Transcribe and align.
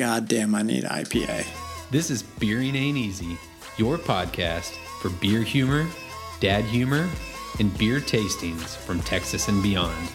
God 0.00 0.28
damn, 0.28 0.54
I 0.54 0.62
need 0.62 0.84
IPA. 0.84 1.46
This 1.90 2.10
is 2.10 2.22
Beering 2.22 2.74
Ain't 2.74 2.96
Easy, 2.96 3.36
your 3.76 3.98
podcast 3.98 4.70
for 5.02 5.10
beer 5.10 5.42
humor, 5.42 5.86
dad 6.40 6.64
humor, 6.64 7.06
and 7.58 7.76
beer 7.76 8.00
tastings 8.00 8.78
from 8.78 9.00
Texas 9.00 9.48
and 9.48 9.62
beyond. 9.62 10.08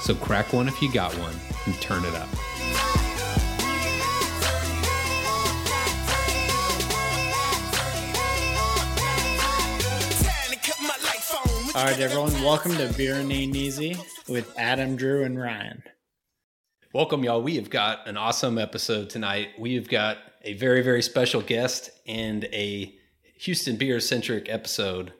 So 0.00 0.14
crack 0.14 0.54
one 0.54 0.68
if 0.68 0.80
you 0.80 0.90
got 0.90 1.12
one 1.18 1.34
and 1.66 1.74
turn 1.82 2.02
it 2.06 2.14
up. 2.14 2.28
All 11.76 11.84
right, 11.84 12.00
everyone, 12.00 12.32
welcome 12.42 12.74
to 12.76 12.90
Beering 12.96 13.30
Ain't 13.30 13.54
Easy 13.54 13.98
with 14.30 14.50
Adam, 14.56 14.96
Drew, 14.96 15.24
and 15.24 15.38
Ryan. 15.38 15.82
Welcome, 16.92 17.22
y'all. 17.22 17.40
We 17.40 17.54
have 17.54 17.70
got 17.70 18.08
an 18.08 18.16
awesome 18.16 18.58
episode 18.58 19.10
tonight. 19.10 19.50
We 19.56 19.76
have 19.76 19.88
got 19.88 20.18
a 20.42 20.54
very, 20.54 20.82
very 20.82 21.02
special 21.02 21.40
guest 21.40 21.88
and 22.04 22.46
a 22.46 22.92
Houston 23.42 23.76
beer 23.76 24.00
centric 24.00 24.48
episode. 24.48 25.12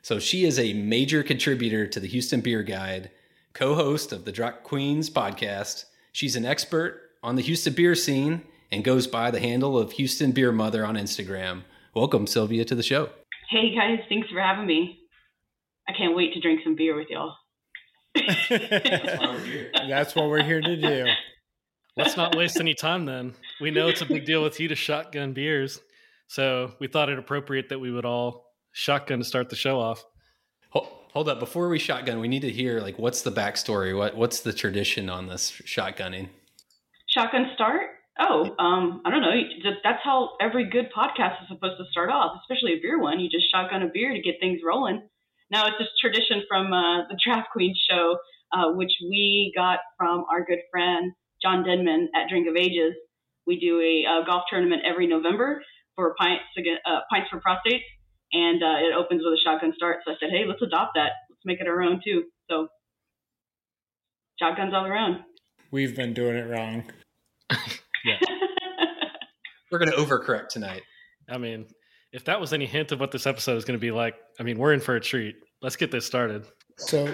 So, 0.00 0.20
she 0.20 0.44
is 0.44 0.60
a 0.60 0.74
major 0.74 1.24
contributor 1.24 1.88
to 1.88 1.98
the 1.98 2.06
Houston 2.06 2.40
Beer 2.40 2.62
Guide, 2.62 3.10
co 3.52 3.74
host 3.74 4.12
of 4.12 4.26
the 4.26 4.30
Draft 4.30 4.62
Queens 4.62 5.10
podcast. 5.10 5.86
She's 6.12 6.36
an 6.36 6.44
expert 6.44 7.00
on 7.20 7.34
the 7.34 7.42
Houston 7.42 7.72
beer 7.72 7.96
scene 7.96 8.42
and 8.70 8.84
goes 8.84 9.08
by 9.08 9.32
the 9.32 9.40
handle 9.40 9.76
of 9.76 9.90
Houston 9.90 10.30
Beer 10.30 10.52
Mother 10.52 10.86
on 10.86 10.94
Instagram. 10.94 11.64
Welcome, 11.94 12.28
Sylvia, 12.28 12.64
to 12.66 12.76
the 12.76 12.82
show. 12.84 13.10
Hey 13.50 13.74
guys, 13.74 13.98
thanks 14.08 14.28
for 14.30 14.40
having 14.40 14.68
me. 14.68 15.00
I 15.88 15.94
can't 15.98 16.14
wait 16.14 16.32
to 16.34 16.40
drink 16.40 16.60
some 16.62 16.76
beer 16.76 16.94
with 16.94 17.08
y'all. 17.10 17.34
That's 19.88 20.14
what 20.14 20.28
we're 20.28 20.42
here 20.42 20.60
to 20.60 20.76
do. 20.76 21.06
Let's 21.96 22.16
not 22.16 22.36
waste 22.36 22.60
any 22.60 22.74
time 22.74 23.06
then. 23.06 23.34
We 23.60 23.70
know 23.70 23.88
it's 23.88 24.02
a 24.02 24.06
big 24.06 24.24
deal 24.24 24.42
with 24.42 24.60
you 24.60 24.68
to 24.68 24.74
shotgun 24.74 25.32
beers. 25.32 25.80
So 26.28 26.72
we 26.78 26.86
thought 26.86 27.08
it 27.08 27.18
appropriate 27.18 27.70
that 27.70 27.80
we 27.80 27.90
would 27.90 28.04
all 28.04 28.52
shotgun 28.72 29.18
to 29.18 29.24
start 29.24 29.48
the 29.48 29.56
show 29.56 29.80
off. 29.80 30.04
Hold, 30.70 30.88
hold 31.12 31.28
up, 31.28 31.40
before 31.40 31.68
we 31.68 31.78
shotgun, 31.78 32.20
we 32.20 32.28
need 32.28 32.42
to 32.42 32.50
hear 32.50 32.80
like 32.80 32.98
what's 32.98 33.22
the 33.22 33.32
backstory? 33.32 33.96
What 33.96 34.16
what's 34.16 34.40
the 34.40 34.52
tradition 34.52 35.10
on 35.10 35.26
this 35.26 35.50
shotgunning? 35.50 36.28
Shotgun 37.08 37.50
start? 37.54 37.82
Oh, 38.20 38.54
um, 38.58 39.00
I 39.04 39.10
don't 39.10 39.22
know. 39.22 39.30
That's 39.84 40.02
how 40.02 40.30
every 40.40 40.68
good 40.68 40.90
podcast 40.96 41.42
is 41.42 41.48
supposed 41.48 41.78
to 41.78 41.84
start 41.90 42.10
off, 42.10 42.40
especially 42.42 42.74
a 42.74 42.80
beer 42.80 43.00
one. 43.00 43.20
You 43.20 43.28
just 43.30 43.50
shotgun 43.50 43.82
a 43.82 43.88
beer 43.92 44.12
to 44.12 44.20
get 44.20 44.36
things 44.40 44.60
rolling. 44.64 45.02
Now 45.50 45.66
it's 45.66 45.76
this 45.78 45.88
tradition 46.00 46.42
from 46.48 46.72
uh, 46.72 47.08
the 47.08 47.18
Draft 47.24 47.48
Queen 47.52 47.74
show, 47.88 48.18
uh, 48.52 48.72
which 48.72 48.92
we 49.02 49.52
got 49.56 49.78
from 49.96 50.24
our 50.30 50.44
good 50.44 50.60
friend 50.70 51.12
John 51.42 51.64
Denman 51.64 52.10
at 52.14 52.28
Drink 52.28 52.48
of 52.48 52.56
Ages. 52.56 52.94
We 53.46 53.58
do 53.58 53.80
a, 53.80 54.04
a 54.04 54.26
golf 54.26 54.44
tournament 54.50 54.82
every 54.84 55.06
November 55.06 55.62
for 55.96 56.14
pints, 56.18 56.44
uh, 56.58 57.00
pints 57.10 57.30
for 57.30 57.40
prostates, 57.40 57.86
and 58.32 58.62
uh, 58.62 58.86
it 58.86 58.94
opens 58.94 59.22
with 59.24 59.32
a 59.32 59.40
shotgun 59.42 59.72
start. 59.76 59.98
So 60.04 60.12
I 60.12 60.14
said, 60.20 60.28
hey, 60.30 60.44
let's 60.46 60.60
adopt 60.62 60.92
that. 60.96 61.12
Let's 61.30 61.42
make 61.44 61.60
it 61.60 61.66
our 61.66 61.80
own 61.80 62.00
too. 62.04 62.24
So 62.50 62.68
shotguns 64.38 64.72
all 64.74 64.86
around. 64.86 65.20
We've 65.70 65.96
been 65.96 66.12
doing 66.12 66.36
it 66.36 66.48
wrong. 66.48 66.84
Yeah. 68.04 68.18
We're 69.70 69.78
going 69.78 69.90
to 69.90 69.96
overcorrect 69.96 70.48
tonight. 70.48 70.82
I 71.28 71.38
mean, 71.38 71.66
if 72.12 72.24
that 72.24 72.40
was 72.40 72.52
any 72.52 72.66
hint 72.66 72.92
of 72.92 73.00
what 73.00 73.10
this 73.10 73.26
episode 73.26 73.56
is 73.56 73.64
going 73.64 73.78
to 73.78 73.80
be 73.80 73.90
like, 73.90 74.14
I 74.38 74.42
mean, 74.42 74.58
we're 74.58 74.72
in 74.72 74.80
for 74.80 74.96
a 74.96 75.00
treat. 75.00 75.36
Let's 75.60 75.76
get 75.76 75.90
this 75.90 76.06
started. 76.06 76.46
So, 76.76 77.12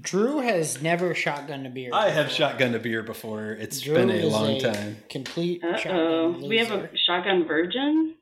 Drew 0.00 0.40
has 0.40 0.82
never 0.82 1.14
shotgunned 1.14 1.66
a 1.66 1.70
beer. 1.70 1.90
I 1.92 2.10
have 2.10 2.28
before. 2.28 2.48
shotgunned 2.48 2.74
a 2.74 2.78
beer 2.78 3.02
before. 3.02 3.52
It's 3.52 3.80
Drew 3.80 3.94
been 3.94 4.10
a 4.10 4.14
is 4.14 4.32
long 4.32 4.58
time. 4.58 4.98
Complete 5.08 5.64
Uh 5.64 5.78
oh. 5.86 6.46
We 6.46 6.58
have 6.58 6.70
a 6.70 6.90
shotgun 6.96 7.46
virgin. 7.46 8.14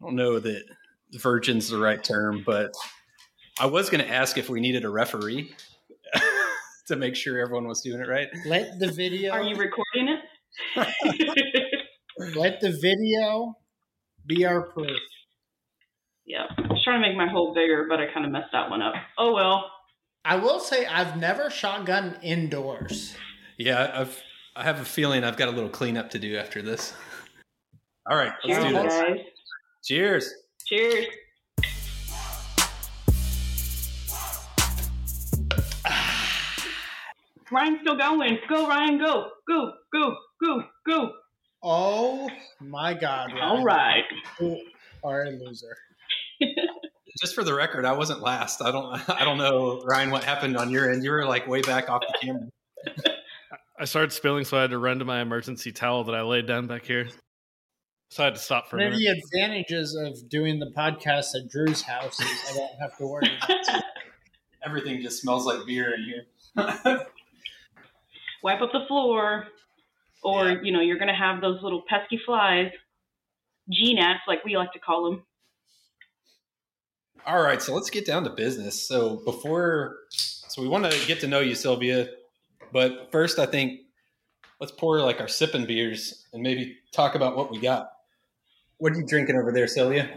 I 0.00 0.04
don't 0.04 0.16
know 0.16 0.40
that 0.40 0.64
virgin's 1.12 1.68
the 1.68 1.78
right 1.78 2.02
term, 2.02 2.42
but 2.44 2.72
I 3.60 3.66
was 3.66 3.88
going 3.88 4.04
to 4.04 4.10
ask 4.10 4.36
if 4.36 4.48
we 4.48 4.60
needed 4.60 4.84
a 4.84 4.90
referee 4.90 5.54
to 6.88 6.96
make 6.96 7.14
sure 7.14 7.38
everyone 7.38 7.68
was 7.68 7.82
doing 7.82 8.00
it 8.00 8.08
right. 8.08 8.28
Let 8.44 8.80
the 8.80 8.90
video. 8.90 9.32
Are 9.32 9.42
you 9.42 9.54
recording 9.54 10.08
it? 10.08 10.20
let 12.36 12.60
the 12.60 12.76
video 12.80 13.56
be 14.26 14.44
our 14.44 14.62
proof. 14.62 14.90
yeah. 16.26 16.44
I 16.56 16.62
was 16.68 16.82
trying 16.84 17.02
to 17.02 17.08
make 17.08 17.16
my 17.16 17.28
hole 17.28 17.54
bigger, 17.54 17.86
but 17.88 18.00
I 18.00 18.06
kind 18.12 18.24
of 18.24 18.32
messed 18.32 18.52
that 18.52 18.70
one 18.70 18.82
up. 18.82 18.94
Oh 19.18 19.32
well. 19.34 19.70
I 20.24 20.36
will 20.36 20.60
say 20.60 20.86
I've 20.86 21.16
never 21.18 21.50
shotgun 21.50 22.16
indoors. 22.22 23.16
Yeah, 23.58 23.90
I've 23.94 24.22
I 24.54 24.62
have 24.64 24.80
a 24.80 24.84
feeling 24.84 25.24
I've 25.24 25.36
got 25.36 25.48
a 25.48 25.50
little 25.50 25.70
cleanup 25.70 26.10
to 26.10 26.18
do 26.18 26.36
after 26.36 26.62
this. 26.62 26.94
All 28.08 28.16
right, 28.16 28.32
let's 28.44 28.58
Cheers, 28.60 28.72
do 28.72 28.82
this. 28.82 29.00
guys. 29.00 29.16
Cheers. 29.84 30.34
Cheers. 30.66 31.06
Ryan's 37.50 37.80
still 37.82 37.96
going. 37.96 38.38
Go, 38.48 38.68
Ryan. 38.68 38.98
Go. 38.98 39.28
Go. 39.48 39.72
Go. 39.92 40.16
Go. 40.42 40.62
Go. 40.88 41.10
Oh 41.62 42.28
my 42.60 42.94
god! 42.94 43.32
Ryan. 43.32 43.42
All 43.42 43.64
right. 43.64 44.04
You 44.40 44.60
are 45.04 45.24
a 45.24 45.30
loser. 45.30 45.76
Just 47.20 47.34
for 47.34 47.44
the 47.44 47.54
record, 47.54 47.84
I 47.84 47.92
wasn't 47.92 48.20
last. 48.20 48.62
I 48.62 48.70
don't 48.72 49.08
I 49.10 49.24
don't 49.24 49.38
know 49.38 49.80
Ryan 49.84 50.10
what 50.10 50.24
happened 50.24 50.56
on 50.56 50.70
your 50.70 50.90
end. 50.90 51.04
You 51.04 51.10
were 51.12 51.24
like 51.26 51.46
way 51.46 51.60
back 51.60 51.88
off 51.88 52.02
the 52.02 52.26
camera. 52.26 52.48
I 53.78 53.84
started 53.84 54.12
spilling, 54.12 54.44
so 54.44 54.56
I 54.58 54.62
had 54.62 54.70
to 54.70 54.78
run 54.78 54.98
to 55.00 55.04
my 55.04 55.20
emergency 55.20 55.72
towel 55.72 56.04
that 56.04 56.14
I 56.14 56.22
laid 56.22 56.46
down 56.46 56.66
back 56.66 56.84
here. 56.84 57.08
So 58.10 58.22
I 58.22 58.26
had 58.26 58.34
to 58.34 58.40
stop 58.40 58.68
for 58.68 58.76
a 58.76 58.80
One 58.80 58.92
of 58.92 58.98
minute. 58.98 59.18
the 59.32 59.38
advantages 59.38 59.94
of 59.94 60.28
doing 60.28 60.58
the 60.60 60.70
podcast 60.76 61.34
at 61.34 61.48
Drew's 61.50 61.82
house 61.82 62.20
is 62.20 62.28
I 62.50 62.54
don't 62.56 62.70
have 62.80 62.96
to 62.98 63.06
worry. 63.06 63.30
Everything 64.64 65.00
just 65.00 65.20
smells 65.22 65.46
like 65.46 65.64
beer 65.66 65.94
in 65.94 66.04
here. 66.04 67.06
Wipe 68.42 68.60
up 68.60 68.70
the 68.72 68.84
floor, 68.86 69.46
or 70.22 70.48
Yeah. 70.48 70.60
you 70.62 70.72
know 70.72 70.80
you're 70.80 70.98
gonna 70.98 71.14
have 71.16 71.40
those 71.40 71.62
little 71.62 71.82
pesky 71.88 72.18
flies, 72.24 72.70
gnats 73.68 74.20
like 74.26 74.44
we 74.44 74.56
like 74.56 74.72
to 74.72 74.78
call 74.78 75.10
them. 75.10 75.24
All 77.24 77.40
right, 77.40 77.62
so 77.62 77.72
let's 77.72 77.88
get 77.90 78.04
down 78.04 78.24
to 78.24 78.30
business. 78.30 78.86
So 78.88 79.22
before, 79.24 79.98
so 80.10 80.60
we 80.60 80.66
want 80.66 80.90
to 80.90 81.06
get 81.06 81.20
to 81.20 81.28
know 81.28 81.38
you, 81.38 81.54
Sylvia, 81.54 82.08
but 82.72 83.12
first, 83.12 83.38
I 83.38 83.46
think 83.46 83.80
let's 84.60 84.72
pour 84.72 85.00
like 85.00 85.20
our 85.20 85.28
sipping 85.28 85.64
beers 85.66 86.26
and 86.32 86.42
maybe 86.42 86.78
talk 86.92 87.14
about 87.14 87.36
what 87.36 87.50
we 87.50 87.60
got. 87.60 87.90
What 88.78 88.92
are 88.92 88.96
you 88.96 89.06
drinking 89.06 89.36
over 89.36 89.52
there, 89.52 89.68
Sylvia? 89.68 90.10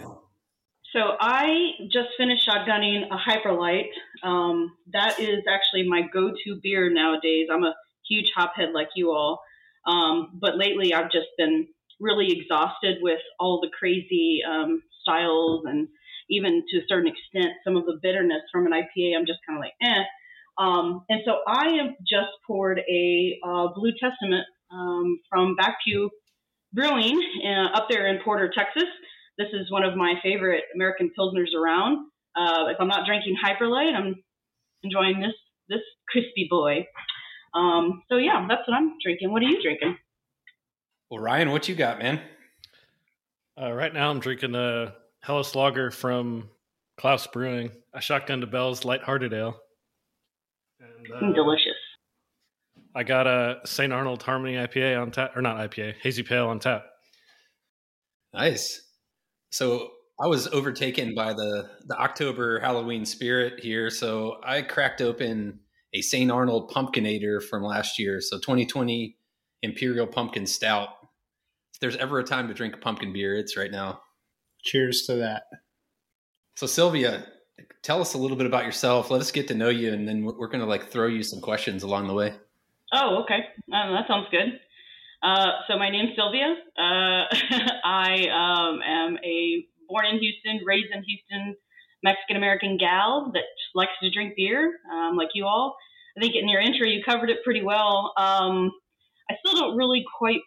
So 0.91 1.17
I 1.19 1.71
just 1.91 2.09
finished 2.17 2.47
shotgunning 2.47 3.03
a 3.11 3.17
Hyperlight. 3.17 3.89
Um, 4.23 4.75
that 4.93 5.19
is 5.19 5.43
actually 5.47 5.87
my 5.87 6.03
go-to 6.11 6.59
beer 6.63 6.89
nowadays. 6.89 7.49
I'm 7.51 7.63
a 7.63 7.75
huge 8.09 8.31
hophead 8.35 8.73
like 8.73 8.89
you 8.95 9.11
all, 9.11 9.41
um, 9.85 10.39
but 10.41 10.57
lately 10.57 10.93
I've 10.93 11.11
just 11.11 11.27
been 11.37 11.67
really 11.99 12.31
exhausted 12.31 12.97
with 13.01 13.19
all 13.39 13.61
the 13.61 13.69
crazy 13.77 14.41
um, 14.47 14.81
styles 15.01 15.63
and 15.65 15.87
even 16.29 16.63
to 16.69 16.77
a 16.77 16.85
certain 16.87 17.11
extent 17.11 17.53
some 17.63 17.77
of 17.77 17.85
the 17.85 17.99
bitterness 18.01 18.41
from 18.51 18.65
an 18.65 18.73
IPA. 18.73 19.15
I'm 19.17 19.25
just 19.25 19.39
kind 19.47 19.57
of 19.57 19.61
like 19.61 19.73
eh. 19.81 20.03
Um, 20.57 21.03
and 21.09 21.21
so 21.25 21.39
I 21.47 21.75
have 21.81 21.91
just 22.07 22.31
poured 22.47 22.79
a 22.79 23.39
uh, 23.45 23.67
Blue 23.75 23.91
Testament 23.99 24.45
um, 24.71 25.19
from 25.29 25.55
Back 25.55 25.77
Pew 25.85 26.09
Brewing 26.73 27.21
uh, 27.45 27.77
up 27.77 27.87
there 27.89 28.07
in 28.07 28.21
Porter, 28.23 28.51
Texas. 28.55 28.89
This 29.37 29.47
is 29.53 29.69
one 29.71 29.83
of 29.83 29.97
my 29.97 30.15
favorite 30.23 30.63
American 30.73 31.11
pilsners 31.17 31.53
around. 31.57 32.07
Uh, 32.35 32.67
if 32.67 32.77
I'm 32.79 32.87
not 32.87 33.05
drinking 33.05 33.35
Hyperlight, 33.43 33.93
I'm 33.95 34.15
enjoying 34.83 35.19
this 35.19 35.33
this 35.67 35.81
crispy 36.09 36.47
boy. 36.49 36.85
Um, 37.55 38.03
so 38.09 38.17
yeah, 38.17 38.45
that's 38.47 38.67
what 38.67 38.75
I'm 38.75 38.93
drinking. 39.01 39.31
What 39.31 39.41
are 39.41 39.45
you 39.45 39.61
drinking? 39.61 39.97
Well, 41.09 41.21
Ryan, 41.21 41.51
what 41.51 41.69
you 41.69 41.75
got, 41.75 41.99
man? 41.99 42.19
Uh, 43.61 43.71
right 43.71 43.93
now, 43.93 44.09
I'm 44.09 44.19
drinking 44.19 44.53
a 44.55 44.93
Helles 45.21 45.55
Lager 45.55 45.89
from 45.89 46.49
Klaus 46.97 47.25
Brewing, 47.27 47.71
a 47.93 48.01
Shotgun 48.01 48.41
to 48.41 48.47
Bell's 48.47 48.83
Lighthearted 48.83 49.33
Ale. 49.33 49.57
And, 50.79 51.31
uh, 51.31 51.33
Delicious. 51.33 51.73
I 52.93 53.03
got 53.03 53.27
a 53.27 53.59
St. 53.65 53.93
Arnold 53.93 54.23
Harmony 54.23 54.55
IPA 54.55 55.01
on 55.01 55.11
tap, 55.11 55.35
or 55.35 55.41
not 55.41 55.57
IPA, 55.57 55.95
Hazy 56.01 56.23
Pale 56.23 56.47
on 56.47 56.59
tap. 56.59 56.85
Nice. 58.33 58.81
So 59.51 59.91
I 60.21 60.27
was 60.27 60.47
overtaken 60.47 61.13
by 61.15 61.33
the 61.33 61.69
the 61.87 61.97
October 61.97 62.59
Halloween 62.59 63.05
spirit 63.05 63.59
here, 63.59 63.89
so 63.89 64.37
I 64.43 64.61
cracked 64.61 65.01
open 65.01 65.59
a 65.95 66.01
St. 66.01 66.29
Arnold 66.29 66.69
Pumpkinator 66.69 67.41
from 67.41 67.63
last 67.63 67.97
year. 67.97 68.19
So 68.19 68.37
2020 68.37 69.17
Imperial 69.61 70.05
Pumpkin 70.05 70.45
Stout. 70.45 70.89
If 71.73 71.79
there's 71.79 71.95
ever 71.95 72.19
a 72.19 72.23
time 72.23 72.49
to 72.49 72.53
drink 72.53 72.75
a 72.75 72.77
pumpkin 72.77 73.13
beer, 73.13 73.35
it's 73.35 73.55
right 73.55 73.71
now. 73.71 74.01
Cheers 74.63 75.03
to 75.07 75.15
that. 75.15 75.43
So 76.57 76.67
Sylvia, 76.67 77.25
tell 77.81 78.01
us 78.01 78.13
a 78.13 78.17
little 78.17 78.35
bit 78.35 78.45
about 78.45 78.65
yourself. 78.65 79.09
Let 79.09 79.21
us 79.21 79.31
get 79.31 79.47
to 79.47 79.55
know 79.55 79.69
you, 79.69 79.93
and 79.93 80.07
then 80.07 80.23
we're, 80.23 80.37
we're 80.37 80.47
going 80.47 80.61
to 80.61 80.65
like 80.65 80.89
throw 80.89 81.07
you 81.07 81.23
some 81.23 81.39
questions 81.39 81.83
along 81.83 82.07
the 82.07 82.13
way. 82.13 82.33
Oh, 82.93 83.23
okay. 83.23 83.39
Um, 83.73 83.93
that 83.93 84.07
sounds 84.07 84.27
good. 84.31 84.59
Uh, 85.23 85.51
so 85.67 85.77
my 85.77 85.89
name's 85.89 86.15
Sylvia. 86.15 86.55
Uh, 86.77 87.25
I 87.83 88.27
um, 88.31 88.81
am 88.85 89.17
a 89.23 89.65
born 89.87 90.05
in 90.07 90.19
Houston, 90.19 90.61
raised 90.65 90.91
in 90.93 91.03
Houston, 91.03 91.55
Mexican 92.05 92.37
American 92.37 92.77
gal 92.77 93.31
that 93.33 93.43
likes 93.73 93.97
to 94.01 94.11
drink 94.11 94.33
beer, 94.37 94.71
um, 94.93 95.17
like 95.17 95.29
you 95.33 95.45
all. 95.45 95.75
I 96.15 96.21
think 96.21 96.35
in 96.35 96.47
your 96.47 96.61
intro 96.61 96.87
you 96.87 97.01
covered 97.03 97.31
it 97.31 97.43
pretty 97.43 97.63
well. 97.63 98.13
Um, 98.15 98.71
I 99.29 99.33
still 99.41 99.59
don't 99.59 99.75
really 99.75 100.05
quite 100.19 100.41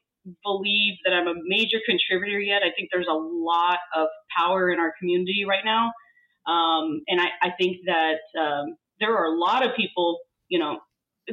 believe 0.44 0.94
that 1.04 1.12
I'm 1.12 1.26
a 1.26 1.34
major 1.46 1.78
contributor 1.84 2.38
yet. 2.38 2.62
I 2.62 2.70
think 2.76 2.90
there's 2.92 3.10
a 3.10 3.18
lot 3.18 3.78
of 3.96 4.06
power 4.36 4.70
in 4.70 4.78
our 4.78 4.92
community 4.98 5.44
right 5.48 5.64
now. 5.64 5.92
Um, 6.46 7.02
and 7.08 7.20
I, 7.20 7.28
I, 7.42 7.50
think 7.58 7.76
that 7.84 8.24
um, 8.40 8.76
there 9.00 9.14
are 9.16 9.26
a 9.26 9.38
lot 9.38 9.66
of 9.66 9.76
people, 9.76 10.20
you 10.48 10.58
know, 10.58 10.78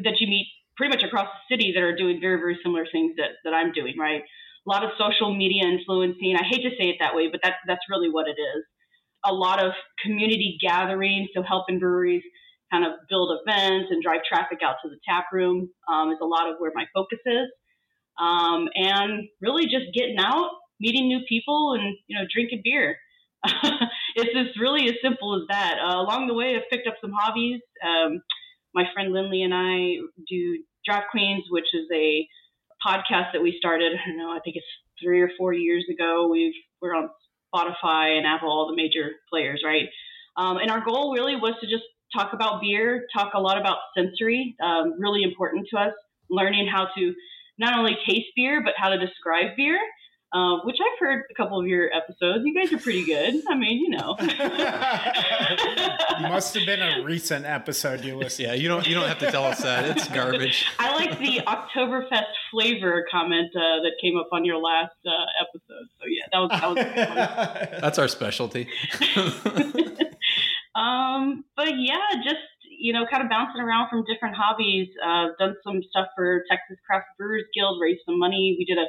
that 0.04 0.20
you 0.20 0.28
meet 0.28 0.48
pretty 0.76 0.94
much 0.94 1.04
across 1.04 1.28
the 1.28 1.56
city 1.56 1.72
that 1.74 1.84
are 1.84 1.96
doing 1.96 2.20
very, 2.20 2.38
very 2.38 2.60
similar 2.62 2.86
things 2.92 3.16
that, 3.16 3.40
that 3.46 3.54
I'm 3.54 3.72
doing, 3.72 3.96
right? 3.98 4.22
A 4.22 4.70
lot 4.70 4.84
of 4.84 4.92
social 5.00 5.34
media 5.34 5.64
influencing. 5.64 6.36
I 6.36 6.44
hate 6.44 6.64
to 6.64 6.76
say 6.76 6.90
it 6.90 6.98
that 7.00 7.16
way, 7.16 7.30
but 7.32 7.40
that's, 7.42 7.56
that's 7.66 7.86
really 7.90 8.10
what 8.10 8.28
it 8.28 8.36
is. 8.36 8.64
A 9.26 9.34
lot 9.34 9.64
of 9.64 9.72
community 10.04 10.58
gatherings, 10.62 11.30
so 11.36 11.44
helping 11.44 11.80
breweries 11.80 12.24
kind 12.72 12.86
of 12.86 12.94
build 13.10 13.38
events 13.42 13.90
and 13.92 14.02
drive 14.04 14.22
traffic 14.28 14.60
out 14.66 14.76
to 14.84 14.90
the 14.90 14.98
tap 15.08 15.26
room 15.32 15.70
um, 15.92 16.12
is 16.12 16.18
a 16.22 16.26
lot 16.26 16.50
of 16.50 16.56
where 16.60 16.72
my 16.74 16.86
focus 16.94 17.20
is 17.26 17.48
um, 18.20 18.68
and 18.76 19.28
really 19.42 19.64
just 19.64 19.94
getting 19.94 20.18
out, 20.20 20.50
meeting 20.80 21.08
new 21.08 21.20
people, 21.28 21.78
and 21.80 21.96
you 22.08 22.18
know, 22.18 22.26
drinking 22.34 22.62
beer. 22.64 22.98
it's 24.16 24.34
just 24.34 24.60
really 24.60 24.88
as 24.88 24.96
simple 25.04 25.36
as 25.36 25.44
that. 25.50 25.78
Uh, 25.80 26.02
along 26.02 26.28
the 26.28 26.34
way, 26.34 26.56
I've 26.56 26.70
picked 26.72 26.88
up 26.88 26.96
some 27.02 27.12
hobbies. 27.18 27.62
Um, 27.86 28.22
my 28.74 28.86
friend 28.94 29.14
Lindley 29.14 29.44
and 29.44 29.54
I 29.54 30.02
do 30.28 30.64
Draft 30.86 31.08
Queens, 31.12 31.44
which 31.50 31.68
is 31.74 31.88
a 31.94 32.28
podcast 32.86 33.34
that 33.34 33.42
we 33.42 33.56
started. 33.58 33.94
I 33.94 34.10
don't 34.10 34.18
know. 34.18 34.32
I 34.32 34.40
think 34.44 34.56
it's 34.56 34.66
three 35.04 35.22
or 35.22 35.30
four 35.38 35.54
years 35.54 35.86
ago. 35.92 36.28
We've 36.32 36.54
we're 36.82 36.96
on 36.96 37.10
Spotify 37.56 38.18
and 38.18 38.26
Apple, 38.26 38.50
all 38.50 38.68
the 38.68 38.76
major 38.76 39.12
players, 39.30 39.62
right? 39.66 39.86
Um, 40.38 40.58
and 40.58 40.70
our 40.70 40.84
goal 40.84 41.14
really 41.14 41.36
was 41.36 41.54
to 41.62 41.68
just 41.68 41.84
talk 42.14 42.34
about 42.34 42.62
beer, 42.62 43.08
talk 43.16 43.34
a 43.34 43.40
lot 43.40 43.60
about 43.60 43.78
sensory, 43.98 44.56
um, 44.64 44.94
really 45.00 45.24
important 45.24 45.68
to 45.72 45.78
us, 45.80 45.94
learning 46.30 46.68
how 46.68 46.88
to 46.98 47.14
not 47.58 47.78
only 47.78 47.98
taste 48.08 48.28
beer, 48.36 48.62
but 48.64 48.74
how 48.78 48.90
to 48.90 48.98
describe 48.98 49.56
beer. 49.56 49.80
Uh, 50.36 50.60
which 50.66 50.76
I've 50.82 51.00
heard 51.00 51.24
a 51.32 51.34
couple 51.34 51.58
of 51.62 51.66
your 51.66 51.90
episodes. 51.94 52.44
You 52.44 52.54
guys 52.54 52.74
are 52.74 52.78
pretty 52.78 53.06
good. 53.06 53.42
I 53.50 53.56
mean, 53.56 53.80
you 53.80 53.92
know. 53.92 54.18
Must 56.30 56.54
have 56.56 56.66
been 56.66 56.82
a 56.82 57.02
recent 57.06 57.46
episode 57.46 58.04
you 58.04 58.18
listened. 58.18 58.50
Yeah, 58.50 58.54
you 58.54 58.68
don't 58.68 58.86
you 58.86 58.96
don't 58.96 59.08
have 59.08 59.20
to 59.20 59.32
tell 59.32 59.46
us 59.46 59.64
that. 59.64 59.86
It's 59.86 60.10
garbage. 60.10 60.66
I 60.80 60.94
like 60.94 61.18
the 61.20 61.40
Oktoberfest 61.48 62.34
flavor 62.52 63.06
comment 63.10 63.56
uh, 63.56 63.80
that 63.84 63.94
came 64.02 64.18
up 64.18 64.28
on 64.34 64.44
your 64.44 64.58
last 64.58 64.98
uh, 65.06 65.12
episode. 65.42 65.88
So 66.02 66.06
yeah, 66.06 66.26
that 66.34 66.40
was 66.40 66.50
that 66.50 66.70
was. 66.70 66.76
That's 67.82 67.98
our 67.98 68.10
specialty. 68.10 68.68
um, 70.76 71.46
but 71.56 71.78
yeah, 71.78 72.10
just 72.26 72.42
you 72.78 72.92
know, 72.92 73.06
kind 73.10 73.24
of 73.24 73.30
bouncing 73.30 73.62
around 73.62 73.88
from 73.90 74.04
different 74.04 74.36
hobbies. 74.36 74.90
Uh, 75.04 75.28
done 75.40 75.56
some 75.64 75.82
stuff 75.90 76.08
for 76.16 76.44
Texas 76.50 76.78
Craft 76.86 77.08
Brewers 77.18 77.46
Guild, 77.56 77.80
raised 77.82 78.02
some 78.06 78.20
money. 78.20 78.58
We 78.60 78.66
did 78.66 78.78
a 78.78 78.86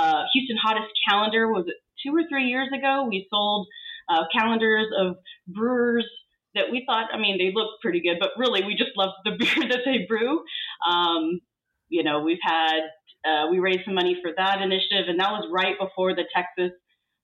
uh, 0.00 0.24
Houston 0.32 0.56
Hottest 0.62 0.92
calendar. 1.08 1.48
Was 1.48 1.66
it 1.68 1.76
two 2.04 2.14
or 2.14 2.22
three 2.28 2.48
years 2.48 2.68
ago? 2.76 3.06
We 3.08 3.26
sold 3.30 3.66
uh, 4.08 4.24
calendars 4.36 4.86
of 4.98 5.16
brewers 5.46 6.06
that 6.54 6.70
we 6.70 6.84
thought. 6.86 7.06
I 7.12 7.18
mean, 7.18 7.38
they 7.38 7.52
looked 7.54 7.82
pretty 7.82 8.00
good, 8.00 8.16
but 8.18 8.30
really, 8.36 8.64
we 8.64 8.74
just 8.74 8.90
love 8.96 9.10
the 9.24 9.32
beer 9.38 9.68
that 9.68 9.80
they 9.84 10.06
brew. 10.08 10.42
Um, 10.88 11.40
you 11.88 12.02
know, 12.02 12.22
we've 12.22 12.42
had 12.42 12.80
uh, 13.24 13.48
we 13.50 13.58
raised 13.58 13.80
some 13.84 13.94
money 13.94 14.16
for 14.22 14.32
that 14.36 14.62
initiative, 14.62 15.08
and 15.08 15.20
that 15.20 15.30
was 15.30 15.48
right 15.52 15.76
before 15.78 16.14
the 16.14 16.24
Texas 16.34 16.72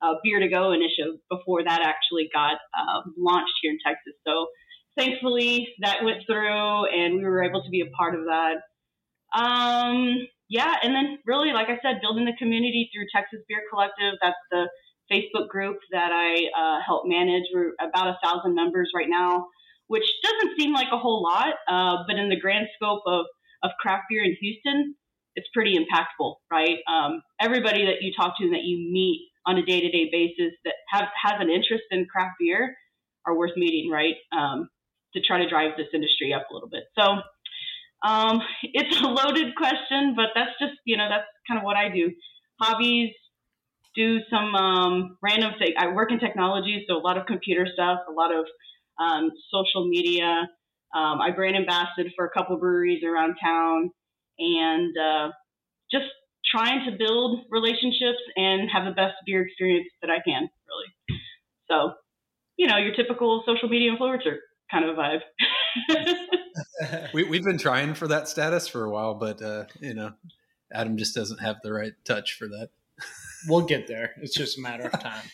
uh, 0.02 0.14
Beer 0.22 0.40
to 0.40 0.48
Go 0.48 0.72
initiative. 0.72 1.20
Before 1.30 1.64
that 1.64 1.80
actually 1.82 2.28
got 2.32 2.58
uh, 2.76 3.00
launched 3.16 3.54
here 3.62 3.72
in 3.72 3.78
Texas, 3.84 4.14
so 4.26 4.46
thankfully 4.96 5.68
that 5.80 6.02
went 6.02 6.22
through 6.26 6.86
and 6.86 7.18
we 7.18 7.24
were 7.24 7.44
able 7.44 7.62
to 7.62 7.70
be 7.70 7.82
a 7.82 7.90
part 7.96 8.14
of 8.14 8.22
that. 8.24 8.56
Um, 9.38 10.26
yeah, 10.48 10.74
and 10.82 10.94
then 10.94 11.18
really, 11.26 11.52
like 11.52 11.68
I 11.68 11.78
said, 11.82 12.00
building 12.00 12.24
the 12.24 12.36
community 12.38 12.88
through 12.94 13.06
Texas 13.14 13.40
Beer 13.48 13.62
Collective. 13.70 14.14
That's 14.22 14.36
the 14.50 14.68
Facebook 15.10 15.48
group 15.48 15.78
that 15.92 16.10
I 16.12 16.46
uh, 16.56 16.80
help 16.84 17.04
manage. 17.06 17.44
We're 17.54 17.72
about 17.80 18.08
a 18.08 18.18
thousand 18.22 18.54
members 18.54 18.90
right 18.94 19.08
now, 19.08 19.46
which 19.88 20.04
doesn't 20.22 20.58
seem 20.58 20.72
like 20.72 20.88
a 20.92 20.98
whole 20.98 21.22
lot, 21.22 21.54
uh, 21.68 22.04
but 22.06 22.16
in 22.16 22.28
the 22.28 22.38
grand 22.38 22.66
scope 22.76 23.02
of, 23.06 23.26
of 23.62 23.70
craft 23.80 24.04
beer 24.08 24.24
in 24.24 24.36
Houston, 24.40 24.94
it's 25.34 25.48
pretty 25.52 25.76
impactful, 25.76 26.36
right? 26.50 26.78
Um, 26.88 27.22
everybody 27.40 27.86
that 27.86 28.02
you 28.02 28.12
talk 28.16 28.38
to 28.38 28.44
and 28.44 28.54
that 28.54 28.64
you 28.64 28.90
meet 28.90 29.28
on 29.46 29.58
a 29.58 29.64
day 29.64 29.80
to 29.80 29.90
day 29.90 30.08
basis 30.10 30.54
that 30.64 30.74
have, 30.90 31.06
has 31.22 31.34
an 31.40 31.50
interest 31.50 31.84
in 31.90 32.06
craft 32.06 32.36
beer 32.40 32.74
are 33.26 33.36
worth 33.36 33.56
meeting, 33.56 33.90
right? 33.90 34.14
Um, 34.36 34.68
to 35.14 35.20
try 35.22 35.38
to 35.38 35.48
drive 35.48 35.72
this 35.76 35.86
industry 35.94 36.32
up 36.32 36.46
a 36.50 36.54
little 36.54 36.68
bit. 36.68 36.84
So 36.98 37.22
um, 38.06 38.40
it's 38.62 39.00
a 39.00 39.06
loaded 39.06 39.54
question, 39.56 40.14
but 40.14 40.26
that's 40.34 40.52
just 40.60 40.74
you 40.84 40.96
know 40.96 41.08
that's 41.08 41.26
kind 41.48 41.58
of 41.58 41.64
what 41.64 41.76
I 41.76 41.88
do. 41.88 42.12
Hobbies, 42.60 43.12
do 43.94 44.18
some 44.30 44.54
um, 44.54 45.18
random 45.22 45.52
thing. 45.58 45.74
I 45.76 45.92
work 45.92 46.12
in 46.12 46.18
technology, 46.18 46.84
so 46.88 46.96
a 46.96 47.02
lot 47.02 47.18
of 47.18 47.26
computer 47.26 47.66
stuff, 47.72 48.00
a 48.08 48.12
lot 48.12 48.32
of 48.34 48.46
um, 49.00 49.30
social 49.52 49.88
media. 49.88 50.48
Um, 50.94 51.20
I 51.20 51.30
brand 51.34 51.56
ambassador 51.56 52.08
for 52.16 52.26
a 52.26 52.30
couple 52.30 52.56
breweries 52.58 53.02
around 53.04 53.36
town, 53.42 53.90
and 54.38 54.94
uh, 54.96 55.28
just 55.90 56.06
trying 56.54 56.88
to 56.90 56.96
build 56.96 57.40
relationships 57.50 58.22
and 58.36 58.70
have 58.72 58.84
the 58.84 58.92
best 58.92 59.14
beer 59.26 59.42
experience 59.46 59.88
that 60.00 60.10
I 60.10 60.18
can, 60.24 60.48
really. 60.68 61.18
So, 61.68 61.94
you 62.56 62.68
know, 62.68 62.76
your 62.78 62.94
typical 62.94 63.42
social 63.44 63.68
media 63.68 63.90
influencer 63.90 64.38
kind 64.70 64.84
of 64.84 64.96
vibe. 64.96 65.20
we, 67.14 67.24
we've 67.24 67.44
been 67.44 67.58
trying 67.58 67.94
for 67.94 68.08
that 68.08 68.28
status 68.28 68.68
for 68.68 68.84
a 68.84 68.90
while, 68.90 69.14
but 69.14 69.42
uh, 69.42 69.64
you 69.80 69.94
know, 69.94 70.12
Adam 70.72 70.96
just 70.96 71.14
doesn't 71.14 71.40
have 71.40 71.56
the 71.62 71.72
right 71.72 71.92
touch 72.04 72.34
for 72.34 72.46
that. 72.48 72.70
we'll 73.48 73.62
get 73.62 73.86
there. 73.86 74.12
It's 74.22 74.34
just 74.34 74.58
a 74.58 74.60
matter 74.60 74.84
of 74.84 75.00
time. 75.00 75.24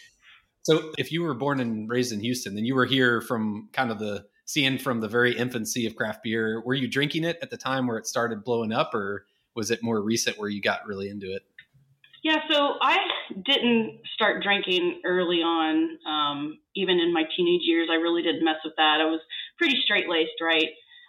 So, 0.63 0.93
if 0.97 1.11
you 1.11 1.23
were 1.23 1.35
born 1.35 1.61
and 1.61 1.89
raised 1.89 2.13
in 2.13 2.21
Houston, 2.21 2.55
then 2.55 2.65
you 2.65 2.75
were 2.75 2.87
here 2.87 3.21
from 3.21 3.69
kind 3.73 3.91
of 3.91 3.99
the 3.99 4.27
seeing 4.45 4.79
from 4.79 5.01
the 5.01 5.09
very 5.09 5.37
infancy 5.37 5.87
of 5.87 5.97
craft 5.97 6.23
beer. 6.23 6.63
Were 6.65 6.75
you 6.75 6.89
drinking 6.89 7.25
it 7.25 7.39
at 7.43 7.51
the 7.51 7.57
time 7.57 7.87
where 7.87 7.99
it 7.99 8.07
started 8.07 8.45
blowing 8.45 8.73
up, 8.73 8.95
or 8.95 9.27
was 9.55 9.71
it 9.71 9.83
more 9.83 10.01
recent 10.01 10.39
where 10.39 10.49
you 10.49 10.61
got 10.61 10.87
really 10.87 11.09
into 11.09 11.33
it? 11.33 11.43
Yeah, 12.23 12.39
so 12.49 12.75
I 12.81 12.99
didn't 13.45 13.99
start 14.15 14.45
drinking 14.45 15.01
early 15.05 15.39
on. 15.39 15.99
Um, 16.07 16.59
even 16.77 17.01
in 17.01 17.13
my 17.13 17.25
teenage 17.37 17.63
years, 17.65 17.89
I 17.91 17.97
really 17.97 18.23
didn't 18.23 18.45
mess 18.45 18.59
with 18.65 18.75
that. 18.77 19.01
I 19.01 19.07
was 19.07 19.21
pretty 19.59 19.81
straight 19.83 20.09
laced, 20.09 20.41
right? 20.41 20.69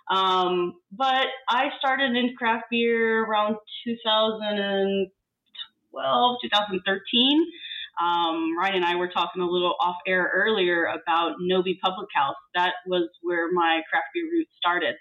Um, 0.10 0.74
but 0.92 1.28
I 1.48 1.70
started 1.78 2.16
in 2.16 2.34
craft 2.36 2.66
beer 2.72 3.24
around 3.24 3.58
2012, 3.86 6.38
2013. 6.42 7.46
Um, 8.02 8.58
Ryan 8.58 8.78
and 8.78 8.86
I 8.86 8.96
were 8.96 9.10
talking 9.10 9.44
a 9.44 9.46
little 9.46 9.76
off 9.80 9.98
air 10.08 10.32
earlier 10.34 10.86
about 10.86 11.36
Nobi 11.40 11.80
Public 11.80 12.10
House. 12.16 12.38
That 12.56 12.74
was 12.88 13.08
where 13.22 13.52
my 13.52 13.84
craft 13.88 14.08
beer 14.16 14.26
roots 14.32 14.50
started. 14.58 14.96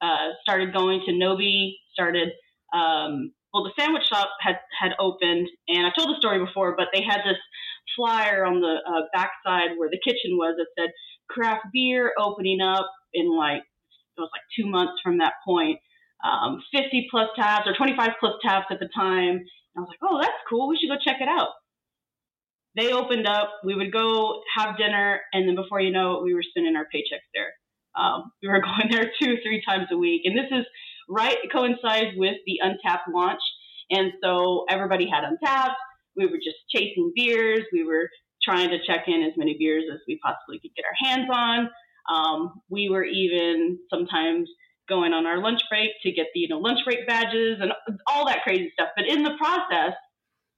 Uh, 0.00 0.28
started 0.42 0.72
going 0.72 1.02
to 1.06 1.12
Nobi, 1.12 1.72
started 1.92 2.28
um, 2.72 3.32
well, 3.52 3.64
the 3.64 3.72
sandwich 3.78 4.04
shop 4.08 4.28
had 4.40 4.58
had 4.78 4.92
opened, 4.98 5.48
and 5.68 5.86
I 5.86 5.90
told 5.96 6.10
the 6.10 6.20
story 6.20 6.44
before, 6.44 6.74
but 6.76 6.88
they 6.92 7.02
had 7.02 7.20
this 7.24 7.38
flyer 7.96 8.44
on 8.44 8.60
the 8.60 8.76
uh, 8.86 9.02
backside 9.12 9.76
where 9.76 9.88
the 9.90 10.00
kitchen 10.04 10.36
was 10.36 10.56
that 10.58 10.66
said 10.78 10.90
craft 11.30 11.66
beer 11.72 12.12
opening 12.18 12.60
up 12.60 12.90
in 13.14 13.34
like 13.36 13.62
it 14.16 14.20
was 14.20 14.30
like 14.32 14.42
two 14.56 14.68
months 14.68 15.00
from 15.02 15.18
that 15.18 15.34
point. 15.46 15.78
Um, 16.24 16.60
50 16.74 17.06
plus 17.10 17.28
tabs 17.36 17.66
or 17.66 17.74
25 17.74 18.10
plus 18.18 18.34
tabs 18.42 18.66
at 18.70 18.80
the 18.80 18.88
time. 18.94 19.38
And 19.38 19.76
I 19.76 19.80
was 19.80 19.88
like, 19.88 20.02
oh, 20.02 20.18
that's 20.20 20.42
cool. 20.50 20.68
We 20.68 20.76
should 20.76 20.90
go 20.90 20.98
check 20.98 21.20
it 21.20 21.28
out. 21.28 21.50
They 22.76 22.92
opened 22.92 23.26
up. 23.26 23.50
We 23.64 23.74
would 23.74 23.92
go 23.92 24.42
have 24.56 24.76
dinner, 24.76 25.20
and 25.32 25.48
then 25.48 25.54
before 25.54 25.80
you 25.80 25.90
know 25.90 26.18
it, 26.18 26.24
we 26.24 26.34
were 26.34 26.42
spending 26.42 26.76
our 26.76 26.86
paychecks 26.94 27.26
there. 27.34 27.52
Um, 27.96 28.30
we 28.42 28.48
were 28.48 28.60
going 28.68 28.90
there 28.90 29.10
two, 29.20 29.36
three 29.42 29.62
times 29.66 29.86
a 29.90 29.96
week, 29.96 30.22
and 30.24 30.36
this 30.36 30.50
is 30.50 30.66
right 31.08 31.38
coincides 31.52 32.16
with 32.16 32.36
the 32.46 32.60
Untappd 32.64 33.12
launch. 33.12 33.40
And 33.90 34.12
so 34.22 34.64
everybody 34.68 35.08
had 35.08 35.24
Untappd. 35.24 35.74
We 36.16 36.26
were 36.26 36.36
just 36.36 36.58
chasing 36.74 37.12
beers. 37.14 37.60
We 37.72 37.84
were 37.84 38.08
trying 38.42 38.70
to 38.70 38.78
check 38.86 39.04
in 39.06 39.22
as 39.22 39.32
many 39.36 39.56
beers 39.58 39.84
as 39.92 40.00
we 40.06 40.18
possibly 40.22 40.58
could 40.60 40.74
get 40.76 40.84
our 40.84 41.08
hands 41.08 41.28
on. 41.32 41.68
Um, 42.12 42.60
we 42.70 42.88
were 42.88 43.04
even 43.04 43.78
sometimes 43.92 44.48
going 44.88 45.12
on 45.12 45.26
our 45.26 45.42
lunch 45.42 45.60
break 45.68 45.90
to 46.02 46.12
get 46.12 46.26
the 46.34 46.40
you 46.40 46.48
know 46.48 46.58
lunch 46.58 46.80
break 46.84 47.06
badges 47.06 47.58
and 47.60 47.72
all 48.06 48.26
that 48.26 48.42
crazy 48.42 48.70
stuff. 48.72 48.88
But 48.96 49.06
in 49.06 49.22
the 49.22 49.36
process, 49.38 49.94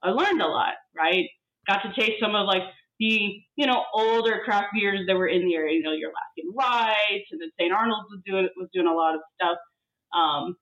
I 0.02 0.10
learned 0.10 0.40
a 0.40 0.46
lot. 0.46 0.74
Right, 0.96 1.26
got 1.66 1.82
to 1.82 1.92
taste 2.00 2.20
some 2.20 2.34
of 2.34 2.46
like 2.46 2.62
the 2.98 3.42
you 3.56 3.66
know 3.66 3.84
older 3.94 4.40
craft 4.44 4.68
beers 4.74 5.00
that 5.06 5.16
were 5.16 5.28
in 5.28 5.46
the 5.46 5.54
area. 5.54 5.76
You 5.76 5.82
know, 5.82 5.92
your 5.92 6.10
Alaskan 6.10 6.54
Rye, 6.56 7.22
and 7.30 7.40
then 7.40 7.50
St. 7.58 7.72
Arnold's 7.72 8.08
was 8.10 8.20
doing 8.24 8.48
was 8.56 8.68
doing 8.72 8.86
a 8.86 8.94
lot 8.94 9.14
of 9.14 9.20
stuff. 9.34 9.58
Um, 10.16 10.56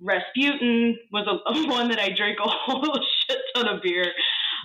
Rasputin 0.00 0.98
was 1.12 1.26
a, 1.26 1.50
a, 1.50 1.68
one 1.68 1.88
that 1.88 1.98
I 1.98 2.10
drank 2.10 2.38
a 2.44 2.48
whole 2.48 2.98
shit 3.28 3.38
ton 3.54 3.68
of 3.68 3.82
beer. 3.82 4.12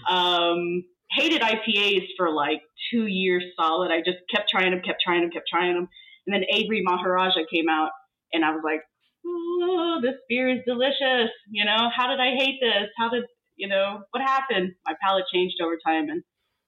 Um, 0.10 0.84
hated 1.12 1.42
IPAs 1.42 2.08
for 2.18 2.32
like 2.32 2.62
two 2.92 3.08
years 3.08 3.44
solid. 3.60 3.92
I 3.92 4.00
just 4.00 4.20
kept 4.34 4.50
trying 4.50 4.72
them, 4.72 4.82
kept 4.84 5.02
trying 5.04 5.22
them, 5.22 5.32
kept 5.32 5.48
trying 5.50 5.76
them. 5.76 5.88
And 6.26 6.34
then 6.34 6.44
Avery 6.52 6.82
Maharaja 6.84 7.42
came 7.52 7.70
out, 7.70 7.92
and 8.32 8.46
I 8.46 8.52
was 8.52 8.62
like, 8.64 8.82
oh, 9.26 10.00
this 10.02 10.16
beer 10.30 10.50
is 10.50 10.60
delicious. 10.66 11.30
You 11.50 11.66
know, 11.66 11.90
how 11.96 12.08
did 12.08 12.20
I 12.20 12.36
hate 12.38 12.60
this? 12.62 12.90
How 12.98 13.10
did, 13.10 13.24
you 13.56 13.68
know, 13.68 14.04
what 14.12 14.24
happened? 14.24 14.72
My 14.86 14.94
palate 15.04 15.26
changed 15.34 15.56
over 15.62 15.78
time, 15.86 16.10
and 16.10 16.24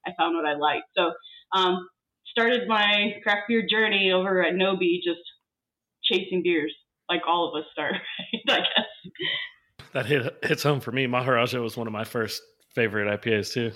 I 0.06 0.12
found 0.18 0.36
what 0.36 0.46
I 0.46 0.56
liked. 0.56 0.88
So, 0.98 1.14
um, 1.58 1.88
started 2.28 2.68
my 2.68 3.14
craft 3.24 3.44
beer 3.48 3.66
journey 3.70 4.12
over 4.12 4.44
at 4.44 4.54
Nobi, 4.54 4.98
just 5.04 5.22
chasing 6.04 6.44
beers, 6.44 6.74
like 7.10 7.22
all 7.28 7.50
of 7.50 7.62
us 7.62 7.68
start, 7.72 7.96
I 8.50 8.58
guess. 8.58 9.88
That 9.94 10.06
hit, 10.06 10.38
hits 10.44 10.64
home 10.64 10.80
for 10.80 10.92
me. 10.92 11.08
Maharaja 11.08 11.60
was 11.60 11.78
one 11.78 11.88
of 11.88 11.94
my 11.94 12.04
first 12.04 12.42
favorite 12.74 13.08
IPAs, 13.22 13.54
too. 13.54 13.72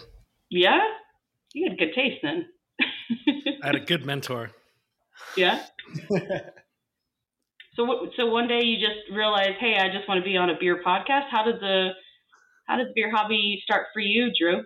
Yeah? 0.49 0.79
You 1.53 1.69
had 1.69 1.77
good 1.79 1.93
taste 1.95 2.19
then. 2.21 2.45
I 3.63 3.67
had 3.67 3.75
a 3.75 3.79
good 3.79 4.05
mentor. 4.05 4.51
Yeah. 5.35 5.61
so 7.75 8.09
so 8.15 8.27
one 8.27 8.47
day 8.47 8.61
you 8.63 8.77
just 8.77 9.11
realize, 9.13 9.51
hey, 9.59 9.75
I 9.77 9.89
just 9.93 10.07
want 10.07 10.23
to 10.23 10.23
be 10.23 10.37
on 10.37 10.49
a 10.49 10.53
beer 10.59 10.81
podcast. 10.81 11.29
How 11.29 11.43
did 11.43 11.59
the 11.59 11.89
how 12.67 12.77
did 12.77 12.87
the 12.87 12.93
beer 12.95 13.11
hobby 13.13 13.59
start 13.63 13.87
for 13.93 13.99
you, 13.99 14.31
Drew? 14.37 14.63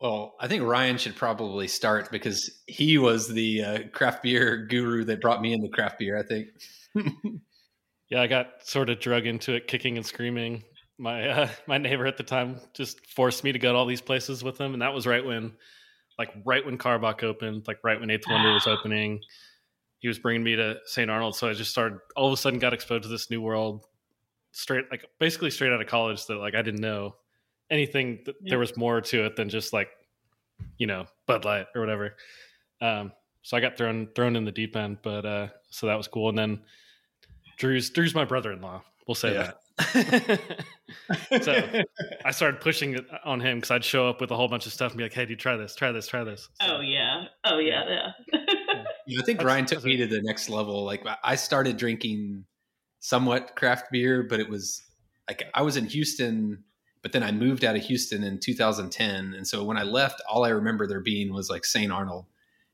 Well, 0.00 0.36
I 0.38 0.46
think 0.46 0.62
Ryan 0.62 0.96
should 0.96 1.16
probably 1.16 1.66
start 1.66 2.10
because 2.10 2.62
he 2.66 2.98
was 2.98 3.28
the 3.28 3.64
uh, 3.64 3.78
craft 3.92 4.22
beer 4.22 4.66
guru 4.66 5.04
that 5.04 5.20
brought 5.20 5.42
me 5.42 5.52
into 5.52 5.68
craft 5.68 5.98
beer. 5.98 6.16
I 6.16 6.22
think. 6.22 6.48
yeah, 8.08 8.22
I 8.22 8.26
got 8.26 8.48
sort 8.62 8.90
of 8.90 9.00
drug 9.00 9.26
into 9.26 9.54
it, 9.54 9.66
kicking 9.66 9.96
and 9.96 10.06
screaming. 10.06 10.62
My 10.98 11.28
uh, 11.28 11.48
my 11.66 11.78
neighbor 11.78 12.06
at 12.06 12.16
the 12.16 12.22
time 12.22 12.60
just 12.74 13.04
forced 13.06 13.42
me 13.42 13.52
to 13.52 13.58
go 13.58 13.72
to 13.72 13.78
all 13.78 13.86
these 13.86 14.00
places 14.00 14.44
with 14.44 14.60
him, 14.60 14.72
and 14.72 14.82
that 14.82 14.94
was 14.94 15.06
right 15.06 15.24
when, 15.24 15.52
like, 16.18 16.32
right 16.44 16.64
when 16.64 16.78
Karbach 16.78 17.24
opened, 17.24 17.66
like 17.66 17.78
right 17.82 17.98
when 17.98 18.10
Eighth 18.10 18.28
Wonder 18.28 18.52
was 18.52 18.66
opening 18.68 19.20
he 19.98 20.08
was 20.08 20.18
bringing 20.18 20.42
me 20.42 20.56
to 20.56 20.76
St. 20.84 21.10
Arnold. 21.10 21.36
So 21.36 21.48
I 21.48 21.54
just 21.54 21.70
started 21.70 21.98
all 22.16 22.28
of 22.28 22.32
a 22.32 22.36
sudden 22.36 22.58
got 22.58 22.72
exposed 22.72 23.04
to 23.04 23.08
this 23.08 23.30
new 23.30 23.40
world 23.40 23.84
straight, 24.52 24.84
like 24.90 25.04
basically 25.18 25.50
straight 25.50 25.72
out 25.72 25.80
of 25.80 25.88
college 25.88 26.24
that 26.26 26.36
like 26.36 26.54
I 26.54 26.62
didn't 26.62 26.80
know 26.80 27.16
anything. 27.70 28.20
That 28.26 28.36
yeah. 28.40 28.50
There 28.50 28.58
was 28.58 28.76
more 28.76 29.00
to 29.00 29.26
it 29.26 29.36
than 29.36 29.48
just 29.48 29.72
like, 29.72 29.88
you 30.76 30.86
know, 30.86 31.06
Bud 31.26 31.44
Light 31.44 31.66
or 31.74 31.80
whatever. 31.80 32.16
Um, 32.80 33.12
so 33.42 33.56
I 33.56 33.60
got 33.60 33.76
thrown, 33.76 34.08
thrown 34.14 34.36
in 34.36 34.44
the 34.44 34.52
deep 34.52 34.76
end, 34.76 34.98
but, 35.02 35.24
uh, 35.24 35.48
so 35.70 35.86
that 35.86 35.96
was 35.96 36.08
cool. 36.08 36.28
And 36.28 36.38
then 36.38 36.60
Drew's, 37.56 37.90
Drew's 37.90 38.14
my 38.14 38.24
brother-in-law. 38.24 38.82
We'll 39.06 39.14
say 39.14 39.32
yeah. 39.32 39.42
that. 39.42 39.60
so 41.42 41.82
I 42.24 42.30
started 42.32 42.60
pushing 42.60 42.94
it 42.94 43.06
on 43.24 43.40
him 43.40 43.58
because 43.58 43.70
I'd 43.70 43.84
show 43.84 44.08
up 44.08 44.20
with 44.20 44.30
a 44.30 44.36
whole 44.36 44.48
bunch 44.48 44.66
of 44.66 44.72
stuff 44.72 44.90
and 44.90 44.98
be 44.98 45.04
like, 45.04 45.12
"Hey, 45.12 45.24
dude, 45.24 45.38
try 45.38 45.56
this, 45.56 45.74
try 45.74 45.92
this, 45.92 46.08
try 46.08 46.24
this." 46.24 46.48
So, 46.60 46.78
oh 46.78 46.80
yeah, 46.80 47.24
oh 47.44 47.58
yeah, 47.58 47.84
yeah. 47.88 48.42
I 49.18 49.22
think 49.24 49.42
Ryan 49.42 49.66
took 49.66 49.84
me 49.84 49.96
to 49.98 50.06
the 50.06 50.20
next 50.22 50.48
level. 50.48 50.84
Like 50.84 51.06
I 51.22 51.36
started 51.36 51.76
drinking 51.76 52.44
somewhat 53.00 53.54
craft 53.54 53.92
beer, 53.92 54.24
but 54.24 54.40
it 54.40 54.48
was 54.48 54.82
like 55.28 55.44
I 55.54 55.62
was 55.62 55.76
in 55.76 55.86
Houston, 55.86 56.64
but 57.08 57.12
then 57.12 57.22
I 57.22 57.32
moved 57.32 57.64
out 57.64 57.74
of 57.74 57.82
Houston 57.84 58.22
in 58.22 58.38
2010, 58.38 59.32
and 59.32 59.48
so 59.48 59.64
when 59.64 59.78
I 59.78 59.82
left, 59.82 60.20
all 60.28 60.44
I 60.44 60.50
remember 60.50 60.86
there 60.86 61.00
being 61.00 61.32
was 61.32 61.48
like 61.48 61.64
St. 61.64 61.90
Arnold, 61.90 62.26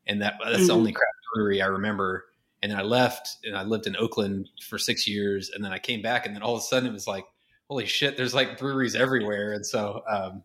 and 0.09 0.21
that 0.23 0.35
that's 0.43 0.57
mm-hmm. 0.57 0.67
the 0.67 0.73
only 0.73 0.93
craft 0.93 1.15
brewery 1.33 1.63
I 1.63 1.67
remember. 1.67 2.25
And 2.61 2.73
then 2.73 2.81
I 2.81 2.83
left, 2.83 3.37
and 3.45 3.57
I 3.57 3.63
lived 3.63 3.87
in 3.87 3.95
Oakland 3.95 4.49
for 4.61 4.77
six 4.77 5.07
years, 5.07 5.51
and 5.55 5.65
then 5.65 5.71
I 5.71 5.79
came 5.79 6.03
back, 6.03 6.27
and 6.27 6.35
then 6.35 6.43
all 6.43 6.55
of 6.55 6.59
a 6.59 6.63
sudden 6.65 6.89
it 6.89 6.93
was 6.93 7.07
like, 7.07 7.25
holy 7.69 7.87
shit, 7.87 8.17
there's 8.17 8.35
like 8.35 8.59
breweries 8.59 8.97
everywhere, 8.97 9.53
and 9.53 9.65
so 9.65 10.03
um, 10.11 10.43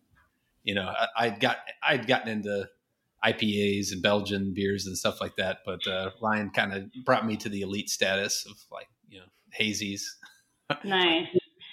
you 0.64 0.76
know 0.76 0.88
I, 0.88 1.08
I 1.18 1.30
got 1.32 1.58
I'd 1.82 2.06
gotten 2.06 2.28
into 2.28 2.70
IPAs 3.26 3.92
and 3.92 4.04
Belgian 4.04 4.54
beers 4.54 4.86
and 4.86 4.96
stuff 4.96 5.20
like 5.20 5.36
that. 5.38 5.62
But 5.66 5.88
uh, 5.88 6.12
Ryan 6.22 6.52
kind 6.52 6.74
of 6.74 6.92
brought 7.06 7.26
me 7.26 7.38
to 7.38 7.50
the 7.50 7.62
elite 7.62 7.90
status 7.90 8.46
of 8.46 8.56
like 8.72 8.88
you 9.10 9.20
know 9.20 9.26
hazies. 9.60 10.04
Nice. 10.84 11.26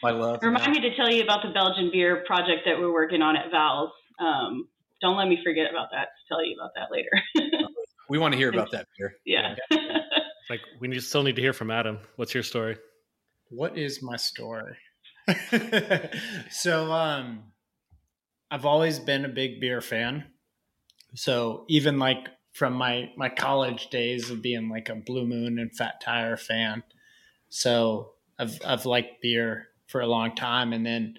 My 0.06 0.12
love. 0.12 0.38
Remind 0.40 0.70
me 0.70 0.80
to 0.82 0.94
tell 0.94 1.10
you 1.10 1.24
about 1.24 1.42
the 1.42 1.48
Belgian 1.48 1.90
beer 1.92 2.22
project 2.28 2.62
that 2.64 2.78
we're 2.78 2.92
working 2.92 3.22
on 3.22 3.36
at 3.36 3.50
Val's. 3.50 3.90
Um, 4.20 4.68
don't 5.00 5.16
let 5.16 5.26
me 5.26 5.36
forget 5.42 5.68
about 5.68 5.88
that. 5.90 6.02
To 6.04 6.28
tell 6.28 6.46
you 6.46 6.54
about 6.54 6.70
that 6.76 6.92
later. 6.92 7.10
we 8.08 8.16
want 8.16 8.30
to 8.30 8.38
hear 8.38 8.48
about 8.48 8.70
that 8.70 8.86
beer. 8.96 9.16
Yeah. 9.26 9.56
like 10.48 10.60
we 10.78 10.86
need, 10.86 11.02
still 11.02 11.24
need 11.24 11.34
to 11.34 11.42
hear 11.42 11.52
from 11.52 11.72
Adam. 11.72 11.98
What's 12.14 12.34
your 12.34 12.44
story? 12.44 12.76
What 13.48 13.76
is 13.76 14.00
my 14.00 14.14
story? 14.14 14.76
so 16.50 16.92
um, 16.92 17.42
I've 18.48 18.64
always 18.64 19.00
been 19.00 19.24
a 19.24 19.28
big 19.28 19.60
beer 19.60 19.80
fan. 19.80 20.22
So 21.16 21.64
even 21.68 21.98
like 21.98 22.28
from 22.52 22.74
my 22.74 23.10
my 23.16 23.28
college 23.28 23.88
days 23.88 24.30
of 24.30 24.40
being 24.40 24.68
like 24.68 24.88
a 24.88 24.94
Blue 24.94 25.26
Moon 25.26 25.58
and 25.58 25.74
Fat 25.74 26.00
Tire 26.00 26.36
fan, 26.36 26.84
so 27.48 28.12
I've 28.38 28.60
I've 28.64 28.86
liked 28.86 29.20
beer 29.20 29.66
for 29.86 30.00
a 30.00 30.06
long 30.06 30.34
time, 30.34 30.72
and 30.72 30.84
then 30.84 31.18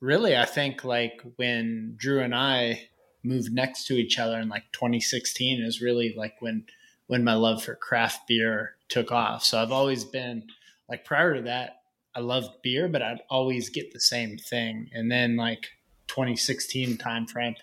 really 0.00 0.36
I 0.36 0.44
think 0.44 0.84
like 0.84 1.22
when 1.36 1.94
Drew 1.96 2.20
and 2.20 2.34
I 2.34 2.88
moved 3.22 3.52
next 3.52 3.86
to 3.86 3.94
each 3.94 4.18
other 4.18 4.38
in 4.40 4.48
like 4.48 4.64
2016 4.72 5.62
is 5.62 5.80
really 5.80 6.14
like 6.16 6.34
when 6.40 6.64
when 7.06 7.24
my 7.24 7.34
love 7.34 7.62
for 7.62 7.74
craft 7.74 8.26
beer 8.26 8.76
took 8.88 9.12
off. 9.12 9.44
So 9.44 9.60
I've 9.60 9.72
always 9.72 10.04
been 10.04 10.44
like 10.88 11.04
prior 11.04 11.34
to 11.34 11.42
that 11.42 11.82
I 12.14 12.20
loved 12.20 12.62
beer, 12.62 12.88
but 12.88 13.02
I'd 13.02 13.22
always 13.30 13.70
get 13.70 13.92
the 13.92 14.00
same 14.00 14.36
thing. 14.36 14.90
And 14.92 15.10
then 15.10 15.36
like 15.36 15.68
2016 16.08 16.98
timeframe, 16.98 17.56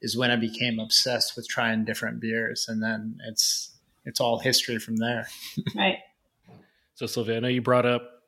is 0.00 0.16
when 0.16 0.32
I 0.32 0.36
became 0.36 0.80
obsessed 0.80 1.36
with 1.36 1.46
trying 1.48 1.84
different 1.84 2.20
beers, 2.20 2.66
and 2.68 2.82
then 2.82 3.20
it's 3.28 3.70
it's 4.04 4.20
all 4.20 4.40
history 4.40 4.78
from 4.78 4.96
there. 4.96 5.28
Right. 5.76 5.98
So 6.94 7.06
Sylvia, 7.06 7.36
I 7.36 7.40
know 7.40 7.48
you 7.48 7.62
brought 7.62 7.86
up 7.86 8.21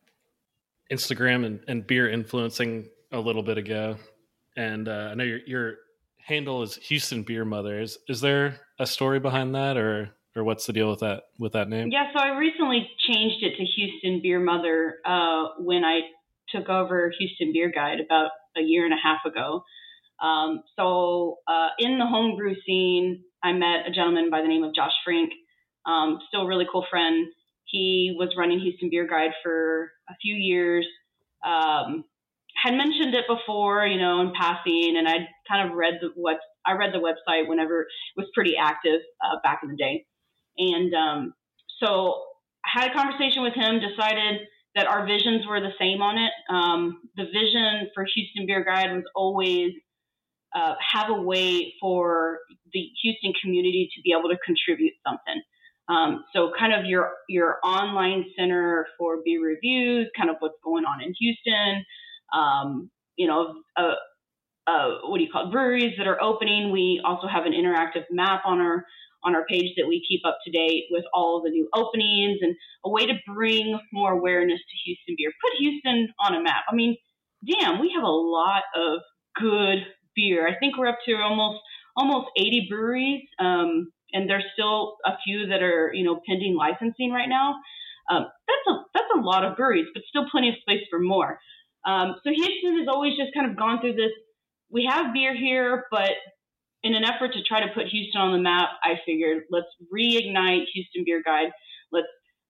Instagram 0.93 1.45
and, 1.45 1.61
and 1.69 1.87
beer 1.87 2.11
influencing 2.11 2.89
a 3.13 3.19
little 3.19 3.43
bit 3.43 3.59
ago, 3.59 3.97
and 4.57 4.89
uh, 4.89 5.09
I 5.11 5.15
know 5.15 5.25
your 5.25 5.41
your 5.47 5.75
handle 6.19 6.63
is 6.63 6.77
Houston 6.77 7.23
Beer 7.23 7.45
Mother. 7.45 7.81
Is 7.81 7.99
is 8.09 8.21
there 8.21 8.61
a 8.79 8.87
story 8.87 9.21
behind 9.21 9.55
that, 9.55 9.77
or 9.77 10.11
or 10.37 10.45
what's 10.45 10.67
the 10.67 10.73
deal 10.73 10.91
with 10.91 11.01
that 11.01 11.25
with 11.39 11.53
that 11.53 11.69
name? 11.69 11.91
Yeah, 11.91 12.07
so 12.13 12.21
I 12.21 12.37
recently 12.37 12.89
changed 13.09 13.43
it 13.43 13.57
to 13.57 13.65
Houston 13.65 14.21
Beer 14.23 14.41
Mother 14.41 14.97
uh, 15.05 15.49
when 15.59 15.85
I 15.85 16.01
took 16.55 16.69
over 16.69 17.13
Houston 17.19 17.53
Beer 17.53 17.71
Guide 17.75 18.01
about 18.05 18.31
a 18.57 18.61
year 18.61 18.85
and 18.85 18.95
a 18.95 18.97
half 19.03 19.25
ago. 19.25 19.63
Um, 20.23 20.63
so 20.77 21.39
uh, 21.49 21.69
in 21.79 21.99
the 21.99 22.07
homebrew 22.07 22.55
scene, 22.67 23.25
I 23.43 23.53
met 23.53 23.87
a 23.87 23.93
gentleman 23.93 24.31
by 24.31 24.43
the 24.43 24.49
name 24.49 24.65
of 24.65 24.75
Josh 24.75 24.93
Frank, 25.05 25.31
um, 25.87 26.19
still 26.29 26.43
a 26.43 26.47
really 26.47 26.67
cool 26.71 26.87
friend. 26.89 27.27
He 27.75 28.15
was 28.17 28.29
running 28.39 28.61
Houston 28.61 28.89
Beer 28.89 29.05
Guide 29.05 29.33
for 29.43 29.91
a 30.09 30.15
few 30.23 30.37
years. 30.37 30.87
Um, 31.45 32.05
had 32.63 32.75
mentioned 32.75 33.13
it 33.17 33.25
before, 33.27 33.85
you 33.85 33.99
know, 33.99 34.21
in 34.21 34.33
passing, 34.39 34.95
and 34.97 35.09
I'd 35.09 35.27
kind 35.49 35.69
of 35.69 35.77
read 35.77 35.95
the 36.01 36.11
what 36.15 36.37
I 36.65 36.75
read 36.75 36.93
the 36.95 37.01
website 37.01 37.49
whenever 37.49 37.81
it 37.81 37.89
was 38.17 38.29
pretty 38.33 38.55
active 38.57 39.01
uh, 39.25 39.39
back 39.43 39.63
in 39.65 39.71
the 39.71 39.77
day, 39.77 40.07
and 40.57 40.95
um, 40.95 41.35
so 41.83 42.23
I 42.65 42.81
had 42.81 42.91
a 42.93 42.95
conversation 42.95 43.43
with 43.43 43.55
him. 43.55 43.81
Decided 43.81 44.43
that 44.77 44.87
our 44.87 45.05
visions 45.05 45.45
were 45.45 45.61
the 45.61 45.75
same 45.77 46.01
on 46.01 46.17
it. 46.17 46.33
Um, 46.49 47.01
the 47.17 47.25
vision 47.25 47.91
for 47.93 48.07
Houston 48.15 48.47
Beer 48.47 48.65
Guide 48.65 48.93
was 48.93 49.05
always 49.17 49.73
uh, 50.55 50.75
have 50.93 51.11
a 51.11 51.21
way 51.21 51.75
for 51.81 52.39
the 52.73 52.89
Houston 53.03 53.33
community 53.43 53.91
to 53.97 54.03
be 54.03 54.15
able 54.17 54.29
to 54.29 54.39
contribute 54.47 54.93
something. 55.05 55.43
Um, 55.89 56.25
so 56.35 56.51
kind 56.59 56.73
of 56.73 56.87
your 56.87 57.11
your 57.29 57.59
online 57.65 58.25
center 58.39 58.87
for 58.99 59.19
beer 59.25 59.43
reviews, 59.43 60.09
kind 60.17 60.31
of 60.31 60.37
what's 60.39 60.59
going 60.65 60.85
on 60.85 61.03
in 61.03 61.15
Houston. 61.19 61.85
Um, 62.33 62.91
you 63.17 63.27
know, 63.27 63.55
uh, 63.77 63.95
uh, 64.67 64.99
what 65.05 65.19
do 65.19 65.25
you 65.25 65.31
call 65.31 65.49
it? 65.49 65.53
Breweries 65.53 65.95
that 65.99 66.07
are 66.07 66.21
opening. 66.23 66.73
We 66.73 67.01
also 67.05 67.27
have 67.27 67.45
an 67.45 67.53
interactive 67.53 68.05
map 68.11 68.43
on 68.47 68.61
our 68.61 68.85
on 69.25 69.35
our 69.35 69.45
page 69.47 69.73
that 69.77 69.87
we 69.89 70.05
keep 70.07 70.21
up 70.27 70.39
to 70.45 70.51
date 70.51 70.85
with 70.91 71.05
all 71.15 71.43
the 71.43 71.51
new 71.51 71.69
openings 71.75 72.39
and 72.43 72.55
a 72.85 72.91
way 72.91 73.07
to 73.07 73.15
bring 73.27 73.79
more 73.93 74.13
awareness 74.13 74.59
to 74.59 74.77
Houston 74.85 75.15
beer. 75.17 75.33
Put 75.43 75.59
Houston 75.59 76.09
on 76.25 76.35
a 76.35 76.43
map. 76.43 76.65
I 76.71 76.75
mean, 76.75 76.97
damn, 77.47 77.81
we 77.81 77.91
have 77.95 78.05
a 78.05 78.07
lot 78.07 78.63
of 78.77 79.01
good 79.41 79.79
beer. 80.15 80.47
I 80.47 80.57
think 80.59 80.77
we're 80.77 80.89
up 80.89 80.99
to 81.07 81.15
almost 81.17 81.61
almost 81.97 82.29
80 82.37 82.67
breweries, 82.69 83.23
um, 83.39 83.91
and 84.15 84.31
there's 84.31 84.45
still 84.55 84.97
a 85.05 85.13
few 85.25 85.49
that 85.49 85.63
are 85.63 85.93
you 85.93 86.05
know 86.05 86.21
pending 86.27 86.57
licensing 86.57 87.13
right 87.13 87.29
now. 87.29 87.57
Um, 88.11 88.27
that's 88.47 88.67
a 88.69 88.75
that's 88.95 89.11
a 89.17 89.21
lot 89.21 89.45
of 89.45 89.57
breweries, 89.57 89.89
but 89.93 90.03
still 90.09 90.25
plenty 90.31 90.49
of 90.49 90.55
space 90.63 90.87
for 90.89 90.99
more. 90.99 91.39
Um, 91.85 92.15
so 92.25 92.31
Houston 92.31 92.79
has 92.79 92.89
always 92.89 93.17
just 93.17 93.35
kind 93.35 93.51
of 93.51 93.59
gone 93.59 93.81
through 93.81 93.95
this. 93.95 94.13
We 94.71 94.89
have 94.91 95.13
beer 95.13 95.37
here, 95.37 95.85
but 95.91 96.13
in 96.83 96.95
an 96.95 97.05
effort 97.05 97.33
to 97.35 97.43
try 97.43 97.61
to 97.61 97.73
put 97.75 97.87
Houston 97.89 98.21
on 98.21 98.33
the 98.33 98.43
map, 98.43 98.71
I 98.83 99.01
figured 99.05 99.45
let's 99.51 99.67
reignite 99.93 100.65
Houston 100.73 101.05
Beer 101.05 101.23
Guide. 101.25 101.51
Let's 101.93 102.07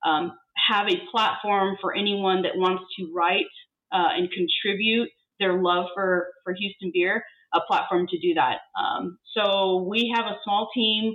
um, 0.07 0.33
have 0.69 0.89
a 0.89 1.01
platform 1.11 1.77
for 1.81 1.95
anyone 1.97 2.43
that 2.43 2.57
wants 2.57 2.85
to 2.99 3.13
write 3.15 3.47
uh, 3.93 4.11
and 4.17 4.29
contribute 4.31 5.09
their 5.41 5.61
love 5.61 5.87
for, 5.95 6.29
for 6.45 6.55
Houston 6.55 6.91
beer, 6.93 7.25
a 7.55 7.61
platform 7.67 8.07
to 8.09 8.19
do 8.19 8.35
that. 8.35 8.59
Um, 8.79 9.19
so 9.37 9.87
we 9.89 10.13
have 10.15 10.27
a 10.27 10.39
small 10.45 10.69
team 10.75 11.15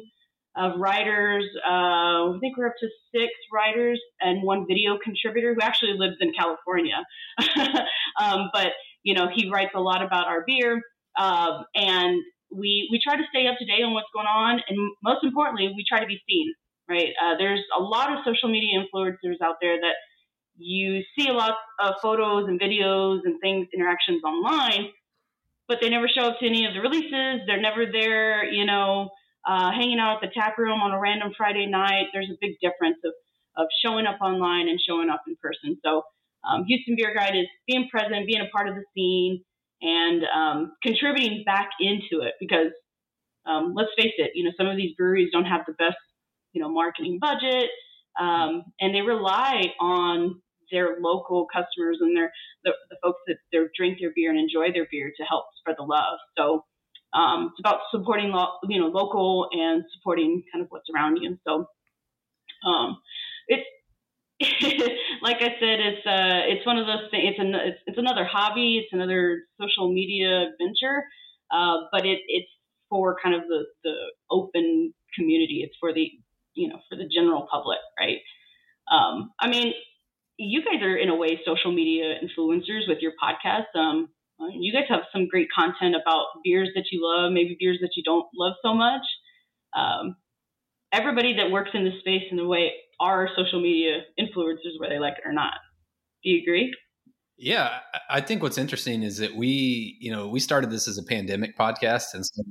of 0.55 0.79
writers. 0.79 1.45
Uh, 1.65 2.33
I 2.33 2.37
think 2.39 2.57
we're 2.57 2.67
up 2.67 2.73
to 2.79 2.87
six 3.13 3.31
writers 3.53 3.99
and 4.19 4.43
one 4.43 4.65
video 4.67 4.97
contributor 5.03 5.53
who 5.53 5.61
actually 5.61 5.93
lives 5.93 6.17
in 6.19 6.31
California. 6.33 7.05
um, 8.19 8.49
but 8.53 8.71
you 9.03 9.13
know, 9.13 9.29
he 9.33 9.49
writes 9.49 9.71
a 9.75 9.79
lot 9.79 10.03
about 10.03 10.27
our 10.27 10.43
beer, 10.45 10.81
um, 11.17 11.63
and 11.75 12.21
we 12.51 12.87
we 12.91 12.99
try 13.03 13.15
to 13.15 13.23
stay 13.29 13.47
up 13.47 13.57
to 13.59 13.65
date 13.65 13.83
on 13.83 13.93
what's 13.93 14.09
going 14.13 14.27
on, 14.27 14.61
and 14.67 14.77
most 15.03 15.23
importantly, 15.23 15.71
we 15.75 15.85
try 15.87 15.99
to 15.99 16.07
be 16.07 16.19
seen. 16.29 16.53
Right? 16.89 17.13
Uh, 17.23 17.37
there's 17.37 17.61
a 17.77 17.81
lot 17.81 18.11
of 18.11 18.25
social 18.25 18.49
media 18.49 18.79
influencers 18.79 19.39
out 19.43 19.57
there 19.61 19.79
that 19.79 19.93
you 20.57 21.01
see 21.17 21.27
a 21.27 21.33
lot 21.33 21.55
of 21.79 21.93
photos 22.01 22.47
and 22.47 22.59
videos 22.59 23.19
and 23.23 23.39
things, 23.41 23.67
interactions 23.73 24.23
online, 24.23 24.89
but 25.67 25.77
they 25.81 25.89
never 25.89 26.07
show 26.07 26.23
up 26.23 26.39
to 26.39 26.45
any 26.47 26.65
of 26.65 26.73
the 26.73 26.81
releases. 26.81 27.45
They're 27.45 27.61
never 27.61 27.85
there, 27.85 28.43
you 28.43 28.65
know, 28.65 29.09
uh, 29.48 29.72
hanging 29.72 30.00
out 30.00 30.24
at 30.24 30.29
the 30.29 30.34
tap 30.34 30.58
room 30.58 30.81
on 30.81 30.91
a 30.91 31.00
random 31.00 31.31
Friday 31.38 31.65
night. 31.65 32.08
There's 32.13 32.29
a 32.29 32.38
big 32.39 32.55
difference 32.62 32.98
of, 33.03 33.13
of 33.58 33.67
showing 33.84 34.05
up 34.05 34.19
online 34.22 34.67
and 34.69 34.79
showing 34.79 35.10
up 35.10 35.24
in 35.27 35.36
person. 35.41 35.77
So 35.84 36.03
um, 36.48 36.65
Houston 36.65 36.96
Beer 36.96 37.13
Guide 37.15 37.36
is 37.36 37.48
being 37.67 37.88
present, 37.89 38.27
being 38.27 38.41
a 38.41 38.50
part 38.55 38.67
of 38.67 38.75
the 38.75 38.84
scene, 38.96 39.43
and 39.81 40.24
um, 40.36 40.72
contributing 40.84 41.43
back 41.46 41.69
into 41.79 42.25
it 42.25 42.34
because 42.39 42.72
um, 43.46 43.74
let's 43.75 43.89
face 43.98 44.13
it, 44.17 44.31
you 44.36 44.43
know, 44.43 44.51
some 44.58 44.67
of 44.67 44.77
these 44.77 44.96
breweries 44.96 45.29
don't 45.31 45.46
have 45.46 45.62
the 45.65 45.74
best, 45.74 45.98
you 46.53 46.62
know, 46.62 46.69
marketing 46.69 47.19
budget, 47.19 47.69
um, 48.19 48.63
and 48.79 48.93
they 48.93 49.01
rely 49.01 49.74
on 49.79 50.41
their 50.72 50.98
local 51.01 51.48
customers 51.51 51.98
and 52.01 52.15
their 52.15 52.31
the, 52.63 52.72
the 52.89 52.98
folks 53.01 53.19
that 53.27 53.38
they 53.51 53.58
drink 53.75 53.98
their 54.00 54.12
beer 54.15 54.29
and 54.29 54.39
enjoy 54.39 54.72
their 54.72 54.88
beer 54.91 55.12
to 55.17 55.24
help 55.24 55.46
spread 55.58 55.77
the 55.79 55.84
love. 55.84 56.19
So 56.38 56.65
um, 57.13 57.51
it's 57.51 57.59
about 57.59 57.79
supporting 57.91 58.31
lo- 58.31 58.57
you 58.67 58.79
know 58.79 58.87
local 58.87 59.49
and 59.51 59.83
supporting 59.95 60.43
kind 60.51 60.63
of 60.63 60.69
what's 60.69 60.87
around 60.93 61.17
you. 61.17 61.37
So 61.47 61.67
um, 62.65 62.97
like 65.21 65.37
I 65.41 65.51
said, 65.59 65.79
it's 65.83 66.05
uh, 66.07 66.47
it's 66.47 66.65
one 66.65 66.77
of 66.77 66.87
those 66.87 67.11
things. 67.11 67.31
It's 67.31 67.39
an 67.39 67.55
it's, 67.55 67.79
it's 67.87 67.97
another 67.97 68.23
hobby. 68.23 68.79
It's 68.81 68.93
another 68.93 69.43
social 69.59 69.91
media 69.91 70.47
adventure, 70.53 71.03
uh, 71.51 71.91
but 71.91 72.05
it 72.05 72.19
it's 72.27 72.47
for 72.89 73.17
kind 73.21 73.35
of 73.35 73.41
the 73.49 73.65
the 73.83 73.93
open 74.31 74.93
community. 75.13 75.61
It's 75.65 75.75
for 75.77 75.93
the 75.93 76.09
you 76.53 76.69
know 76.69 76.79
for 76.89 76.95
the 76.95 77.09
general 77.13 77.47
public, 77.51 77.79
right? 77.99 78.19
Um, 78.89 79.31
I 79.41 79.49
mean, 79.49 79.73
you 80.37 80.63
guys 80.63 80.81
are 80.83 80.95
in 80.95 81.09
a 81.09 81.15
way 81.15 81.41
social 81.45 81.73
media 81.73 82.15
influencers 82.23 82.87
with 82.87 82.99
your 83.01 83.11
podcast. 83.21 83.75
Um, 83.75 84.07
you 84.51 84.72
guys 84.74 84.84
have 84.89 85.01
some 85.12 85.27
great 85.27 85.48
content 85.51 85.96
about 85.96 86.25
beers 86.43 86.69
that 86.75 86.86
you 86.91 87.00
love, 87.01 87.31
maybe 87.31 87.58
beers 87.60 87.79
that 87.81 87.91
you 87.96 88.03
don't 88.03 88.25
love 88.36 88.53
so 88.63 88.74
much. 88.74 89.01
Um, 89.75 90.15
everybody 90.91 91.36
that 91.36 91.51
works 91.51 91.72
in 91.74 91.84
this 91.84 92.00
space 92.00 92.24
in 92.31 92.38
the 92.38 92.48
way 92.48 92.72
are 93.00 93.29
social 93.36 93.62
media 93.62 94.01
influencers, 94.19 94.79
whether 94.79 94.96
they 94.96 95.00
like 95.00 95.15
it 95.17 95.27
or 95.27 95.34
not. 95.34 95.53
Do 96.24 96.29
you 96.29 96.41
agree? 96.41 96.74
Yeah, 97.38 97.79
I 98.10 98.19
think 98.19 98.43
what's 98.43 98.58
interesting 98.58 99.03
is 99.03 99.17
that 99.17 99.36
we, 99.36 99.98
you 100.01 100.12
know, 100.12 100.27
we 100.27 100.41
started 100.41 100.69
this 100.69 100.88
as 100.88 100.98
a 100.98 101.03
pandemic 101.03 101.58
podcast, 101.58 102.13
and 102.13 102.25
so 102.25 102.43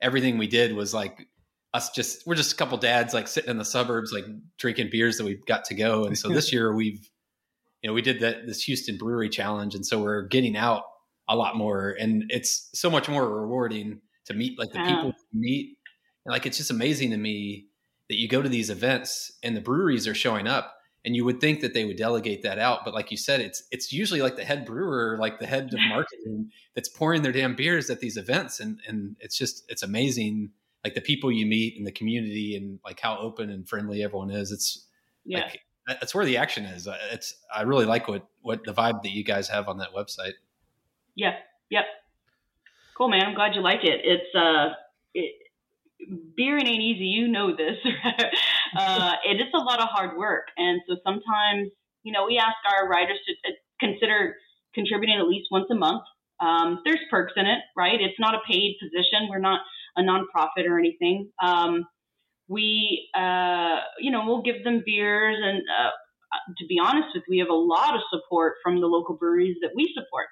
everything 0.00 0.38
we 0.38 0.46
did 0.46 0.74
was 0.74 0.94
like 0.94 1.26
us 1.74 1.90
just 1.90 2.26
we're 2.26 2.34
just 2.34 2.52
a 2.52 2.56
couple 2.56 2.76
dads 2.78 3.14
like 3.14 3.28
sitting 3.28 3.50
in 3.50 3.58
the 3.58 3.64
suburbs 3.64 4.12
like 4.12 4.24
drinking 4.58 4.88
beers 4.90 5.18
that 5.18 5.24
we've 5.24 5.44
got 5.46 5.64
to 5.64 5.74
go 5.74 6.04
and 6.04 6.18
so 6.18 6.28
this 6.28 6.52
year 6.52 6.74
we've 6.74 7.08
you 7.82 7.88
know 7.88 7.94
we 7.94 8.02
did 8.02 8.20
that 8.20 8.46
this 8.46 8.62
houston 8.62 8.96
brewery 8.96 9.28
challenge 9.28 9.74
and 9.74 9.86
so 9.86 10.02
we're 10.02 10.22
getting 10.22 10.56
out 10.56 10.82
a 11.30 11.36
lot 11.36 11.56
more 11.56 11.96
and 11.98 12.24
it's 12.28 12.68
so 12.74 12.90
much 12.90 13.08
more 13.08 13.26
rewarding 13.28 14.00
to 14.26 14.34
meet 14.34 14.58
like 14.58 14.70
the 14.72 14.78
people 14.78 15.14
you 15.32 15.40
meet. 15.40 15.78
And 16.26 16.32
like 16.32 16.44
it's 16.44 16.58
just 16.58 16.70
amazing 16.70 17.10
to 17.10 17.16
me 17.16 17.66
that 18.08 18.18
you 18.18 18.28
go 18.28 18.42
to 18.42 18.48
these 18.48 18.68
events 18.68 19.32
and 19.42 19.56
the 19.56 19.60
breweries 19.60 20.06
are 20.06 20.14
showing 20.14 20.46
up 20.46 20.76
and 21.04 21.16
you 21.16 21.24
would 21.24 21.40
think 21.40 21.60
that 21.60 21.72
they 21.72 21.86
would 21.86 21.96
delegate 21.96 22.42
that 22.42 22.58
out 22.58 22.84
but 22.84 22.92
like 22.92 23.10
you 23.10 23.16
said 23.16 23.40
it's 23.40 23.62
it's 23.70 23.90
usually 23.90 24.20
like 24.20 24.36
the 24.36 24.44
head 24.44 24.66
brewer 24.66 25.16
like 25.18 25.38
the 25.38 25.46
head 25.46 25.72
of 25.72 25.80
marketing 25.88 26.50
that's 26.74 26.90
pouring 26.90 27.22
their 27.22 27.32
damn 27.32 27.54
beers 27.54 27.88
at 27.88 28.00
these 28.00 28.18
events 28.18 28.60
and 28.60 28.80
and 28.86 29.16
it's 29.20 29.38
just 29.38 29.64
it's 29.70 29.82
amazing 29.82 30.50
like 30.84 30.94
the 30.94 31.00
people 31.00 31.30
you 31.30 31.46
meet 31.46 31.76
in 31.76 31.84
the 31.84 31.92
community 31.92 32.56
and 32.56 32.78
like 32.84 33.00
how 33.00 33.18
open 33.18 33.50
and 33.50 33.68
friendly 33.68 34.02
everyone 34.02 34.30
is. 34.30 34.50
It's 34.50 34.86
yeah. 35.24 35.40
like, 35.40 35.60
that's 35.86 36.14
where 36.14 36.24
the 36.24 36.36
action 36.36 36.64
is. 36.64 36.88
It's 37.10 37.34
i 37.52 37.62
really 37.62 37.84
like 37.84 38.06
what 38.06 38.26
what 38.42 38.62
the 38.64 38.72
vibe 38.72 39.02
that 39.02 39.10
you 39.10 39.24
guys 39.24 39.48
have 39.48 39.68
on 39.68 39.78
that 39.78 39.92
website 39.92 40.34
yeah 41.20 41.34
yep 41.70 41.84
cool 42.96 43.08
man 43.08 43.22
i'm 43.26 43.34
glad 43.34 43.54
you 43.54 43.62
like 43.62 43.84
it 43.84 44.00
it's 44.04 44.34
uh 44.34 44.68
it, 45.14 45.34
beering 46.36 46.66
ain't 46.66 46.82
easy. 46.82 47.04
You 47.04 47.28
know 47.28 47.54
this. 47.56 47.76
uh, 48.78 49.12
it 49.26 49.36
is 49.36 49.52
a 49.54 49.58
lot 49.58 49.80
of 49.80 49.88
hard 49.88 50.16
work. 50.16 50.46
And 50.56 50.80
so 50.88 50.96
sometimes, 51.04 51.70
you 52.02 52.12
know, 52.12 52.26
we 52.26 52.38
ask 52.38 52.56
our 52.72 52.88
writers 52.88 53.18
to, 53.26 53.52
consider 53.80 54.36
contributing 54.74 55.16
at 55.18 55.26
least 55.26 55.48
once 55.50 55.66
a 55.70 55.74
month. 55.74 56.02
Um, 56.38 56.80
there's 56.84 57.00
perks 57.10 57.32
in 57.36 57.46
it, 57.46 57.60
right? 57.76 57.98
It's 57.98 58.18
not 58.20 58.34
a 58.34 58.38
paid 58.46 58.76
position. 58.80 59.28
We're 59.30 59.38
not 59.38 59.60
a 59.96 60.02
nonprofit 60.02 60.68
or 60.68 60.78
anything. 60.78 61.30
Um, 61.42 61.86
we, 62.46 63.08
uh, 63.16 63.76
you 63.98 64.10
know, 64.10 64.24
we'll 64.26 64.42
give 64.42 64.64
them 64.64 64.82
beers. 64.84 65.38
And 65.42 65.58
uh, 65.58 65.90
to 66.58 66.66
be 66.66 66.78
honest 66.78 67.08
with 67.14 67.24
you, 67.28 67.36
we 67.36 67.38
have 67.38 67.48
a 67.48 67.54
lot 67.54 67.94
of 67.94 68.02
support 68.12 68.54
from 68.62 68.80
the 68.80 68.86
local 68.86 69.16
breweries 69.16 69.56
that 69.62 69.70
we 69.74 69.90
support. 69.94 70.26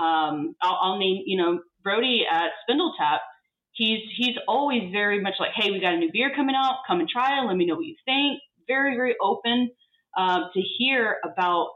Um, 0.00 0.54
I'll, 0.62 0.78
I'll, 0.82 0.98
name, 0.98 1.22
you 1.26 1.36
know, 1.36 1.60
Brody 1.82 2.24
at 2.30 2.50
Spindletap 2.68 3.18
he's 3.72 4.00
he's 4.16 4.36
always 4.48 4.92
very 4.92 5.20
much 5.20 5.34
like, 5.38 5.50
hey, 5.54 5.70
we 5.70 5.80
got 5.80 5.94
a 5.94 5.98
new 5.98 6.10
beer 6.12 6.30
coming 6.34 6.54
out, 6.54 6.80
come 6.86 7.00
and 7.00 7.08
try 7.08 7.38
it. 7.38 7.46
Let 7.46 7.56
me 7.56 7.66
know 7.66 7.76
what 7.76 7.86
you 7.86 7.96
think. 8.04 8.40
Very 8.66 8.96
very 8.96 9.14
open 9.22 9.70
um, 10.16 10.50
to 10.54 10.60
hear 10.78 11.16
about 11.24 11.68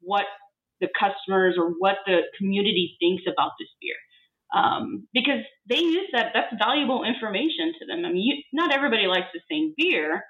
what 0.00 0.24
the 0.80 0.88
customers 0.98 1.56
or 1.58 1.70
what 1.78 1.96
the 2.06 2.22
community 2.38 2.96
thinks 2.98 3.22
about 3.32 3.52
this 3.58 3.68
beer. 3.80 3.94
Um, 4.52 5.08
because 5.14 5.40
they 5.66 5.78
use 5.78 6.08
that, 6.12 6.32
that's 6.34 6.52
valuable 6.58 7.04
information 7.04 7.72
to 7.78 7.86
them. 7.86 8.04
I 8.04 8.12
mean, 8.12 8.20
you, 8.20 8.42
not 8.52 8.74
everybody 8.74 9.06
likes 9.06 9.28
the 9.32 9.40
same 9.48 9.72
beer, 9.78 10.24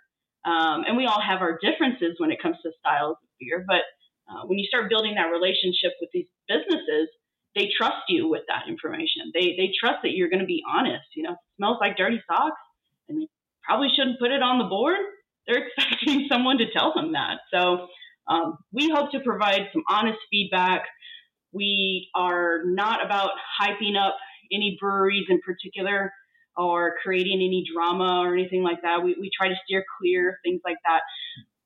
um, 0.45 0.85
and 0.87 0.97
we 0.97 1.07
all 1.07 1.21
have 1.21 1.41
our 1.41 1.59
differences 1.59 2.15
when 2.19 2.31
it 2.31 2.39
comes 2.41 2.57
to 2.63 2.71
styles 2.79 3.17
of 3.19 3.29
beer. 3.41 3.65
But 3.67 3.83
uh, 4.31 4.47
when 4.47 4.59
you 4.59 4.67
start 4.69 4.91
building 4.91 5.15
that 5.17 5.33
relationship 5.33 5.97
with 6.01 6.11
these 6.13 6.29
businesses, 6.47 7.09
they 7.55 7.71
trust 7.77 8.09
you 8.09 8.29
with 8.29 8.43
that 8.49 8.69
information. 8.69 9.31
They 9.35 9.55
they 9.57 9.73
trust 9.79 9.99
that 10.03 10.13
you're 10.13 10.31
going 10.31 10.41
to 10.41 10.47
be 10.47 10.63
honest. 10.69 11.05
You 11.15 11.25
know, 11.25 11.37
smells 11.57 11.79
like 11.81 11.97
dirty 11.97 12.23
socks, 12.27 12.61
and 13.09 13.21
they 13.21 13.29
probably 13.65 13.89
shouldn't 13.95 14.19
put 14.19 14.31
it 14.31 14.43
on 14.43 14.59
the 14.59 14.65
board. 14.65 14.99
They're 15.47 15.67
expecting 15.77 16.27
someone 16.31 16.59
to 16.59 16.71
tell 16.73 16.93
them 16.95 17.13
that. 17.13 17.39
So 17.53 17.87
um, 18.29 18.59
we 18.73 18.91
hope 18.91 19.13
to 19.13 19.21
provide 19.21 19.69
some 19.73 19.83
honest 19.89 20.19
feedback. 20.31 20.83
We 21.53 22.09
are 22.15 22.63
not 22.65 23.05
about 23.05 23.33
hyping 23.61 23.97
up 23.97 24.17
any 24.53 24.77
breweries 24.81 25.27
in 25.29 25.41
particular 25.41 26.13
or 26.57 26.95
creating 27.03 27.41
any 27.41 27.65
drama 27.73 28.21
or 28.23 28.35
anything 28.35 28.63
like 28.63 28.83
that. 28.83 29.03
We, 29.03 29.17
we 29.21 29.31
try 29.37 29.49
to 29.49 29.55
steer 29.65 29.85
clear 29.99 30.31
of 30.31 30.35
things 30.45 30.61
like 30.65 30.77
that. 30.87 31.01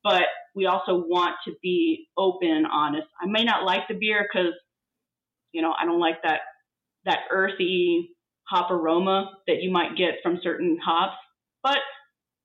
But 0.02 0.24
we 0.54 0.66
also 0.66 1.04
want 1.06 1.34
to 1.46 1.54
be 1.62 2.06
open 2.16 2.48
and 2.48 2.66
honest. 2.66 3.06
I 3.20 3.26
may 3.26 3.44
not 3.44 3.64
like 3.64 3.88
the 3.88 3.94
beer 3.94 4.26
because 4.28 4.52
you 5.56 5.62
know, 5.62 5.72
I 5.72 5.86
don't 5.86 5.98
like 5.98 6.22
that 6.22 6.40
that 7.06 7.20
earthy 7.30 8.10
hop 8.46 8.70
aroma 8.70 9.30
that 9.46 9.62
you 9.62 9.70
might 9.70 9.96
get 9.96 10.16
from 10.22 10.38
certain 10.42 10.78
hops. 10.84 11.16
But 11.62 11.78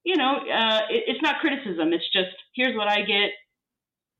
you 0.05 0.15
know, 0.15 0.37
uh, 0.37 0.79
it, 0.89 1.03
it's 1.07 1.21
not 1.21 1.41
criticism. 1.41 1.91
It's 1.91 2.09
just 2.13 2.31
here's 2.55 2.75
what 2.75 2.87
I 2.87 3.01
get. 3.01 3.31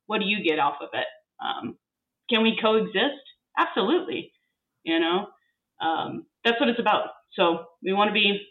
What 0.08 0.20
do 0.20 0.26
you 0.26 0.44
get 0.44 0.60
off 0.60 0.76
of 0.82 0.90
it? 0.94 1.08
Um, 1.42 1.78
can 2.30 2.44
we 2.44 2.58
coexist? 2.62 3.24
Absolutely. 3.58 4.34
You 4.84 5.00
know, 5.00 5.28
um, 5.80 6.26
that's 6.44 6.60
what 6.60 6.68
it's 6.68 6.80
about. 6.80 7.08
So 7.34 7.66
we 7.82 7.94
want 7.94 8.10
to 8.10 8.14
be, 8.14 8.42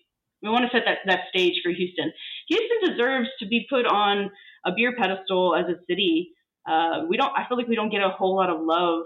we 0.43 0.49
want 0.49 0.65
to 0.65 0.75
set 0.75 0.85
that, 0.87 0.99
that 1.05 1.25
stage 1.29 1.61
for 1.63 1.71
Houston. 1.71 2.13
Houston 2.49 2.91
deserves 2.91 3.29
to 3.41 3.47
be 3.47 3.67
put 3.69 3.85
on 3.85 4.31
a 4.65 4.73
beer 4.75 4.95
pedestal 4.97 5.55
as 5.55 5.67
a 5.67 5.79
city. 5.87 6.31
Uh, 6.67 7.05
we 7.09 7.19
don't. 7.19 7.33
I 7.37 7.47
feel 7.47 7.59
like 7.59 7.69
we 7.69 7.77
don't 7.77 7.91
get 7.91 8.03
a 8.03 8.09
whole 8.09 8.37
lot 8.37 8.49
of 8.49 8.61
love 8.63 9.03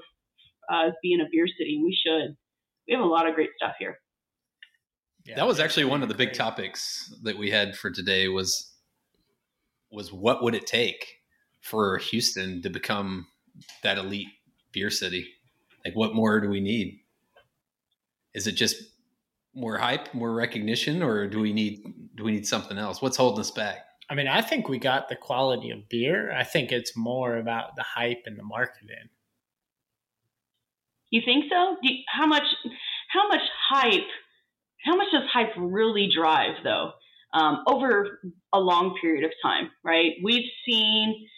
uh, 0.70 0.90
being 1.02 1.20
a 1.20 1.28
beer 1.30 1.46
city. 1.46 1.80
We 1.82 1.94
should. 1.94 2.36
We 2.88 2.94
have 2.94 3.02
a 3.02 3.06
lot 3.06 3.28
of 3.28 3.34
great 3.34 3.50
stuff 3.56 3.74
here. 3.78 3.98
Yeah, 5.24 5.36
that 5.36 5.46
was 5.46 5.58
actually 5.58 5.86
one 5.86 6.02
of 6.02 6.08
the 6.08 6.14
big 6.14 6.34
topics 6.34 7.12
that 7.22 7.38
we 7.38 7.50
had 7.50 7.76
for 7.76 7.90
today 7.90 8.28
was 8.28 8.72
was 9.90 10.12
what 10.12 10.42
would 10.42 10.54
it 10.54 10.66
take 10.66 11.20
for 11.60 11.96
Houston 11.98 12.60
to 12.62 12.68
become 12.68 13.26
that 13.82 13.96
elite 13.96 14.28
beer 14.72 14.90
city? 14.90 15.26
Like 15.84 15.96
what 15.96 16.14
more 16.14 16.40
do 16.40 16.48
we 16.48 16.60
need? 16.60 17.00
Is 18.34 18.46
it 18.46 18.52
just 18.52 18.82
more 19.54 19.78
hype, 19.78 20.12
more 20.12 20.34
recognition, 20.34 21.02
or 21.02 21.26
do 21.26 21.40
we 21.40 21.52
need 21.52 21.82
do 22.16 22.24
we 22.24 22.32
need 22.32 22.46
something 22.46 22.76
else? 22.76 23.00
What's 23.00 23.16
holding 23.16 23.40
us 23.40 23.50
back? 23.50 23.78
I 24.10 24.14
mean, 24.14 24.28
I 24.28 24.42
think 24.42 24.68
we 24.68 24.78
got 24.78 25.08
the 25.08 25.16
quality 25.16 25.70
of 25.70 25.88
beer. 25.88 26.32
I 26.32 26.44
think 26.44 26.72
it's 26.72 26.96
more 26.96 27.36
about 27.36 27.76
the 27.76 27.82
hype 27.82 28.24
and 28.26 28.38
the 28.38 28.42
marketing. 28.42 29.08
You 31.14 31.22
think 31.24 31.44
so? 31.48 31.76
You, 31.80 31.98
how 32.08 32.26
much? 32.26 32.42
How 33.08 33.28
much 33.28 33.42
hype? 33.70 34.10
How 34.84 34.96
much 34.96 35.06
does 35.12 35.22
hype 35.32 35.52
really 35.56 36.10
drive, 36.12 36.56
though? 36.64 36.90
Um, 37.32 37.62
over 37.68 38.18
a 38.52 38.58
long 38.58 38.98
period 39.00 39.22
of 39.22 39.30
time, 39.40 39.70
right? 39.84 40.14
We've 40.24 40.50
seen, 40.68 41.28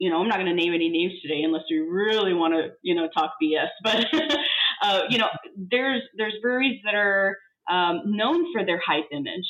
you 0.00 0.10
know, 0.10 0.20
I'm 0.20 0.26
not 0.26 0.38
going 0.38 0.48
to 0.48 0.54
name 0.54 0.74
any 0.74 0.88
names 0.88 1.12
today 1.22 1.42
unless 1.44 1.62
we 1.70 1.78
really 1.78 2.34
want 2.34 2.54
to, 2.54 2.70
you 2.82 2.96
know, 2.96 3.08
talk 3.16 3.34
BS. 3.40 3.68
But 3.84 4.04
uh, 4.82 5.02
you 5.08 5.18
know, 5.18 5.28
there's 5.56 6.02
there's 6.16 6.34
breweries 6.42 6.80
that 6.84 6.96
are 6.96 7.36
um, 7.70 8.02
known 8.06 8.52
for 8.52 8.66
their 8.66 8.82
hype 8.84 9.06
image, 9.12 9.46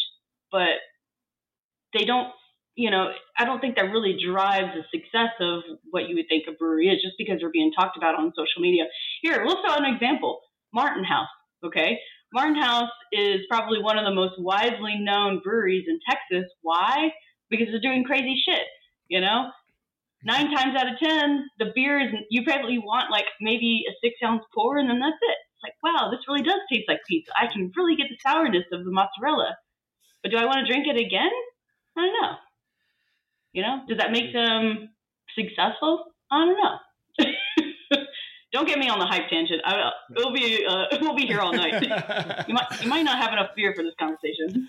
but 0.53 0.77
they 1.95 2.05
don't 2.05 2.29
you 2.77 2.91
know, 2.91 3.11
I 3.39 3.45
don't 3.45 3.61
think 3.61 3.77
that 3.77 3.93
really 3.93 4.17
drives 4.19 4.75
the 4.75 4.83
success 4.91 5.31
of 5.41 5.63
what 5.91 6.09
you 6.09 6.17
would 6.17 6.27
think 6.29 6.45
a 6.49 6.53
brewery 6.53 6.89
is 6.89 7.01
just 7.03 7.15
because 7.19 7.39
they're 7.41 7.51
being 7.51 7.73
talked 7.73 7.97
about 7.97 8.17
on 8.17 8.33
social 8.37 8.61
media. 8.61 8.85
Here, 9.23 9.45
we'll 9.45 9.63
start 9.65 9.81
an 9.81 9.95
example. 9.95 10.41
Martin 10.73 11.05
House, 11.05 11.29
okay? 11.65 11.99
Martin 12.33 12.61
House 12.61 12.91
is 13.13 13.43
probably 13.49 13.81
one 13.81 13.97
of 13.97 14.05
the 14.05 14.15
most 14.15 14.35
widely 14.39 14.97
known 14.99 15.41
breweries 15.43 15.85
in 15.87 16.01
Texas. 16.09 16.51
Why? 16.63 17.13
Because 17.49 17.69
they're 17.71 17.81
doing 17.81 18.03
crazy 18.03 18.35
shit, 18.45 18.67
you 19.09 19.21
know? 19.21 19.51
Nine 20.25 20.47
mm-hmm. 20.47 20.55
times 20.55 20.77
out 20.77 20.91
of 20.91 20.99
ten, 20.99 21.47
the 21.59 21.71
beer 21.77 22.01
is, 22.01 22.09
you 22.31 22.43
probably 22.43 22.79
want 22.79 23.13
like 23.13 23.27
maybe 23.41 23.85
a 23.89 23.93
six 24.03 24.17
ounce 24.25 24.43
pour 24.53 24.79
and 24.79 24.91
then 24.91 24.99
that's 24.99 25.21
it. 25.23 25.39
It's 25.55 25.63
like, 25.63 25.77
wow, 25.85 26.11
this 26.11 26.27
really 26.27 26.43
does 26.43 26.61
taste 26.73 26.89
like 26.89 27.01
pizza. 27.09 27.31
I 27.41 27.47
can 27.53 27.71
really 27.77 27.95
get 27.95 28.09
the 28.09 28.19
sourness 28.27 28.65
of 28.73 28.85
the 28.85 28.91
mozzarella. 28.91 29.57
But 30.23 30.33
do 30.33 30.39
I 30.39 30.47
want 30.47 30.67
to 30.67 30.73
drink 30.73 30.89
it 30.89 30.99
again? 30.99 31.31
I 31.97 32.01
don't 32.01 32.23
know. 32.23 32.35
You 33.55 33.63
know, 33.63 33.81
does 33.89 33.99
that 33.99 34.11
make 34.11 34.33
them 34.33 34.91
successful? 35.35 36.05
I 36.31 36.45
don't 36.45 36.59
know. 36.61 36.77
don't 38.53 38.67
get 38.67 38.79
me 38.81 38.89
on 38.89 38.99
the 38.99 39.07
hype 39.07 39.29
tangent. 39.31 39.63
I, 39.65 39.91
we'll 40.11 40.33
be 40.33 40.67
uh, 40.69 40.87
we'll 41.01 41.15
be 41.15 41.25
here 41.25 41.41
all 41.41 41.53
night. 41.53 41.81
you 42.49 42.55
might 42.55 42.83
you 42.83 42.89
might 42.89 43.03
not 43.03 43.23
have 43.23 43.33
enough 43.33 43.51
beer 43.55 43.73
for 43.75 43.85
this 43.85 43.95
conversation. 43.99 44.69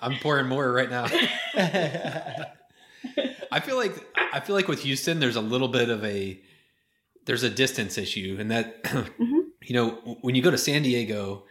I'm 0.00 0.16
pouring 0.18 0.46
more 0.46 0.72
right 0.72 0.88
now. 0.88 1.06
I 3.52 3.60
feel 3.60 3.76
like 3.76 3.94
I 4.32 4.40
feel 4.40 4.56
like 4.56 4.66
with 4.66 4.82
Houston, 4.82 5.20
there's 5.20 5.36
a 5.36 5.42
little 5.42 5.68
bit 5.68 5.90
of 5.90 6.02
a 6.04 6.40
there's 7.26 7.42
a 7.42 7.50
distance 7.50 7.98
issue, 7.98 8.38
and 8.40 8.50
that 8.50 8.84
mm-hmm. 8.84 9.38
you 9.62 9.74
know 9.74 10.16
when 10.22 10.34
you 10.34 10.40
go 10.40 10.50
to 10.50 10.56
San 10.56 10.82
Diego, 10.82 11.44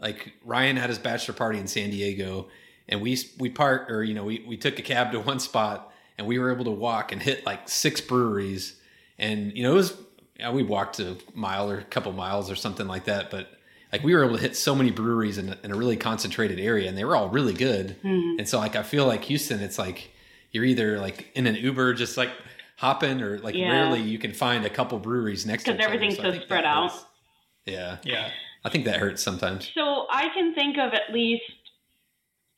like 0.00 0.32
Ryan 0.44 0.76
had 0.76 0.90
his 0.90 0.98
bachelor 0.98 1.34
party 1.34 1.60
in 1.60 1.68
San 1.68 1.90
Diego, 1.90 2.48
and 2.88 3.00
we 3.00 3.18
we 3.38 3.50
parked 3.50 3.90
or 3.90 4.02
you 4.02 4.14
know 4.14 4.24
we 4.24 4.44
we 4.46 4.56
took 4.56 4.78
a 4.78 4.82
cab 4.82 5.12
to 5.12 5.20
one 5.20 5.40
spot 5.40 5.92
and 6.18 6.26
we 6.26 6.38
were 6.38 6.52
able 6.52 6.64
to 6.64 6.70
walk 6.70 7.12
and 7.12 7.22
hit 7.22 7.44
like 7.46 7.68
six 7.68 8.00
breweries. 8.00 8.76
And 9.18 9.56
you 9.56 9.62
know 9.62 9.72
it 9.72 9.76
was 9.76 9.96
yeah, 10.38 10.50
we 10.50 10.62
walked 10.62 10.98
a 10.98 11.16
mile 11.34 11.70
or 11.70 11.78
a 11.78 11.84
couple 11.84 12.12
miles 12.12 12.50
or 12.50 12.56
something 12.56 12.88
like 12.88 13.04
that 13.04 13.30
but 13.30 13.48
like 13.92 14.02
we 14.02 14.14
were 14.14 14.24
able 14.24 14.36
to 14.36 14.40
hit 14.40 14.56
so 14.56 14.74
many 14.74 14.90
breweries 14.90 15.38
in 15.38 15.50
a, 15.50 15.58
in 15.62 15.70
a 15.70 15.76
really 15.76 15.96
concentrated 15.96 16.58
area 16.58 16.88
and 16.88 16.96
they 16.96 17.04
were 17.04 17.14
all 17.14 17.28
really 17.28 17.52
good. 17.52 17.96
Mm-hmm. 18.02 18.38
and 18.38 18.48
so 18.48 18.58
like 18.58 18.74
i 18.74 18.82
feel 18.82 19.06
like 19.06 19.24
houston 19.24 19.60
it's 19.60 19.78
like 19.78 20.10
you're 20.50 20.64
either 20.64 20.98
like 20.98 21.30
in 21.34 21.46
an 21.46 21.54
uber 21.54 21.94
just 21.94 22.16
like 22.16 22.30
hopping 22.76 23.22
or 23.22 23.38
like 23.38 23.54
yeah. 23.54 23.70
rarely 23.70 24.00
you 24.00 24.18
can 24.18 24.32
find 24.32 24.64
a 24.64 24.70
couple 24.70 24.98
breweries 24.98 25.46
next 25.46 25.64
to 25.64 25.72
because 25.72 25.84
everything's 25.84 26.16
so, 26.16 26.32
so 26.32 26.40
spread 26.40 26.64
out. 26.64 26.92
yeah. 27.66 27.98
Yeah. 28.02 28.30
I 28.64 28.68
think 28.68 28.84
that 28.84 28.96
hurts 28.98 29.22
sometimes. 29.22 29.70
So 29.74 30.06
i 30.10 30.28
can 30.34 30.54
think 30.54 30.78
of 30.78 30.92
at 30.92 31.12
least 31.12 31.44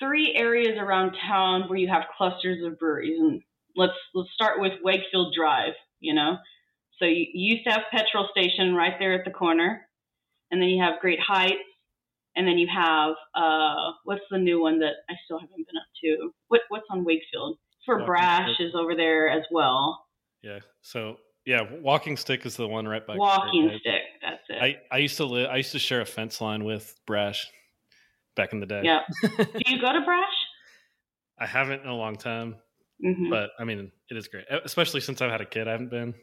three 0.01 0.35
areas 0.35 0.77
around 0.79 1.17
town 1.27 1.69
where 1.69 1.79
you 1.79 1.89
have 1.89 2.05
clusters 2.17 2.65
of 2.65 2.79
breweries, 2.79 3.19
and 3.19 3.43
let's 3.77 3.93
let's 4.15 4.31
start 4.35 4.61
with 4.61 4.73
Wakefield 4.83 5.35
Drive. 5.35 5.75
You 6.01 6.15
know, 6.15 6.37
so 6.99 7.07
you, 7.07 7.27
you 7.33 7.55
used 7.55 7.65
to 7.65 7.73
have 7.73 7.83
petrol 7.91 8.29
station 8.31 8.75
right 8.75 8.95
there 8.99 9.15
at 9.15 9.25
the 9.25 9.31
corner, 9.31 9.87
and 10.51 10.61
then 10.61 10.69
you 10.69 10.83
have 10.83 10.95
Eureka 11.03 11.23
Heights, 11.27 11.59
and 12.37 12.47
then 12.47 12.59
you 12.59 12.69
have 12.75 13.15
uh, 13.35 13.93
what's 14.05 14.25
the 14.31 14.39
new 14.39 14.61
one 14.61 14.79
that 14.81 14.95
I 15.09 15.15
still 15.25 15.39
haven't 15.39 15.67
been 15.67 15.77
up 15.77 15.89
to? 16.03 16.33
What 16.49 16.63
what's 16.69 16.87
on 16.91 17.05
Wakefield? 17.05 17.59
For 17.85 17.97
Walking 17.97 18.07
Brash 18.07 18.55
Stick. 18.55 18.69
is 18.69 18.75
over 18.75 18.95
there 18.97 19.29
as 19.29 19.43
well. 19.51 20.07
Yeah. 20.43 20.61
So 20.81 21.17
yeah, 21.45 21.63
Walking 21.83 22.17
Stick 22.17 22.47
is 22.47 22.57
the 22.57 22.67
one 22.67 22.89
right 22.89 23.07
by. 23.07 23.17
Walking 23.17 23.71
Stick. 23.81 24.03
That's 24.23 24.43
it. 24.49 24.63
I, 24.63 24.95
I 24.95 24.99
used 24.99 25.19
to 25.19 25.27
live. 25.27 25.51
I 25.51 25.57
used 25.57 25.73
to 25.73 25.79
share 25.79 26.01
a 26.01 26.07
fence 26.07 26.41
line 26.41 26.65
with 26.65 26.99
Brash 27.07 27.51
back 28.37 28.53
in 28.53 28.61
the 28.61 28.66
day. 28.66 28.83
Yeah. 28.85 29.01
Do 29.23 29.62
you 29.66 29.81
go 29.81 29.92
to 29.92 30.01
Brash? 30.05 30.25
I 31.38 31.47
haven't 31.47 31.83
in 31.83 31.88
a 31.88 31.97
long 31.97 32.16
time, 32.16 32.57
mm-hmm. 33.05 33.31
but 33.31 33.51
I 33.59 33.64
mean, 33.64 33.90
it 34.11 34.16
is 34.16 34.29
great, 34.29 34.44
especially 34.64 35.01
since 35.01 35.20
I've 35.20 35.31
had 35.31 35.40
a 35.40 35.47
kid. 35.47 35.68
I 35.68 35.73
haven't 35.73 35.90
been. 35.90 36.14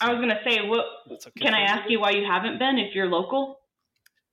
So 0.00 0.06
I 0.06 0.12
was 0.12 0.20
gonna 0.20 0.40
say, 0.46 0.66
what? 0.66 0.84
Okay 1.10 1.40
can 1.40 1.54
I 1.54 1.62
ask 1.62 1.90
you 1.90 2.00
why 2.00 2.10
you 2.10 2.24
haven't 2.26 2.58
been 2.58 2.78
if 2.78 2.94
you're 2.94 3.08
local? 3.08 3.60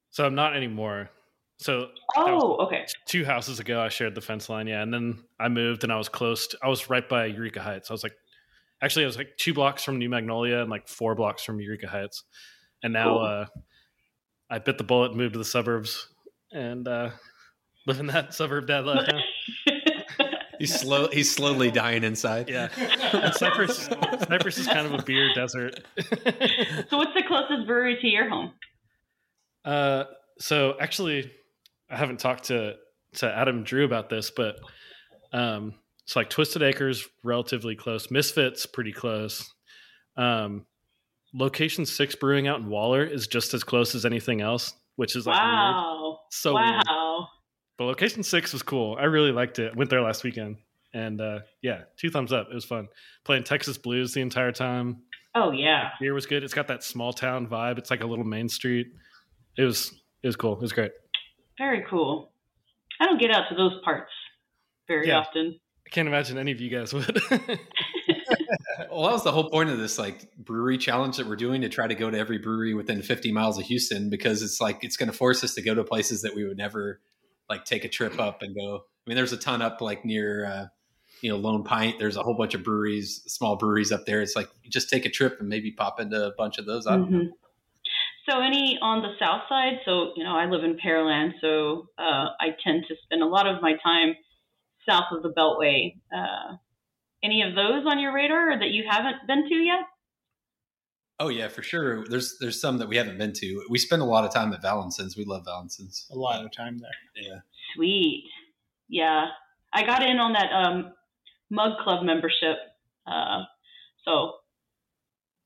So 0.09 0.25
I'm 0.25 0.35
not 0.35 0.55
anymore. 0.55 1.09
So 1.57 1.89
oh, 2.17 2.57
okay. 2.65 2.85
Two 3.07 3.23
houses 3.23 3.59
ago, 3.59 3.79
I 3.79 3.89
shared 3.89 4.15
the 4.15 4.21
fence 4.21 4.49
line, 4.49 4.67
yeah, 4.67 4.81
and 4.81 4.93
then 4.93 5.23
I 5.39 5.49
moved, 5.49 5.83
and 5.83 5.93
I 5.93 5.97
was 5.97 6.09
close. 6.09 6.47
To, 6.47 6.57
I 6.63 6.67
was 6.67 6.89
right 6.89 7.07
by 7.07 7.25
Eureka 7.25 7.61
Heights. 7.61 7.89
I 7.89 7.93
was 7.93 8.03
like, 8.03 8.15
actually, 8.81 9.05
I 9.05 9.07
was 9.07 9.17
like 9.17 9.37
two 9.37 9.53
blocks 9.53 9.83
from 9.83 9.97
New 9.97 10.09
Magnolia 10.09 10.61
and 10.61 10.69
like 10.69 10.87
four 10.87 11.15
blocks 11.15 11.43
from 11.43 11.59
Eureka 11.59 11.87
Heights, 11.87 12.23
and 12.81 12.93
now 12.93 13.13
cool. 13.13 13.21
uh, 13.21 13.45
I 14.49 14.59
bit 14.59 14.77
the 14.77 14.83
bullet, 14.83 15.11
and 15.11 15.17
moved 15.17 15.33
to 15.33 15.39
the 15.39 15.45
suburbs, 15.45 16.09
and 16.53 16.87
uh, 16.87 17.09
live 17.87 17.99
in 17.99 18.07
that 18.07 18.33
suburb 18.33 18.67
dad 18.67 18.85
left. 18.85 19.13
he's 20.59 20.79
slow. 20.79 21.07
He's 21.09 21.33
slowly 21.33 21.71
dying 21.71 22.03
inside. 22.03 22.49
Yeah, 22.49 22.69
and 23.13 23.33
Cyprus. 23.33 23.89
Cypress 24.27 24.57
is 24.57 24.67
kind 24.67 24.85
of 24.85 24.99
a 24.99 25.03
beer 25.03 25.33
desert. 25.33 25.79
so, 25.97 26.97
what's 26.97 27.13
the 27.13 27.23
closest 27.27 27.67
brewery 27.67 27.97
to 28.01 28.07
your 28.07 28.29
home? 28.29 28.53
Uh, 29.65 30.05
so 30.39 30.75
actually, 30.79 31.31
I 31.89 31.97
haven't 31.97 32.19
talked 32.19 32.45
to 32.45 32.75
to 33.15 33.31
Adam 33.31 33.63
Drew 33.63 33.85
about 33.85 34.09
this, 34.09 34.31
but 34.31 34.59
um, 35.31 35.75
it's 36.03 36.15
like 36.15 36.29
Twisted 36.29 36.63
Acres, 36.63 37.07
relatively 37.23 37.75
close. 37.75 38.11
Misfits, 38.11 38.65
pretty 38.65 38.91
close. 38.91 39.53
Um, 40.17 40.65
Location 41.33 41.85
Six 41.85 42.15
Brewing 42.15 42.47
out 42.47 42.59
in 42.59 42.67
Waller 42.67 43.03
is 43.03 43.27
just 43.27 43.53
as 43.53 43.63
close 43.63 43.95
as 43.95 44.05
anything 44.05 44.41
else, 44.41 44.73
which 44.95 45.15
is 45.15 45.25
like 45.25 45.39
wow. 45.39 46.02
So 46.33 46.53
wow. 46.53 46.81
Weird. 46.85 47.27
But 47.77 47.85
location 47.85 48.23
six 48.23 48.53
was 48.53 48.63
cool. 48.63 48.97
I 48.99 49.05
really 49.05 49.31
liked 49.31 49.59
it. 49.59 49.75
Went 49.75 49.89
there 49.89 50.01
last 50.01 50.23
weekend, 50.23 50.57
and 50.93 51.21
uh, 51.21 51.39
yeah, 51.61 51.83
two 51.95 52.09
thumbs 52.09 52.33
up. 52.33 52.47
It 52.51 52.55
was 52.55 52.65
fun 52.65 52.87
playing 53.23 53.43
Texas 53.43 53.77
blues 53.77 54.13
the 54.13 54.21
entire 54.21 54.51
time. 54.51 55.03
Oh 55.35 55.51
yeah, 55.51 55.89
beer 55.99 56.13
was 56.13 56.25
good. 56.25 56.43
It's 56.43 56.53
got 56.53 56.67
that 56.67 56.83
small 56.83 57.13
town 57.13 57.47
vibe. 57.47 57.77
It's 57.77 57.91
like 57.91 58.01
a 58.01 58.07
little 58.07 58.25
main 58.25 58.49
street. 58.49 58.87
It 59.57 59.63
was 59.63 59.93
it 60.23 60.27
was 60.27 60.35
cool. 60.35 60.53
It 60.53 60.61
was 60.61 60.73
great. 60.73 60.91
Very 61.57 61.85
cool. 61.87 62.31
I 62.99 63.05
don't 63.05 63.19
get 63.19 63.31
out 63.31 63.47
to 63.49 63.55
those 63.55 63.79
parts 63.83 64.11
very 64.87 65.07
yeah. 65.07 65.19
often. 65.19 65.59
I 65.85 65.89
can't 65.89 66.07
imagine 66.07 66.37
any 66.37 66.51
of 66.51 66.59
you 66.59 66.69
guys 66.69 66.93
would. 66.93 67.21
well, 68.91 69.03
that 69.03 69.13
was 69.13 69.23
the 69.23 69.31
whole 69.31 69.49
point 69.49 69.69
of 69.69 69.77
this 69.77 69.97
like 69.97 70.33
brewery 70.37 70.77
challenge 70.77 71.17
that 71.17 71.27
we're 71.27 71.35
doing 71.35 71.61
to 71.61 71.69
try 71.69 71.87
to 71.87 71.95
go 71.95 72.09
to 72.09 72.17
every 72.17 72.37
brewery 72.37 72.73
within 72.73 73.01
50 73.01 73.31
miles 73.31 73.57
of 73.57 73.65
Houston 73.65 74.09
because 74.09 74.41
it's 74.41 74.59
like 74.59 74.83
it's 74.83 74.97
going 74.97 75.11
to 75.11 75.17
force 75.17 75.43
us 75.43 75.53
to 75.55 75.61
go 75.61 75.73
to 75.73 75.83
places 75.83 76.21
that 76.21 76.35
we 76.35 76.45
would 76.45 76.57
never 76.57 77.01
like 77.49 77.65
take 77.65 77.85
a 77.85 77.89
trip 77.89 78.19
up 78.19 78.41
and 78.41 78.55
go. 78.55 78.77
I 78.77 79.09
mean, 79.09 79.15
there's 79.15 79.33
a 79.33 79.37
ton 79.37 79.61
up 79.61 79.81
like 79.81 80.05
near 80.05 80.45
uh, 80.45 80.65
you 81.21 81.29
know 81.29 81.37
Lone 81.37 81.63
Pint. 81.63 81.97
There's 81.99 82.17
a 82.17 82.23
whole 82.23 82.35
bunch 82.35 82.53
of 82.53 82.63
breweries, 82.63 83.23
small 83.27 83.55
breweries 83.55 83.91
up 83.91 84.05
there. 84.05 84.21
It's 84.21 84.35
like 84.35 84.49
just 84.69 84.89
take 84.89 85.05
a 85.05 85.09
trip 85.09 85.37
and 85.39 85.49
maybe 85.49 85.71
pop 85.71 85.99
into 85.99 86.27
a 86.27 86.31
bunch 86.37 86.57
of 86.57 86.65
those. 86.65 86.85
Mm-hmm. 86.85 87.27
So 88.29 88.39
any 88.39 88.79
on 88.81 89.01
the 89.01 89.13
south 89.19 89.41
side? 89.49 89.79
So 89.85 90.11
you 90.15 90.23
know, 90.23 90.35
I 90.35 90.45
live 90.45 90.63
in 90.63 90.77
Pearland, 90.77 91.31
so 91.41 91.87
uh, 91.97 92.27
I 92.39 92.55
tend 92.63 92.85
to 92.87 92.95
spend 93.03 93.21
a 93.21 93.25
lot 93.25 93.47
of 93.47 93.61
my 93.61 93.73
time 93.83 94.15
south 94.87 95.05
of 95.11 95.23
the 95.23 95.29
Beltway. 95.29 95.95
Uh, 96.15 96.57
any 97.23 97.41
of 97.41 97.55
those 97.55 97.85
on 97.87 97.99
your 97.99 98.13
radar 98.13 98.59
that 98.59 98.69
you 98.69 98.83
haven't 98.89 99.15
been 99.27 99.47
to 99.47 99.55
yet? 99.55 99.79
Oh 101.19 101.29
yeah, 101.29 101.47
for 101.47 101.63
sure. 101.63 102.05
There's 102.07 102.37
there's 102.39 102.59
some 102.59 102.79
that 102.79 102.89
we 102.89 102.97
haven't 102.97 103.17
been 103.17 103.33
to. 103.33 103.65
We 103.69 103.77
spend 103.77 104.01
a 104.01 104.05
lot 104.05 104.25
of 104.25 104.33
time 104.33 104.51
at 104.51 104.61
Vallenson's. 104.61 105.15
We 105.15 105.25
love 105.25 105.45
Vallenson's. 105.45 106.07
A 106.11 106.15
lot 106.15 106.43
of 106.43 106.51
time 106.51 106.79
there. 106.79 107.23
Yeah. 107.23 107.39
Sweet. 107.75 108.25
Yeah, 108.89 109.27
I 109.73 109.85
got 109.85 110.03
in 110.03 110.17
on 110.17 110.33
that 110.33 110.51
um, 110.51 110.93
Mug 111.49 111.79
Club 111.83 112.03
membership, 112.03 112.57
uh, 113.07 113.43
so 114.05 114.33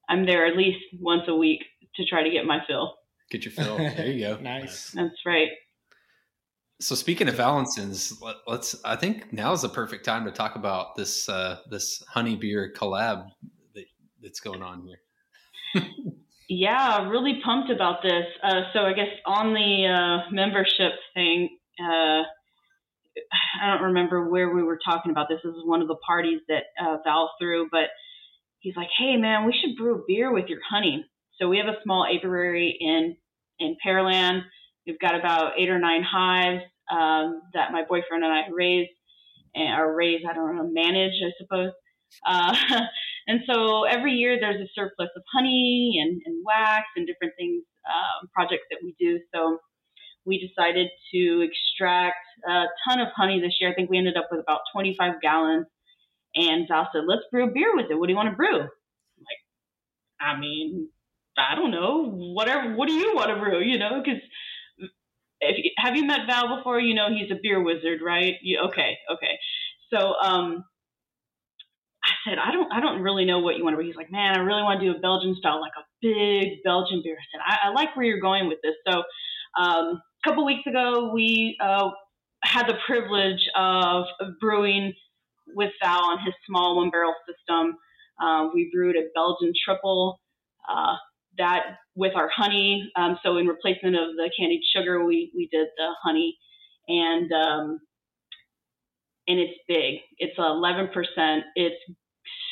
I'm 0.10 0.26
there 0.26 0.46
at 0.46 0.58
least 0.58 0.80
once 1.00 1.24
a 1.28 1.36
week 1.36 1.64
to 1.96 2.06
try 2.06 2.24
to 2.24 2.30
get 2.30 2.46
my 2.46 2.60
fill. 2.68 2.96
Get 3.30 3.46
your 3.46 3.52
fill. 3.52 3.78
There 3.78 4.08
you 4.08 4.26
go. 4.26 4.38
nice. 4.42 4.92
That's 4.92 5.26
right. 5.26 5.50
So 6.80 6.94
speaking 6.94 7.28
of 7.28 7.36
Vallenson's, 7.36 8.22
let, 8.22 8.36
us 8.48 8.76
I 8.86 8.96
think 8.96 9.34
now 9.34 9.52
is 9.52 9.64
the 9.64 9.70
perfect 9.70 10.06
time 10.06 10.26
to 10.26 10.32
talk 10.32 10.56
about 10.56 10.96
this 10.96 11.28
uh, 11.28 11.58
this 11.72 12.04
honey 12.08 12.36
beer 12.36 12.72
collab 12.76 13.28
that, 13.74 13.86
that's 14.22 14.40
going 14.40 14.62
on 14.62 14.86
here. 14.86 15.84
yeah, 16.48 17.10
really 17.10 17.42
pumped 17.44 17.72
about 17.72 18.04
this. 18.04 18.26
Uh, 18.44 18.62
so 18.74 18.82
I 18.82 18.94
guess 18.94 19.10
on 19.26 19.54
the 19.54 19.88
uh, 19.88 20.32
membership 20.32 20.94
thing, 21.16 21.50
uh, 21.80 22.22
I 23.62 23.74
don't 23.74 23.88
remember 23.88 24.30
where 24.30 24.54
we 24.54 24.62
were 24.62 24.80
talking 24.86 25.12
about 25.12 25.30
this. 25.30 25.40
This 25.44 25.56
is 25.56 25.66
one 25.66 25.82
of 25.82 25.88
the 25.88 25.98
parties 26.06 26.42
that 26.48 26.64
uh, 26.80 26.98
Val 27.04 27.32
threw, 27.40 27.70
but 27.72 27.90
he's 28.60 28.76
like, 28.76 28.90
"Hey, 29.00 29.18
man, 29.18 29.48
we 29.48 29.54
should 29.60 29.76
brew 29.76 30.04
beer 30.08 30.32
with 30.32 30.46
your 30.48 30.60
honey." 30.70 31.06
So 31.40 31.50
we 31.50 31.58
have 31.58 31.68
a 31.68 31.82
small 31.84 32.06
apiary 32.06 32.78
in 32.80 33.18
in 33.58 33.78
Pearland. 33.84 34.44
We've 34.88 35.00
got 35.00 35.20
about 35.20 35.54
eight 35.60 35.70
or 35.70 35.80
nine 35.80 36.02
hives 36.02 36.64
um, 36.90 37.42
that 37.54 37.74
my 37.74 37.84
boyfriend 37.88 38.24
and 38.24 38.32
I 38.32 38.44
raise, 38.52 38.88
and 39.54 39.74
are 39.74 39.94
raised. 39.94 40.26
I 40.26 40.34
don't 40.34 40.56
know, 40.56 40.70
manage, 40.72 41.22
I 41.22 41.32
suppose. 41.38 41.72
Uh, 42.26 42.56
and 43.28 43.42
so 43.46 43.84
every 43.84 44.14
year 44.14 44.38
there's 44.40 44.62
a 44.62 44.70
surplus 44.74 45.10
of 45.16 45.24
honey 45.34 46.00
and, 46.02 46.22
and 46.26 46.44
wax 46.46 46.86
and 46.96 47.06
different 47.06 47.34
things, 47.38 47.64
um, 47.86 48.30
projects 48.34 48.64
that 48.72 48.80
we 48.82 48.96
do. 48.98 49.20
So 49.36 49.60
we 50.26 50.40
decided 50.40 50.88
to 51.14 51.42
extract 51.50 52.24
a 52.48 52.66
ton 52.88 53.00
of 53.00 53.08
honey 53.16 53.42
this 53.42 53.56
year. 53.60 53.72
I 53.72 53.74
think 53.74 53.90
we 53.90 53.98
ended 53.98 54.16
up 54.18 54.28
with 54.32 54.40
about 54.40 54.62
25 54.74 55.22
gallons. 55.22 55.66
And 56.36 56.68
Val 56.70 56.88
said, 56.94 57.04
let's 57.08 57.24
brew 57.32 57.52
beer 57.52 57.76
with 57.76 57.88
it. 57.90 57.96
What 57.96 58.08
do 58.08 58.12
you 58.12 58.18
want 58.18 58.30
to 58.30 58.36
brew? 58.36 58.60
I'm 58.60 58.62
like, 58.62 59.42
I 60.22 60.40
mean, 60.40 60.90
I 61.38 61.56
don't 61.56 61.72
know. 61.72 62.10
Whatever. 62.12 62.76
What 62.76 62.88
do 62.88 62.94
you 62.94 63.16
want 63.16 63.30
to 63.30 63.38
brew? 63.38 63.62
You 63.62 63.80
know, 63.80 64.02
because 64.04 64.22
if 65.42 65.74
have 65.78 65.96
you 65.96 66.06
met 66.06 66.22
Val 66.28 66.58
before? 66.58 66.80
You 66.80 66.96
know 66.96 67.08
he's 67.10 67.32
a 67.32 67.40
beer 67.42 67.62
wizard, 67.62 68.00
right? 68.04 68.36
You, 68.42 68.60
okay, 68.70 68.98
okay. 69.14 69.38
So 69.94 70.14
um, 70.22 70.66
I 72.04 72.30
said, 72.30 72.38
I 72.40 72.52
don't, 72.52 72.72
I 72.72 72.80
don't 72.80 73.02
really 73.02 73.26
know 73.26 73.40
what 73.40 73.58
you 73.58 73.64
want 73.64 73.78
to. 73.78 73.84
He's 73.84 73.96
like, 73.96 74.12
man, 74.12 74.38
I 74.38 74.40
really 74.40 74.62
want 74.62 74.80
to 74.80 74.86
do 74.92 74.98
a 74.98 75.00
Belgian 75.00 75.36
style, 75.38 75.60
like 75.62 75.74
a 75.78 75.86
big 76.02 76.64
Belgian 76.64 77.02
beer. 77.04 77.16
I 77.16 77.26
said, 77.32 77.42
I, 77.46 77.70
I 77.70 77.74
like 77.74 77.96
where 77.96 78.06
you're 78.06 78.22
going 78.22 78.48
with 78.48 78.60
this. 78.64 78.76
So 78.88 79.04
um, 79.60 80.02
a 80.26 80.30
couple 80.30 80.46
weeks 80.46 80.66
ago, 80.68 81.12
we 81.14 81.58
uh, 81.62 81.90
had 82.44 82.68
the 82.68 82.76
privilege 82.86 83.42
of 83.56 84.06
brewing 84.40 84.94
with 85.48 85.72
Val 85.84 86.06
on 86.06 86.20
his 86.26 86.34
small 86.48 86.78
one 86.78 86.90
barrel 86.90 87.14
system. 87.28 87.78
Uh, 88.22 88.48
we 88.54 88.70
brewed 88.74 88.96
a 88.96 89.08
Belgian 89.14 89.54
triple. 89.66 90.20
Uh, 90.70 90.96
that 91.38 91.78
with 91.98 92.16
our 92.16 92.30
honey. 92.34 92.90
Um, 92.96 93.18
so 93.24 93.38
in 93.38 93.48
replacement 93.48 93.96
of 93.96 94.16
the 94.16 94.32
candied 94.40 94.62
sugar, 94.74 95.04
we 95.04 95.32
we 95.36 95.50
did 95.52 95.68
the 95.76 95.90
honey, 96.04 96.38
and 96.88 97.30
um, 97.34 97.80
and 99.28 99.40
it's 99.40 99.60
big. 99.68 99.96
It's 100.20 100.38
11%. 100.38 101.42
It's 101.56 101.76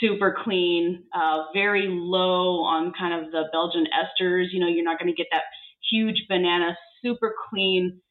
super 0.01 0.36
clean, 0.43 1.03
uh, 1.15 1.45
very 1.53 1.88
low 1.88 2.63
on 2.63 2.91
kind 2.97 3.13
of 3.25 3.31
the 3.31 3.43
Belgian 3.51 3.86
esters. 3.86 4.47
You 4.51 4.60
know, 4.60 4.67
you're 4.67 4.84
not 4.84 4.99
going 4.99 5.12
to 5.12 5.15
get 5.15 5.27
that 5.31 5.43
huge 5.89 6.25
banana, 6.27 6.75
super 7.03 7.34
clean. 7.49 8.01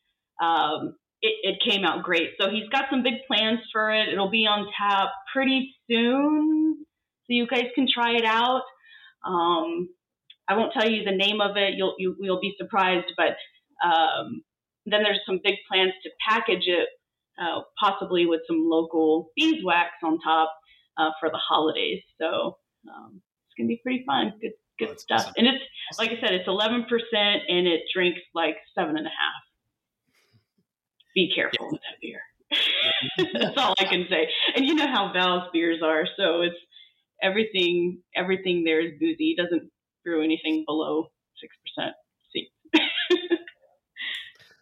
Um, 0.42 0.94
it, 1.20 1.34
it, 1.42 1.70
came 1.70 1.84
out 1.84 2.02
great. 2.02 2.30
So 2.40 2.50
he's 2.50 2.68
got 2.70 2.84
some 2.90 3.02
big 3.02 3.14
plans 3.26 3.60
for 3.72 3.90
it. 3.90 4.08
It'll 4.08 4.30
be 4.30 4.46
on 4.46 4.66
tap 4.78 5.08
pretty 5.32 5.74
soon, 5.90 6.84
so 7.26 7.28
you 7.28 7.46
guys 7.46 7.66
can 7.74 7.86
try 7.92 8.16
it 8.16 8.24
out. 8.24 8.62
Um, 9.24 9.88
I 10.48 10.56
won't 10.56 10.72
tell 10.72 10.88
you 10.88 11.04
the 11.04 11.16
name 11.16 11.40
of 11.40 11.56
it. 11.56 11.74
You'll 11.76 11.94
you, 11.98 12.16
will 12.18 12.40
be 12.40 12.54
surprised. 12.58 13.06
But 13.16 13.36
um, 13.86 14.42
then 14.86 15.02
there's 15.02 15.20
some 15.26 15.40
big 15.42 15.54
plans 15.68 15.92
to 16.02 16.10
package 16.28 16.64
it, 16.66 16.88
uh, 17.40 17.62
possibly 17.78 18.26
with 18.26 18.40
some 18.46 18.68
local 18.68 19.30
beeswax 19.36 19.90
on 20.02 20.18
top 20.20 20.52
uh, 20.98 21.10
for 21.20 21.30
the 21.30 21.38
holidays. 21.38 22.02
So 22.20 22.58
um, 22.88 23.20
it's 23.46 23.54
gonna 23.58 23.68
be 23.68 23.80
pretty 23.82 24.04
fun. 24.06 24.34
Good 24.40 24.52
good 24.78 24.90
oh, 24.90 24.96
stuff. 24.96 25.20
Awesome. 25.20 25.34
And 25.38 25.46
it's 25.48 25.98
like 25.98 26.10
I 26.10 26.20
said, 26.20 26.34
it's 26.34 26.48
11 26.48 26.84
percent, 26.88 27.42
and 27.48 27.66
it 27.66 27.82
drinks 27.92 28.20
like 28.34 28.56
seven 28.76 28.96
and 28.96 29.06
a 29.06 29.10
half. 29.10 29.42
Be 31.14 31.32
careful 31.34 31.66
yeah. 31.66 31.72
with 31.72 31.80
that 31.80 32.00
beer. 32.02 32.20
That's 33.40 33.56
all 33.56 33.74
I 33.78 33.84
can 33.84 34.06
say. 34.10 34.28
And 34.54 34.66
you 34.66 34.74
know 34.74 34.88
how 34.88 35.12
Val's 35.12 35.48
beers 35.52 35.80
are, 35.82 36.06
so 36.16 36.42
it's 36.42 36.56
everything. 37.22 38.02
Everything 38.14 38.64
there 38.64 38.80
is 38.80 38.92
boozy. 39.00 39.34
It 39.36 39.42
doesn't 39.42 39.70
brew 40.04 40.22
anything 40.22 40.64
below 40.66 41.10
six 41.40 41.56
percent 41.62 41.94
C. 42.32 42.50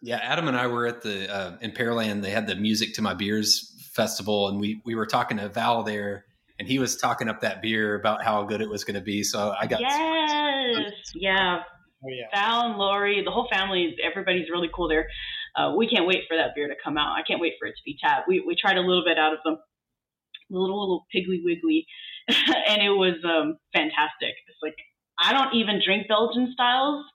yeah, 0.01 0.17
Adam 0.17 0.47
and 0.47 0.57
I 0.57 0.67
were 0.67 0.87
at 0.87 1.01
the 1.01 1.33
uh, 1.33 1.57
in 1.61 1.71
Pearland. 1.71 2.21
They 2.21 2.31
had 2.31 2.47
the 2.47 2.55
Music 2.55 2.93
to 2.95 3.01
My 3.01 3.13
Beers 3.13 3.69
festival, 3.93 4.47
and 4.47 4.59
we 4.59 4.81
we 4.85 4.95
were 4.95 5.05
talking 5.05 5.37
to 5.37 5.49
Val 5.49 5.83
there, 5.83 6.25
and 6.59 6.67
he 6.67 6.79
was 6.79 6.95
talking 6.95 7.29
up 7.29 7.41
that 7.41 7.61
beer 7.61 7.95
about 7.95 8.23
how 8.23 8.43
good 8.43 8.61
it 8.61 8.69
was 8.69 8.83
going 8.83 8.95
to 8.95 9.01
be. 9.01 9.23
So 9.23 9.53
I 9.59 9.67
got 9.67 9.81
yes, 9.81 10.91
yeah. 11.15 11.61
Oh, 12.05 12.09
yeah. 12.09 12.25
Val 12.33 12.67
and 12.67 12.77
Lori, 12.77 13.23
the 13.23 13.31
whole 13.31 13.47
family, 13.49 13.95
everybody's 14.03 14.49
really 14.49 14.69
cool 14.73 14.89
there. 14.89 15.07
Uh, 15.55 15.73
we 15.77 15.87
can't 15.87 16.05
wait 16.05 16.23
for 16.27 16.35
that 16.35 16.53
beer 16.55 16.67
to 16.67 16.75
come 16.83 16.97
out. 16.97 17.15
I 17.17 17.21
can't 17.23 17.39
wait 17.39 17.53
for 17.59 17.67
it 17.67 17.75
to 17.77 17.81
be 17.85 17.97
tapped. 18.03 18.27
We 18.27 18.43
we 18.45 18.55
tried 18.55 18.77
a 18.77 18.81
little 18.81 19.03
bit 19.05 19.17
out 19.17 19.33
of 19.33 19.39
them, 19.45 19.53
a 19.53 20.57
little 20.57 20.79
little 20.79 21.05
piggly 21.15 21.39
wiggly, 21.43 21.85
and 22.27 22.81
it 22.81 22.89
was 22.89 23.15
um, 23.23 23.57
fantastic. 23.73 24.33
It's 24.47 24.57
like 24.61 24.75
I 25.19 25.33
don't 25.33 25.53
even 25.55 25.81
drink 25.83 26.07
Belgian 26.07 26.51
styles, 26.53 27.05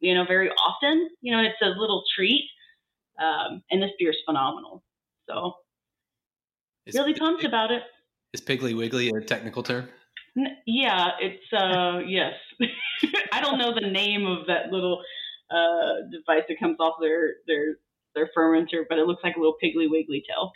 you 0.00 0.14
know, 0.14 0.24
very 0.24 0.50
often. 0.50 1.10
You 1.20 1.36
know, 1.36 1.42
it's 1.42 1.60
a 1.62 1.78
little 1.78 2.04
treat. 2.14 2.48
Um, 3.18 3.62
and 3.70 3.82
this 3.82 3.90
beer 3.98 4.10
is 4.10 4.16
phenomenal. 4.26 4.82
So, 5.28 5.54
is, 6.84 6.94
really 6.94 7.14
pumped 7.14 7.44
it, 7.44 7.48
about 7.48 7.70
it. 7.72 7.82
Is 8.32 8.40
Piggly 8.40 8.76
Wiggly 8.76 9.08
a 9.08 9.20
technical 9.20 9.62
term? 9.62 9.88
N- 10.36 10.56
yeah, 10.66 11.10
it's, 11.20 11.52
uh, 11.52 11.98
yes. 12.06 12.34
I 13.32 13.40
don't 13.40 13.58
know 13.58 13.74
the 13.74 13.88
name 13.88 14.26
of 14.26 14.46
that 14.46 14.70
little 14.70 15.02
uh, 15.50 16.08
device 16.10 16.44
that 16.48 16.58
comes 16.60 16.76
off 16.78 16.96
their, 17.00 17.36
their, 17.46 17.76
their 18.14 18.30
fermenter, 18.36 18.84
but 18.88 18.98
it 18.98 19.06
looks 19.06 19.22
like 19.24 19.36
a 19.36 19.38
little 19.38 19.56
Piggly 19.62 19.90
Wiggly 19.90 20.22
tail. 20.28 20.52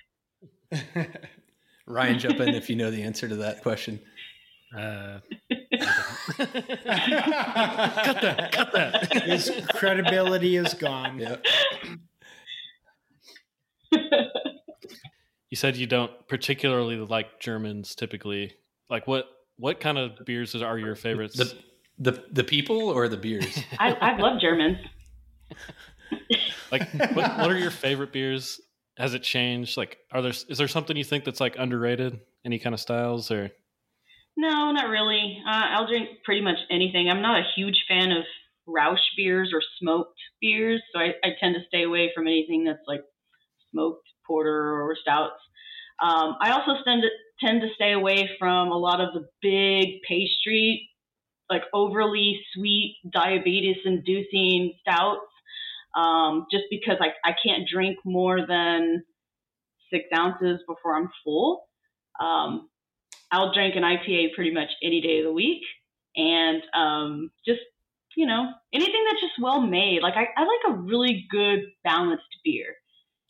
Ryan, 1.86 2.18
jump 2.18 2.40
in 2.40 2.54
if 2.54 2.70
you 2.70 2.76
know 2.76 2.90
the 2.90 3.02
answer 3.02 3.28
to 3.28 3.36
that 3.36 3.62
question. 3.62 4.00
Uh, 4.76 5.18
cut 6.36 6.54
that. 8.20 8.52
Cut 8.52 8.72
that. 8.72 9.22
His 9.24 9.50
credibility 9.74 10.56
is 10.56 10.74
gone. 10.74 11.18
Yep. 11.18 11.44
you 15.50 15.56
said 15.56 15.76
you 15.76 15.86
don't 15.86 16.10
particularly 16.28 16.96
like 16.96 17.40
Germans 17.40 17.94
typically. 17.94 18.54
Like 18.88 19.06
what 19.06 19.26
what 19.56 19.80
kind 19.80 19.98
of 19.98 20.24
beers 20.24 20.54
are 20.54 20.78
your 20.78 20.94
favorites? 20.94 21.36
The 21.36 21.54
the, 21.98 22.24
the 22.32 22.44
people 22.44 22.88
or 22.88 23.08
the 23.08 23.16
beers? 23.16 23.62
I, 23.78 23.92
I 23.92 24.16
love 24.16 24.40
Germans. 24.40 24.78
like 26.72 26.88
what, 26.92 27.38
what 27.38 27.50
are 27.50 27.58
your 27.58 27.70
favorite 27.70 28.12
beers? 28.12 28.60
Has 28.96 29.14
it 29.14 29.22
changed? 29.22 29.76
Like 29.76 29.98
are 30.12 30.22
there 30.22 30.32
is 30.48 30.58
there 30.58 30.68
something 30.68 30.96
you 30.96 31.04
think 31.04 31.24
that's 31.24 31.40
like 31.40 31.56
underrated? 31.58 32.20
Any 32.44 32.58
kind 32.58 32.72
of 32.74 32.80
styles 32.80 33.30
or 33.30 33.50
no, 34.40 34.72
not 34.72 34.88
really. 34.88 35.42
Uh, 35.46 35.66
I'll 35.72 35.86
drink 35.86 36.08
pretty 36.24 36.40
much 36.40 36.56
anything. 36.70 37.08
I'm 37.08 37.20
not 37.20 37.38
a 37.38 37.50
huge 37.54 37.84
fan 37.86 38.10
of 38.10 38.24
Rauch 38.66 39.00
beers 39.16 39.50
or 39.52 39.60
smoked 39.78 40.18
beers, 40.40 40.82
so 40.92 40.98
I, 40.98 41.12
I 41.22 41.30
tend 41.38 41.56
to 41.56 41.66
stay 41.68 41.82
away 41.82 42.10
from 42.14 42.26
anything 42.26 42.64
that's 42.64 42.86
like 42.88 43.02
smoked 43.70 44.06
porter 44.26 44.82
or 44.82 44.96
stouts. 45.00 45.40
Um, 46.02 46.36
I 46.40 46.52
also 46.52 46.72
tend 46.84 47.02
to 47.02 47.08
tend 47.46 47.60
to 47.60 47.68
stay 47.74 47.92
away 47.92 48.30
from 48.38 48.68
a 48.68 48.78
lot 48.78 49.02
of 49.02 49.12
the 49.12 49.28
big 49.42 50.00
pastry, 50.08 50.88
like 51.50 51.62
overly 51.74 52.40
sweet, 52.54 52.96
diabetes-inducing 53.12 54.74
stouts, 54.80 55.20
um, 55.94 56.46
just 56.50 56.64
because 56.70 56.96
I, 57.00 57.08
I 57.28 57.34
can't 57.44 57.68
drink 57.70 57.98
more 58.06 58.46
than 58.46 59.02
six 59.92 60.04
ounces 60.16 60.60
before 60.66 60.96
I'm 60.96 61.10
full. 61.24 61.64
Um, 62.18 62.69
I'll 63.30 63.52
drink 63.52 63.76
an 63.76 63.82
IPA 63.82 64.34
pretty 64.34 64.52
much 64.52 64.68
any 64.82 65.00
day 65.00 65.18
of 65.18 65.24
the 65.24 65.32
week, 65.32 65.62
and 66.16 66.62
um, 66.74 67.30
just 67.46 67.60
you 68.16 68.26
know 68.26 68.50
anything 68.72 69.04
that's 69.08 69.20
just 69.20 69.40
well 69.40 69.60
made. 69.60 70.02
Like 70.02 70.14
I, 70.14 70.26
I 70.36 70.42
like 70.42 70.76
a 70.76 70.80
really 70.80 71.26
good 71.30 71.60
balanced 71.84 72.24
beer. 72.44 72.74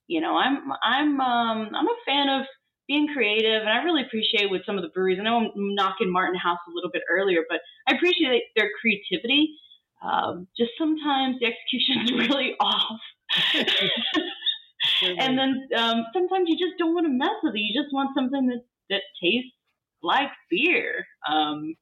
You 0.07 0.21
know, 0.21 0.37
I'm 0.37 0.73
I'm 0.83 1.21
um, 1.21 1.71
I'm 1.75 1.87
a 1.87 1.97
fan 2.07 2.29
of 2.29 2.47
being 2.89 3.09
creative, 3.15 3.61
and 3.61 3.71
I 3.71 3.85
really 3.85 4.03
appreciate 4.03 4.51
with 4.51 4.63
some 4.67 4.77
of 4.77 4.83
the 4.83 4.89
breweries. 4.89 5.19
I 5.21 5.25
know 5.25 5.39
I'm 5.39 5.75
knocking 5.75 6.11
Martin 6.11 6.39
House 6.39 6.59
a 6.67 6.75
little 6.75 6.91
bit 6.91 7.03
earlier, 7.11 7.45
but 7.49 7.61
I 7.87 7.95
appreciate 7.95 8.43
their 8.57 8.71
creativity. 8.81 9.55
Um, 10.03 10.49
just 10.57 10.71
sometimes 10.79 11.37
the 11.39 11.47
execution 11.47 12.03
is 12.03 12.13
really 12.29 12.57
off. 12.59 12.99
and 15.03 15.39
then 15.39 15.69
um, 15.77 16.07
sometimes 16.13 16.49
you 16.49 16.57
just 16.59 16.79
don't 16.79 16.95
want 16.95 17.07
to 17.07 17.13
mess 17.13 17.37
with 17.43 17.55
it. 17.55 17.61
You 17.61 17.81
just 17.81 17.95
want 17.95 18.11
something 18.17 18.47
that 18.49 18.65
that 18.89 19.03
tastes 19.23 19.53
like 20.03 20.31
beer. 20.51 21.07
Um, 21.29 21.75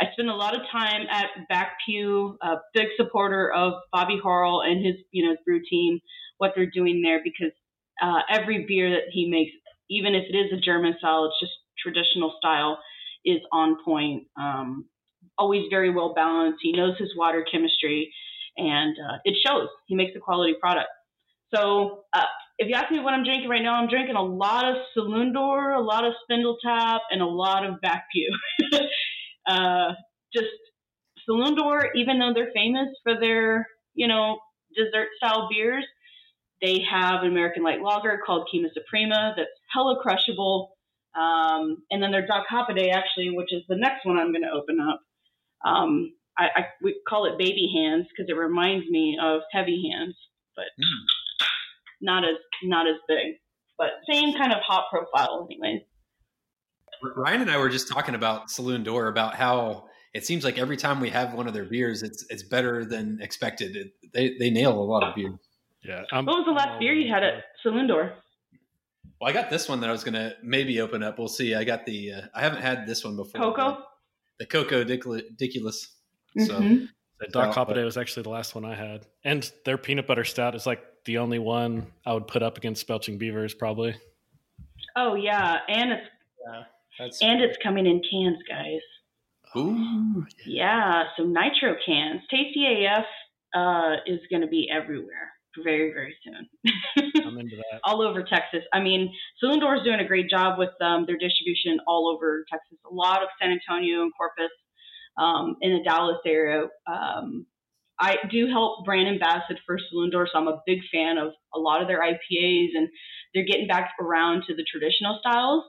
I 0.00 0.06
spend 0.12 0.28
a 0.28 0.34
lot 0.34 0.54
of 0.54 0.62
time 0.72 1.06
at 1.08 1.48
Back 1.48 1.76
Pew, 1.86 2.36
a 2.42 2.56
big 2.72 2.88
supporter 2.96 3.52
of 3.52 3.74
Bobby 3.92 4.20
Horrell 4.24 4.66
and 4.66 4.84
his, 4.84 4.96
you 5.12 5.26
know, 5.26 5.36
brew 5.44 5.60
team, 5.68 6.00
what 6.38 6.52
they're 6.56 6.70
doing 6.70 7.00
there 7.02 7.20
because 7.22 7.52
uh, 8.02 8.20
every 8.28 8.64
beer 8.66 8.90
that 8.90 9.04
he 9.12 9.28
makes, 9.30 9.52
even 9.88 10.14
if 10.14 10.24
it 10.28 10.36
is 10.36 10.52
a 10.52 10.60
German 10.60 10.94
style, 10.98 11.26
it's 11.26 11.38
just 11.40 11.52
traditional 11.78 12.34
style, 12.38 12.78
is 13.24 13.40
on 13.52 13.76
point. 13.84 14.24
Um, 14.38 14.86
always 15.38 15.64
very 15.70 15.90
well 15.90 16.12
balanced. 16.14 16.58
He 16.62 16.72
knows 16.72 16.98
his 16.98 17.16
water 17.16 17.44
chemistry, 17.50 18.12
and 18.56 18.96
uh, 18.98 19.18
it 19.24 19.36
shows. 19.46 19.68
He 19.86 19.94
makes 19.94 20.16
a 20.16 20.20
quality 20.20 20.54
product. 20.60 20.88
So 21.54 22.04
uh, 22.12 22.24
if 22.58 22.68
you 22.68 22.74
ask 22.74 22.90
me 22.90 23.00
what 23.00 23.14
I'm 23.14 23.24
drinking 23.24 23.48
right 23.48 23.62
now, 23.62 23.74
I'm 23.74 23.88
drinking 23.88 24.16
a 24.16 24.22
lot 24.22 24.64
of 24.64 24.76
Saloon 24.92 25.32
Door, 25.32 25.72
a 25.72 25.82
lot 25.82 26.04
of 26.04 26.12
Spindletap, 26.28 27.00
and 27.10 27.20
a 27.20 27.26
lot 27.26 27.66
of 27.66 27.80
Back 27.80 28.04
Pew. 28.12 28.30
uh, 29.48 29.92
just 30.32 30.46
Saloon 31.26 31.56
Door, 31.56 31.90
even 31.96 32.18
though 32.18 32.32
they're 32.34 32.52
famous 32.54 32.88
for 33.02 33.18
their, 33.18 33.66
you 33.94 34.06
know, 34.06 34.38
dessert 34.76 35.08
style 35.16 35.48
beers, 35.50 35.84
they 36.62 36.80
have 36.88 37.22
an 37.22 37.28
American 37.28 37.62
light 37.62 37.82
lager 37.82 38.20
called 38.24 38.48
Kima 38.52 38.68
Suprema 38.72 39.34
that's 39.36 39.50
hella 39.72 40.00
crushable. 40.00 40.70
Um, 41.14 41.82
and 41.90 42.02
then 42.02 42.10
their 42.10 42.26
Doc 42.26 42.46
Hoppaday, 42.50 42.92
actually, 42.92 43.30
which 43.30 43.52
is 43.52 43.62
the 43.68 43.76
next 43.76 44.04
one 44.04 44.18
I'm 44.18 44.32
going 44.32 44.42
to 44.42 44.50
open 44.50 44.78
up. 44.80 45.00
Um, 45.64 46.12
I, 46.36 46.44
I 46.44 46.66
we 46.82 47.00
call 47.08 47.26
it 47.26 47.38
baby 47.38 47.72
hands 47.74 48.06
because 48.08 48.28
it 48.28 48.36
reminds 48.36 48.88
me 48.88 49.18
of 49.22 49.42
heavy 49.52 49.90
hands, 49.90 50.16
but 50.56 50.64
mm. 50.80 51.23
Not 52.04 52.24
as 52.24 52.36
not 52.62 52.86
as 52.86 52.96
big, 53.08 53.34
but 53.78 53.88
same 54.08 54.36
kind 54.36 54.52
of 54.52 54.60
hot 54.60 54.84
profile, 54.90 55.48
anyways. 55.50 55.82
Ryan 57.16 57.42
and 57.42 57.50
I 57.50 57.58
were 57.58 57.68
just 57.68 57.88
talking 57.88 58.14
about 58.14 58.50
Saloon 58.50 58.82
Door 58.82 59.08
about 59.08 59.34
how 59.34 59.88
it 60.14 60.24
seems 60.24 60.44
like 60.44 60.58
every 60.58 60.76
time 60.76 61.00
we 61.00 61.10
have 61.10 61.34
one 61.34 61.48
of 61.48 61.54
their 61.54 61.64
beers, 61.64 62.02
it's 62.02 62.24
it's 62.30 62.42
better 62.42 62.84
than 62.84 63.18
expected. 63.20 63.76
It, 63.76 63.92
they 64.12 64.36
they 64.38 64.50
nail 64.50 64.78
a 64.78 64.80
lot 64.84 65.02
of 65.02 65.14
beer. 65.14 65.38
Yeah. 65.82 66.02
I'm, 66.12 66.24
what 66.24 66.36
was 66.36 66.46
the 66.46 66.52
last 66.52 66.78
beer 66.78 66.94
you 66.94 67.12
had 67.12 67.22
at 67.22 67.44
Saloon 67.62 67.86
Door? 67.86 68.14
Well, 69.20 69.28
I 69.30 69.32
got 69.32 69.50
this 69.50 69.68
one 69.68 69.80
that 69.80 69.90
I 69.90 69.92
was 69.92 70.04
gonna 70.04 70.34
maybe 70.42 70.80
open 70.80 71.02
up. 71.02 71.18
We'll 71.18 71.28
see. 71.28 71.54
I 71.54 71.64
got 71.64 71.84
the. 71.84 72.12
Uh, 72.12 72.20
I 72.34 72.42
haven't 72.42 72.62
had 72.62 72.86
this 72.86 73.04
one 73.04 73.16
before. 73.16 73.40
Coco. 73.40 73.82
The 74.38 74.46
Coco 74.46 74.78
Ridiculous. 74.78 75.94
Mm-hmm. 76.36 76.86
So. 77.18 77.26
The 77.26 77.32
Doc 77.32 77.54
so, 77.54 77.64
Hoppaday 77.64 77.84
was 77.84 77.96
actually 77.96 78.24
the 78.24 78.30
last 78.30 78.54
one 78.54 78.64
I 78.64 78.74
had, 78.74 79.06
and 79.22 79.50
their 79.64 79.78
peanut 79.78 80.06
butter 80.06 80.24
stout 80.24 80.54
is 80.54 80.66
like 80.66 80.82
the 81.04 81.18
only 81.18 81.38
one 81.38 81.86
I 82.04 82.12
would 82.12 82.26
put 82.26 82.42
up 82.42 82.58
against 82.58 82.86
Belching 82.86 83.18
Beavers, 83.18 83.54
probably. 83.54 83.94
Oh 84.96 85.14
yeah, 85.14 85.58
and 85.68 85.92
it's 85.92 86.06
yeah, 86.46 87.08
and 87.28 87.42
it's 87.42 87.56
coming 87.62 87.86
in 87.86 88.02
cans, 88.10 88.38
guys. 88.48 88.80
Ooh. 89.56 90.26
Yeah, 90.46 91.04
some 91.16 91.32
nitro 91.32 91.76
cans. 91.86 92.22
Tasty 92.30 92.86
AF 92.86 93.04
uh, 93.54 93.96
is 94.06 94.20
going 94.30 94.42
to 94.42 94.48
be 94.48 94.68
everywhere 94.70 95.34
very, 95.62 95.92
very 95.92 96.16
soon. 96.24 96.48
I'm 97.24 97.38
into 97.38 97.56
that. 97.56 97.80
all 97.84 98.02
over 98.02 98.22
Texas. 98.22 98.62
I 98.72 98.80
mean, 98.80 99.12
Saloon 99.38 99.60
Door 99.60 99.76
is 99.76 99.82
doing 99.84 100.00
a 100.00 100.06
great 100.06 100.28
job 100.28 100.58
with 100.58 100.70
um, 100.80 101.04
their 101.06 101.16
distribution 101.16 101.78
all 101.86 102.08
over 102.08 102.44
Texas. 102.50 102.78
A 102.90 102.92
lot 102.92 103.22
of 103.22 103.28
San 103.40 103.52
Antonio 103.52 104.02
and 104.02 104.12
Corpus 104.16 104.50
um, 105.16 105.56
in 105.60 105.72
the 105.72 105.84
Dallas 105.84 106.18
area. 106.26 106.68
Um, 106.86 107.46
I 107.98 108.16
do 108.30 108.48
help 108.48 108.84
brand 108.84 109.08
ambassador 109.08 109.60
for 109.66 109.78
Saloon 109.78 110.10
so 110.12 110.26
I'm 110.34 110.48
a 110.48 110.60
big 110.66 110.80
fan 110.92 111.16
of 111.16 111.32
a 111.54 111.58
lot 111.58 111.80
of 111.80 111.88
their 111.88 112.00
IPAs, 112.00 112.70
and 112.74 112.88
they're 113.32 113.44
getting 113.44 113.68
back 113.68 113.92
around 114.00 114.44
to 114.48 114.54
the 114.54 114.64
traditional 114.64 115.18
styles. 115.20 115.64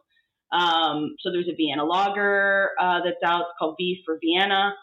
Um, 0.51 1.15
so 1.21 1.31
there's 1.31 1.47
a 1.47 1.55
Vienna 1.55 1.84
lager 1.84 2.71
uh, 2.79 3.01
that's 3.03 3.21
out 3.23 3.41
it's 3.41 3.49
called 3.60 3.75
V 3.77 4.01
for 4.05 4.19
Vienna. 4.23 4.73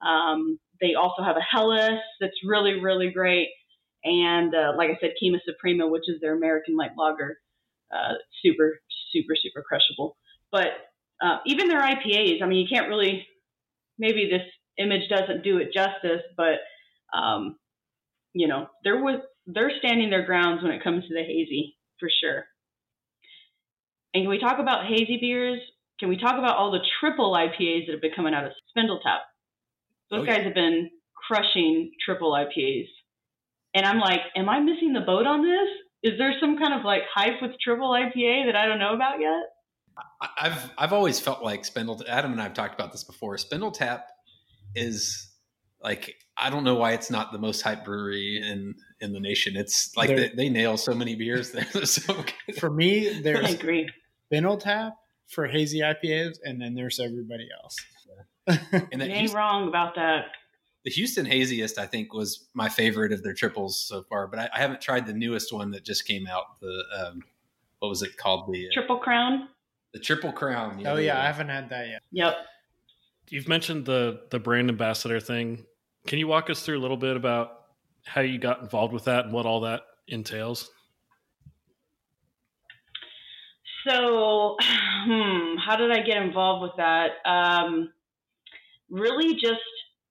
Um, 0.00 0.58
they 0.80 0.94
also 0.94 1.22
have 1.22 1.36
a 1.36 1.40
Helles 1.40 2.00
that's 2.20 2.36
really, 2.44 2.80
really 2.80 3.10
great. 3.10 3.48
And 4.04 4.54
uh, 4.54 4.72
like 4.76 4.90
I 4.90 4.98
said, 5.00 5.12
Kima 5.22 5.38
Suprema, 5.44 5.86
which 5.86 6.08
is 6.08 6.20
their 6.20 6.36
American 6.36 6.76
light 6.76 6.90
lager, 6.98 7.38
uh, 7.92 8.14
super, 8.44 8.80
super, 9.12 9.34
super 9.36 9.64
crushable. 9.66 10.16
But 10.50 10.70
uh, 11.22 11.38
even 11.46 11.68
their 11.68 11.80
IPAs, 11.80 12.42
I 12.42 12.46
mean, 12.46 12.58
you 12.58 12.66
can't 12.68 12.88
really, 12.88 13.26
maybe 13.98 14.28
this 14.30 14.46
image 14.78 15.08
doesn't 15.08 15.44
do 15.44 15.58
it 15.58 15.72
justice, 15.72 16.22
but, 16.36 16.60
um, 17.16 17.56
you 18.32 18.48
know, 18.48 18.66
they're, 18.84 19.02
with, 19.02 19.20
they're 19.46 19.72
standing 19.78 20.10
their 20.10 20.24
grounds 20.24 20.62
when 20.62 20.72
it 20.72 20.82
comes 20.82 21.06
to 21.06 21.14
the 21.14 21.22
hazy, 21.22 21.76
for 21.98 22.08
sure. 22.22 22.44
And 24.14 24.24
can 24.24 24.30
we 24.30 24.38
talk 24.38 24.58
about 24.58 24.86
hazy 24.86 25.18
beers? 25.20 25.60
Can 25.98 26.08
we 26.08 26.16
talk 26.16 26.38
about 26.38 26.56
all 26.56 26.70
the 26.70 26.84
triple 27.00 27.32
IPAs 27.32 27.86
that 27.86 27.92
have 27.92 28.02
been 28.02 28.14
coming 28.14 28.34
out 28.34 28.44
of 28.44 28.52
Spindletap? 28.76 29.20
Those 30.10 30.22
oh, 30.22 30.26
guys 30.26 30.44
have 30.44 30.54
been 30.54 30.90
crushing 31.14 31.92
triple 32.04 32.32
IPAs. 32.32 32.88
And 33.74 33.86
I'm 33.86 33.98
like, 33.98 34.20
am 34.36 34.48
I 34.48 34.60
missing 34.60 34.92
the 34.92 35.00
boat 35.00 35.26
on 35.26 35.42
this? 35.42 36.12
Is 36.12 36.18
there 36.18 36.34
some 36.40 36.58
kind 36.58 36.74
of 36.74 36.84
like 36.84 37.02
hype 37.14 37.40
with 37.40 37.52
triple 37.62 37.90
IPA 37.90 38.46
that 38.46 38.56
I 38.56 38.66
don't 38.66 38.78
know 38.78 38.94
about 38.94 39.20
yet? 39.20 39.44
I've 40.38 40.70
I've 40.78 40.92
always 40.92 41.20
felt 41.20 41.42
like 41.42 41.64
Spindle. 41.64 42.02
Adam 42.08 42.32
and 42.32 42.40
I 42.40 42.44
have 42.44 42.54
talked 42.54 42.74
about 42.74 42.92
this 42.92 43.04
before. 43.04 43.36
Spindletap 43.36 44.02
is 44.74 45.30
like 45.82 46.16
I 46.36 46.50
don't 46.50 46.64
know 46.64 46.76
why 46.76 46.92
it's 46.92 47.10
not 47.10 47.32
the 47.32 47.38
most 47.38 47.62
hype 47.62 47.84
brewery 47.84 48.40
in 48.42 48.74
in 49.00 49.12
the 49.12 49.20
nation. 49.20 49.56
It's 49.56 49.96
like 49.96 50.08
they, 50.08 50.30
they, 50.34 50.48
nail 50.48 50.76
so 50.76 50.94
many 50.94 51.14
beers. 51.14 51.50
They're 51.72 51.84
so. 51.84 52.24
For 52.58 52.70
me, 52.70 53.20
there's 53.20 53.46
I 53.46 53.50
agree. 53.50 53.88
Spindletap 54.32 54.92
for 55.28 55.46
hazy 55.46 55.80
IPAs, 55.80 56.38
and 56.44 56.60
then 56.60 56.74
there's 56.74 57.00
everybody 57.00 57.48
else. 57.62 57.76
and 58.46 58.92
you 59.02 59.08
ain't 59.08 59.34
wrong 59.34 59.68
about 59.68 59.94
that. 59.96 60.26
The 60.84 60.90
Houston 60.90 61.26
Haziest, 61.26 61.78
I 61.78 61.86
think, 61.86 62.12
was 62.12 62.48
my 62.54 62.68
favorite 62.68 63.12
of 63.12 63.22
their 63.22 63.34
triples 63.34 63.80
so 63.80 64.02
far, 64.02 64.26
but 64.26 64.40
I, 64.40 64.48
I 64.52 64.58
haven't 64.58 64.80
tried 64.80 65.06
the 65.06 65.12
newest 65.12 65.52
one 65.52 65.70
that 65.72 65.84
just 65.84 66.06
came 66.06 66.26
out. 66.26 66.60
The 66.60 66.82
um, 66.98 67.22
what 67.78 67.88
was 67.88 68.02
it 68.02 68.16
called? 68.16 68.52
The 68.52 68.68
uh, 68.68 68.72
Triple 68.72 68.98
Crown. 68.98 69.48
The 69.92 70.00
Triple 70.00 70.32
Crown. 70.32 70.80
Yeah, 70.80 70.92
oh 70.92 70.96
yeah, 70.96 71.20
I 71.20 71.26
haven't 71.26 71.48
had 71.48 71.68
that 71.70 71.88
yet. 71.88 72.02
Yep. 72.12 72.34
You've 73.28 73.48
mentioned 73.48 73.86
the 73.86 74.22
the 74.30 74.38
brand 74.38 74.68
ambassador 74.68 75.20
thing. 75.20 75.64
Can 76.06 76.18
you 76.18 76.26
walk 76.26 76.50
us 76.50 76.62
through 76.62 76.78
a 76.78 76.82
little 76.82 76.96
bit 76.96 77.16
about 77.16 77.50
how 78.04 78.20
you 78.20 78.38
got 78.38 78.60
involved 78.60 78.92
with 78.92 79.04
that 79.04 79.24
and 79.24 79.32
what 79.32 79.46
all 79.46 79.60
that 79.60 79.82
entails? 80.08 80.70
So, 83.86 84.56
hmm, 84.60 85.56
how 85.56 85.76
did 85.76 85.90
I 85.90 86.00
get 86.00 86.22
involved 86.22 86.62
with 86.62 86.72
that? 86.76 87.10
Um, 87.24 87.92
really, 88.90 89.34
just 89.34 89.60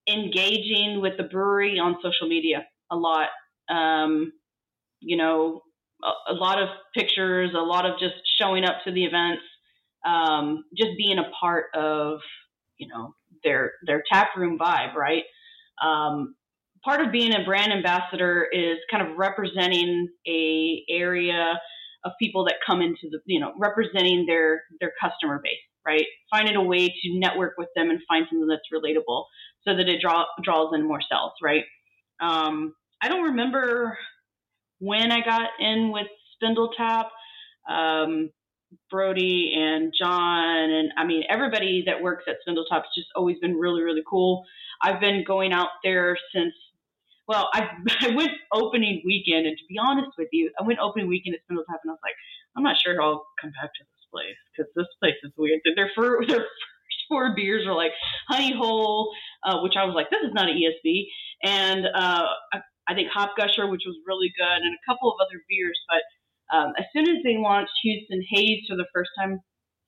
engaging 0.08 1.02
with 1.02 1.17
the 1.17 1.24
brewery 1.24 1.80
on 1.80 1.98
social 2.02 2.28
media 2.28 2.65
a 2.91 2.96
lot. 2.96 3.30
Um, 3.70 4.34
you 5.00 5.17
know, 5.17 5.62
a, 6.04 6.34
a, 6.34 6.34
lot 6.34 6.62
of 6.62 6.70
pictures, 6.94 7.52
a 7.56 7.62
lot 7.62 7.86
of 7.86 8.00
just 8.00 8.15
showing 8.39 8.65
up 8.65 8.84
to 8.86 8.91
the 8.91 9.06
events, 9.06 9.44
um, 10.06 10.64
just 10.78 10.92
being 10.98 11.20
a 11.20 11.30
part 11.40 11.66
of, 11.76 12.20
you 12.78 12.88
know, 12.88 13.16
their 13.44 13.74
their 13.86 14.04
tap 14.12 14.30
room 14.36 14.58
vibe, 14.58 14.94
right? 14.96 15.24
Um, 15.84 16.36
part 16.84 17.02
of 17.02 17.12
being 17.12 17.34
a 17.34 17.44
brand 17.44 17.72
ambassador 17.72 18.48
is 18.52 18.78
kind 18.90 19.08
of 19.08 19.18
representing 19.18 20.10
a 20.28 20.84
area 20.90 21.60
of 22.04 22.12
people 22.20 22.46
that 22.46 22.56
come 22.66 22.82
into 22.82 23.10
the, 23.12 23.20
you 23.26 23.40
know, 23.40 23.54
representing 23.58 24.26
their 24.26 24.64
their 24.80 24.92
customer 25.02 25.40
base, 25.44 25.54
right? 25.86 26.06
Finding 26.32 26.56
a 26.56 26.64
way 26.64 26.88
to 26.88 27.20
network 27.20 27.54
with 27.58 27.70
them 27.76 27.90
and 27.90 28.00
find 28.08 28.26
something 28.30 28.48
that's 28.48 28.62
relatable, 28.74 29.26
so 29.68 29.76
that 29.76 29.88
it 29.88 30.02
draw, 30.02 30.26
draws 30.44 30.74
in 30.74 30.88
more 30.88 31.02
sales, 31.02 31.34
right? 31.42 31.64
Um, 32.20 32.74
I 33.02 33.10
don't 33.10 33.24
remember 33.24 33.98
when 34.80 35.12
I 35.12 35.22
got 35.22 35.50
in 35.60 35.92
with 35.92 36.08
Spindletap. 36.42 37.06
Um, 37.70 38.32
Brody 38.89 39.53
and 39.55 39.93
John, 39.97 40.69
and 40.69 40.91
I 40.97 41.05
mean 41.05 41.23
everybody 41.29 41.84
that 41.88 42.01
works 42.01 42.25
at 42.27 42.38
Spindletap's 42.47 42.93
just 42.95 43.07
always 43.15 43.38
been 43.39 43.55
really, 43.55 43.81
really 43.81 44.03
cool. 44.10 44.43
I've 44.81 44.99
been 44.99 45.23
going 45.25 45.53
out 45.53 45.69
there 45.84 46.17
since 46.34 46.53
well, 47.27 47.49
I 47.53 47.69
I 48.01 48.15
went 48.15 48.31
opening 48.53 49.01
weekend, 49.05 49.47
and 49.47 49.57
to 49.57 49.63
be 49.69 49.77
honest 49.79 50.12
with 50.17 50.29
you, 50.31 50.51
I 50.60 50.63
went 50.63 50.79
opening 50.79 51.07
weekend 51.07 51.36
at 51.36 51.41
Spindletap 51.47 51.79
and 51.84 51.91
I 51.91 51.95
was 51.95 52.03
like, 52.03 52.15
I'm 52.55 52.63
not 52.63 52.75
sure 52.84 53.01
I'll 53.01 53.25
come 53.39 53.51
back 53.51 53.71
to 53.73 53.84
this 53.84 54.05
place 54.12 54.39
because 54.51 54.71
this 54.75 54.88
place 54.99 55.15
is 55.23 55.31
weird. 55.38 55.62
Their 55.75 55.91
first, 55.95 56.27
their 56.29 56.39
first 56.39 57.01
four 57.07 57.34
beers 57.36 57.65
are 57.65 57.75
like 57.75 57.91
Honey 58.27 58.53
Hole, 58.55 59.13
uh, 59.43 59.60
which 59.62 59.73
I 59.77 59.86
was 59.86 59.95
like, 59.95 60.10
this 60.10 60.21
is 60.23 60.34
not 60.34 60.49
an 60.49 60.57
ESB, 60.57 61.05
and 61.43 61.86
uh, 61.88 62.25
I, 62.53 62.60
I 62.88 62.93
think 62.93 63.10
Hop 63.13 63.36
Gusher, 63.38 63.67
which 63.67 63.84
was 63.86 63.95
really 64.05 64.31
good, 64.38 64.60
and 64.62 64.75
a 64.75 64.84
couple 64.86 65.10
of 65.10 65.15
other 65.21 65.39
beers. 65.47 65.79
But 65.88 66.03
um, 66.52 66.74
as 66.78 66.86
soon 66.94 67.08
as 67.10 67.24
they 67.24 67.38
launched 67.38 67.72
Houston 67.84 68.24
Haze 68.30 68.66
for 68.70 68.76
the 68.76 68.88
first 68.94 69.12
time, 69.18 69.40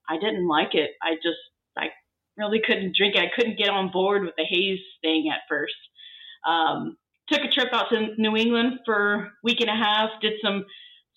I 0.09 0.17
didn't 0.17 0.47
like 0.47 0.73
it. 0.75 0.91
I 1.01 1.15
just 1.15 1.37
I 1.77 1.87
really 2.37 2.61
couldn't 2.65 2.95
drink 2.95 3.15
it. 3.15 3.21
I 3.21 3.31
couldn't 3.35 3.57
get 3.57 3.69
on 3.69 3.91
board 3.91 4.23
with 4.23 4.35
the 4.37 4.45
haze 4.45 4.79
thing 5.01 5.29
at 5.31 5.41
first. 5.49 5.75
Um, 6.47 6.97
took 7.29 7.43
a 7.43 7.49
trip 7.49 7.69
out 7.73 7.89
to 7.89 8.09
New 8.17 8.35
England 8.35 8.79
for 8.85 9.13
a 9.13 9.31
week 9.43 9.61
and 9.61 9.69
a 9.69 9.75
half, 9.75 10.09
did 10.21 10.33
some 10.43 10.65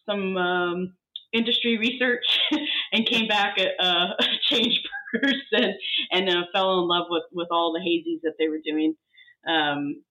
some 0.09 0.36
um, 0.36 0.94
industry 1.32 1.78
research, 1.78 2.40
and 2.92 3.07
came 3.07 3.28
back 3.28 3.59
a, 3.59 3.82
a 3.82 4.14
changed 4.42 4.88
person 5.14 5.74
and 6.12 6.28
uh, 6.28 6.42
fell 6.53 6.80
in 6.80 6.88
love 6.88 7.07
with 7.09 7.24
with 7.32 7.49
all 7.51 7.72
the 7.72 7.80
hazies 7.80 8.20
that 8.22 8.34
they 8.38 8.49
were 8.49 8.61
doing. 8.64 8.94
Um, 9.49 10.03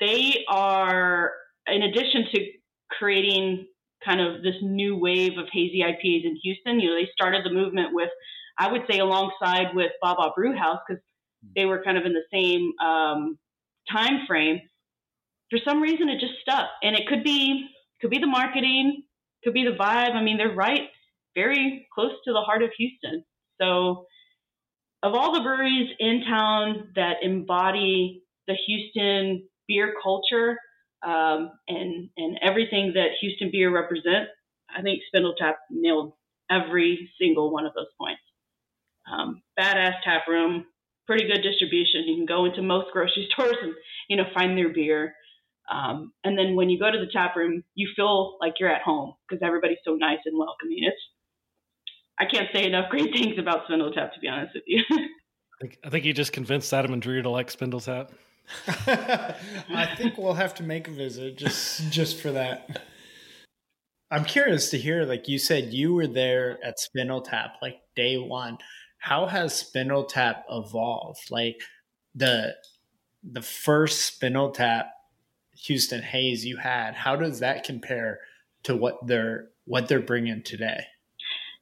they 0.00 0.44
are, 0.48 1.32
in 1.66 1.82
addition 1.82 2.26
to 2.32 2.46
creating 2.90 3.66
kind 4.04 4.20
of 4.20 4.42
this 4.42 4.54
new 4.62 4.96
wave 4.96 5.38
of 5.38 5.46
hazy 5.52 5.80
IPAs 5.80 6.24
in 6.24 6.38
Houston, 6.42 6.80
you 6.80 6.90
know, 6.90 6.96
they 6.96 7.08
started 7.12 7.44
the 7.44 7.52
movement 7.52 7.92
with, 7.92 8.10
I 8.58 8.70
would 8.70 8.82
say, 8.90 8.98
alongside 8.98 9.74
with 9.74 9.90
Baba 10.00 10.30
Brew 10.34 10.56
House 10.56 10.78
because 10.86 11.02
they 11.54 11.64
were 11.64 11.82
kind 11.82 11.98
of 11.98 12.04
in 12.04 12.12
the 12.12 12.24
same 12.32 12.72
um, 12.86 13.38
time 13.90 14.26
frame, 14.26 14.60
for 15.50 15.58
some 15.64 15.80
reason 15.80 16.08
it 16.08 16.20
just 16.20 16.40
stuck. 16.40 16.68
And 16.82 16.96
it 16.96 17.06
could 17.08 17.24
be 17.24 17.68
could 18.00 18.10
be 18.10 18.18
the 18.18 18.26
marketing, 18.26 19.02
could 19.42 19.54
be 19.54 19.64
the 19.64 19.76
vibe. 19.76 20.14
I 20.14 20.22
mean, 20.22 20.36
they're 20.36 20.54
right, 20.54 20.88
very 21.34 21.86
close 21.94 22.12
to 22.24 22.32
the 22.32 22.40
heart 22.40 22.62
of 22.62 22.70
Houston. 22.76 23.24
So, 23.60 24.06
of 25.02 25.14
all 25.14 25.32
the 25.32 25.40
breweries 25.40 25.90
in 25.98 26.24
town 26.28 26.88
that 26.96 27.16
embody 27.22 28.22
the 28.48 28.54
Houston 28.66 29.48
beer 29.68 29.94
culture 30.02 30.58
um, 31.04 31.50
and 31.68 32.10
and 32.16 32.38
everything 32.42 32.92
that 32.94 33.10
Houston 33.20 33.50
beer 33.50 33.72
represents, 33.72 34.30
I 34.74 34.82
think 34.82 35.00
Spindletap 35.14 35.54
nailed 35.70 36.12
every 36.50 37.10
single 37.20 37.52
one 37.52 37.66
of 37.66 37.74
those 37.74 37.86
points. 37.98 38.20
Um, 39.10 39.42
badass 39.58 39.94
tap 40.04 40.22
room, 40.28 40.66
pretty 41.06 41.26
good 41.26 41.42
distribution. 41.42 42.04
You 42.06 42.16
can 42.16 42.26
go 42.26 42.44
into 42.44 42.62
most 42.62 42.92
grocery 42.92 43.28
stores 43.32 43.56
and 43.62 43.74
you 44.08 44.16
know 44.16 44.24
find 44.34 44.56
their 44.56 44.72
beer. 44.72 45.14
Um, 45.70 46.12
and 46.22 46.38
then 46.38 46.54
when 46.54 46.70
you 46.70 46.78
go 46.78 46.90
to 46.90 46.98
the 46.98 47.10
tap 47.12 47.34
room, 47.34 47.64
you 47.74 47.88
feel 47.96 48.36
like 48.40 48.54
you're 48.60 48.72
at 48.72 48.82
home 48.82 49.14
because 49.28 49.42
everybody's 49.44 49.78
so 49.84 49.94
nice 49.94 50.20
and 50.24 50.38
welcoming. 50.38 50.78
It's 50.82 50.96
I 52.18 52.24
can't 52.24 52.48
say 52.54 52.64
enough 52.64 52.90
great 52.90 53.12
things 53.12 53.38
about 53.38 53.66
Spindletap 53.66 54.14
to 54.14 54.20
be 54.20 54.28
honest 54.28 54.54
with 54.54 54.64
you. 54.66 54.82
I 54.90 55.64
think, 55.64 55.78
I 55.84 55.90
think 55.90 56.04
you 56.04 56.12
just 56.12 56.32
convinced 56.32 56.72
Adam 56.74 56.92
and 56.92 57.00
Drew 57.00 57.22
to 57.22 57.30
like 57.30 57.50
Spindletap. 57.50 58.10
I 58.76 59.94
think 59.96 60.16
we'll 60.18 60.34
have 60.34 60.54
to 60.56 60.62
make 60.62 60.88
a 60.88 60.92
visit 60.92 61.36
just 61.36 61.90
just 61.90 62.20
for 62.20 62.32
that. 62.32 62.82
I'm 64.10 64.24
curious 64.24 64.70
to 64.70 64.78
hear, 64.78 65.04
like 65.04 65.28
you 65.28 65.38
said, 65.38 65.72
you 65.72 65.94
were 65.94 66.06
there 66.06 66.58
at 66.64 66.76
Spindletap 66.78 67.54
like 67.60 67.78
day 67.96 68.16
one. 68.16 68.58
How 68.98 69.26
has 69.26 69.52
Spindletap 69.52 70.42
evolved? 70.48 71.30
Like 71.30 71.60
the 72.14 72.54
the 73.22 73.42
first 73.42 74.20
Spindletap 74.20 74.86
Houston 75.64 76.02
Haze 76.02 76.44
you 76.44 76.56
had, 76.56 76.94
how 76.94 77.16
does 77.16 77.40
that 77.40 77.64
compare 77.64 78.20
to 78.64 78.76
what 78.76 79.06
they're 79.06 79.48
what 79.64 79.88
they're 79.88 80.00
bringing 80.00 80.42
today? 80.42 80.84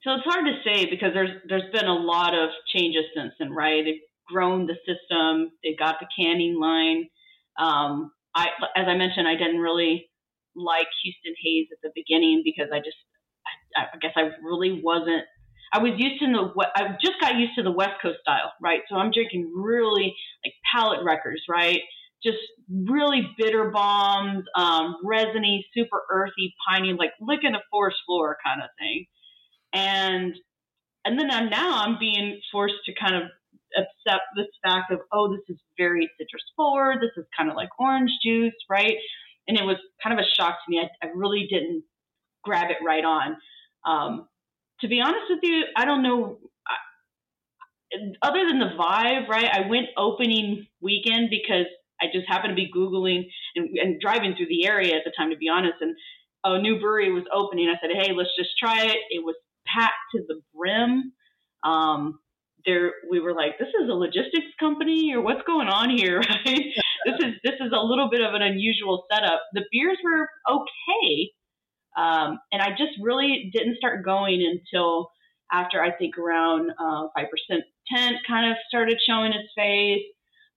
So 0.02 0.12
it's 0.14 0.24
hard 0.24 0.44
to 0.44 0.58
say 0.64 0.84
because 0.90 1.14
there's 1.14 1.30
there's 1.48 1.72
been 1.72 1.86
a 1.86 1.94
lot 1.94 2.34
of 2.34 2.50
changes 2.74 3.04
since 3.16 3.32
then, 3.38 3.52
right? 3.52 3.86
They've 4.28 4.34
grown 4.34 4.66
the 4.66 4.76
system. 4.86 5.50
They 5.62 5.74
got 5.78 5.96
the 6.00 6.06
canning 6.16 6.58
line. 6.60 7.08
Um, 7.58 8.12
I, 8.34 8.48
as 8.76 8.86
I 8.88 8.96
mentioned, 8.96 9.28
I 9.28 9.36
didn't 9.36 9.60
really 9.60 10.10
like 10.56 10.86
Houston 11.02 11.34
Haze 11.42 11.68
at 11.72 11.78
the 11.82 11.90
beginning 11.94 12.42
because 12.44 12.70
I 12.72 12.78
just, 12.78 12.96
I, 13.76 13.82
I 13.82 13.98
guess 14.00 14.12
I 14.16 14.30
really 14.42 14.80
wasn't. 14.82 15.24
I 15.72 15.78
was 15.78 15.92
used 15.96 16.20
to 16.20 16.26
the, 16.26 16.66
I 16.76 16.96
just 17.02 17.20
got 17.20 17.36
used 17.36 17.56
to 17.56 17.62
the 17.62 17.72
West 17.72 18.00
Coast 18.00 18.18
style, 18.20 18.52
right? 18.62 18.80
So 18.88 18.96
I'm 18.96 19.10
drinking 19.10 19.52
really 19.54 20.14
like 20.44 20.54
palate 20.72 21.04
wreckers, 21.04 21.42
right? 21.48 21.80
Just 22.22 22.38
really 22.70 23.28
bitter 23.36 23.70
bombs, 23.70 24.44
um, 24.56 24.96
resiny, 25.04 25.66
super 25.74 26.02
earthy, 26.12 26.54
piney, 26.68 26.92
like 26.96 27.10
licking 27.20 27.54
a 27.54 27.62
forest 27.70 27.98
floor 28.06 28.36
kind 28.44 28.62
of 28.62 28.70
thing. 28.78 29.06
And 29.72 30.34
and 31.04 31.18
then 31.18 31.30
I'm, 31.30 31.50
now 31.50 31.82
I'm 31.84 31.98
being 31.98 32.40
forced 32.50 32.76
to 32.86 32.94
kind 32.94 33.16
of 33.16 33.22
accept 33.76 34.24
this 34.36 34.46
fact 34.62 34.92
of, 34.92 35.00
oh, 35.12 35.30
this 35.32 35.42
is 35.48 35.60
very 35.78 36.08
citrus 36.18 36.42
forward. 36.56 36.98
This 37.00 37.10
is 37.16 37.26
kind 37.36 37.50
of 37.50 37.56
like 37.56 37.68
orange 37.78 38.10
juice, 38.24 38.54
right? 38.70 38.96
And 39.48 39.58
it 39.58 39.64
was 39.64 39.76
kind 40.02 40.18
of 40.18 40.24
a 40.24 40.28
shock 40.40 40.56
to 40.64 40.70
me. 40.70 40.80
I, 40.80 41.06
I 41.06 41.10
really 41.14 41.46
didn't 41.50 41.84
grab 42.42 42.70
it 42.70 42.78
right 42.84 43.04
on. 43.04 43.36
Um, 43.86 44.28
to 44.80 44.88
be 44.88 45.00
honest 45.00 45.26
with 45.30 45.40
you, 45.42 45.64
I 45.76 45.84
don't 45.84 46.02
know. 46.02 46.38
other 48.22 48.46
than 48.46 48.58
the 48.58 48.74
vibe, 48.78 49.28
right? 49.28 49.48
I 49.52 49.68
went 49.68 49.86
opening 49.96 50.66
weekend 50.80 51.30
because 51.30 51.66
I 52.00 52.06
just 52.12 52.28
happened 52.28 52.50
to 52.50 52.54
be 52.54 52.70
Googling 52.74 53.24
and, 53.56 53.68
and 53.78 54.00
driving 54.00 54.34
through 54.36 54.48
the 54.48 54.66
area 54.66 54.94
at 54.94 55.02
the 55.04 55.12
time, 55.16 55.30
to 55.30 55.36
be 55.36 55.48
honest. 55.48 55.74
And 55.80 55.96
a 56.44 56.60
new 56.60 56.78
brewery 56.80 57.12
was 57.12 57.24
opening. 57.32 57.68
I 57.68 57.74
said, 57.80 57.90
hey, 57.94 58.12
let's 58.12 58.34
just 58.36 58.50
try 58.58 58.84
it. 58.84 58.98
It 59.10 59.24
was 59.24 59.36
packed 59.66 59.94
to 60.14 60.22
the 60.26 60.40
brim. 60.54 61.12
Um, 61.62 62.18
there 62.66 62.92
we 63.10 63.20
were 63.20 63.34
like, 63.34 63.58
this 63.58 63.68
is 63.68 63.88
a 63.88 63.94
logistics 63.94 64.52
company 64.58 65.12
or 65.14 65.20
what's 65.20 65.42
going 65.46 65.68
on 65.68 65.90
here, 65.90 66.18
right? 66.46 66.64
this 67.06 67.18
is 67.20 67.34
this 67.42 67.54
is 67.60 67.72
a 67.72 67.82
little 67.84 68.08
bit 68.10 68.20
of 68.20 68.34
an 68.34 68.42
unusual 68.42 69.04
setup. 69.12 69.40
The 69.52 69.64
beers 69.70 69.98
were 70.02 70.28
okay, 70.50 71.30
um, 71.96 72.38
and 72.52 72.62
I 72.62 72.70
just 72.70 72.92
really 73.00 73.50
didn't 73.52 73.76
start 73.76 74.04
going 74.04 74.42
until 74.42 75.10
after 75.52 75.82
I 75.82 75.92
think 75.92 76.18
around 76.18 76.70
uh, 76.70 77.08
five 77.16 77.26
percent 77.30 77.64
tent 77.94 78.16
kind 78.26 78.50
of 78.50 78.56
started 78.68 78.98
showing 79.06 79.32
its 79.32 79.52
face. 79.56 80.02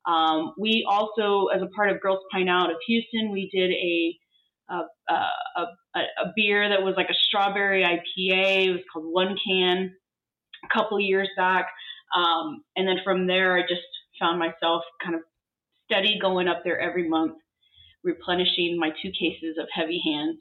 Um, 0.05 0.53
we 0.57 0.85
also, 0.89 1.47
as 1.47 1.61
a 1.61 1.67
part 1.67 1.91
of 1.91 1.99
Girls 1.99 2.23
Pint 2.31 2.49
Out 2.49 2.69
of 2.69 2.77
Houston, 2.87 3.31
we 3.31 3.49
did 3.53 3.71
a 3.71 4.17
a, 4.69 4.83
a, 5.09 5.61
a, 5.95 5.99
a 5.99 6.33
beer 6.35 6.67
that 6.67 6.83
was 6.83 6.95
like 6.97 7.09
a 7.09 7.13
strawberry 7.13 7.83
IPA. 7.83 8.67
It 8.67 8.71
was 8.71 8.81
called 8.91 9.05
One 9.05 9.37
Can 9.45 9.95
a 10.63 10.73
couple 10.73 10.99
years 10.99 11.29
back. 11.37 11.67
Um, 12.15 12.63
and 12.75 12.87
then 12.87 12.97
from 13.03 13.27
there, 13.27 13.57
I 13.57 13.61
just 13.61 13.81
found 14.19 14.39
myself 14.39 14.83
kind 15.03 15.15
of 15.15 15.21
steady 15.85 16.17
going 16.21 16.47
up 16.47 16.61
there 16.63 16.79
every 16.79 17.07
month, 17.07 17.33
replenishing 18.03 18.77
my 18.79 18.89
two 19.01 19.11
cases 19.11 19.57
of 19.59 19.67
heavy 19.71 20.01
hands 20.05 20.39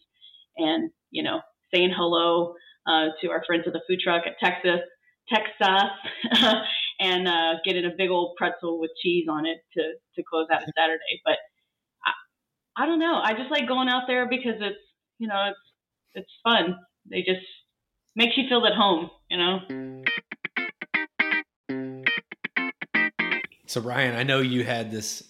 and, 0.57 0.91
you 1.11 1.23
know, 1.23 1.41
saying 1.75 1.93
hello 1.97 2.55
uh, 2.87 3.07
to 3.21 3.31
our 3.31 3.43
friends 3.47 3.65
at 3.67 3.73
the 3.73 3.83
food 3.89 4.01
truck 4.03 4.23
at 4.27 4.39
Texas, 4.43 4.81
Texas, 5.29 5.91
and 7.01 7.29
uh, 7.29 7.55
getting 7.65 7.85
a 7.85 7.95
big 7.97 8.11
old 8.11 8.37
pretzel 8.37 8.81
with 8.81 8.91
cheese 9.03 9.27
on 9.29 9.47
it 9.47 9.59
to, 9.75 9.83
to 10.15 10.23
close 10.29 10.47
out 10.53 10.63
a 10.63 10.73
Saturday. 10.77 11.21
But 11.25 11.37
I, 12.05 12.83
I 12.85 12.87
don't 12.87 13.01
know. 13.01 13.21
I 13.23 13.33
just 13.33 13.51
like 13.51 13.69
going 13.69 13.89
out 13.89 14.05
there 14.07 14.29
because 14.29 14.61
it's, 14.61 14.79
you 15.19 15.29
know, 15.29 15.51
it's, 15.51 15.59
it's 16.15 16.33
fun. 16.45 16.77
They 17.11 17.19
just 17.19 17.45
makes 18.15 18.37
you 18.37 18.49
feel 18.49 18.65
at 18.67 18.75
home, 18.75 19.11
you 19.31 19.39
know? 19.39 20.03
So 23.67 23.81
Ryan, 23.81 24.17
I 24.17 24.23
know 24.23 24.41
you 24.41 24.65
had 24.65 24.91
this, 24.91 25.23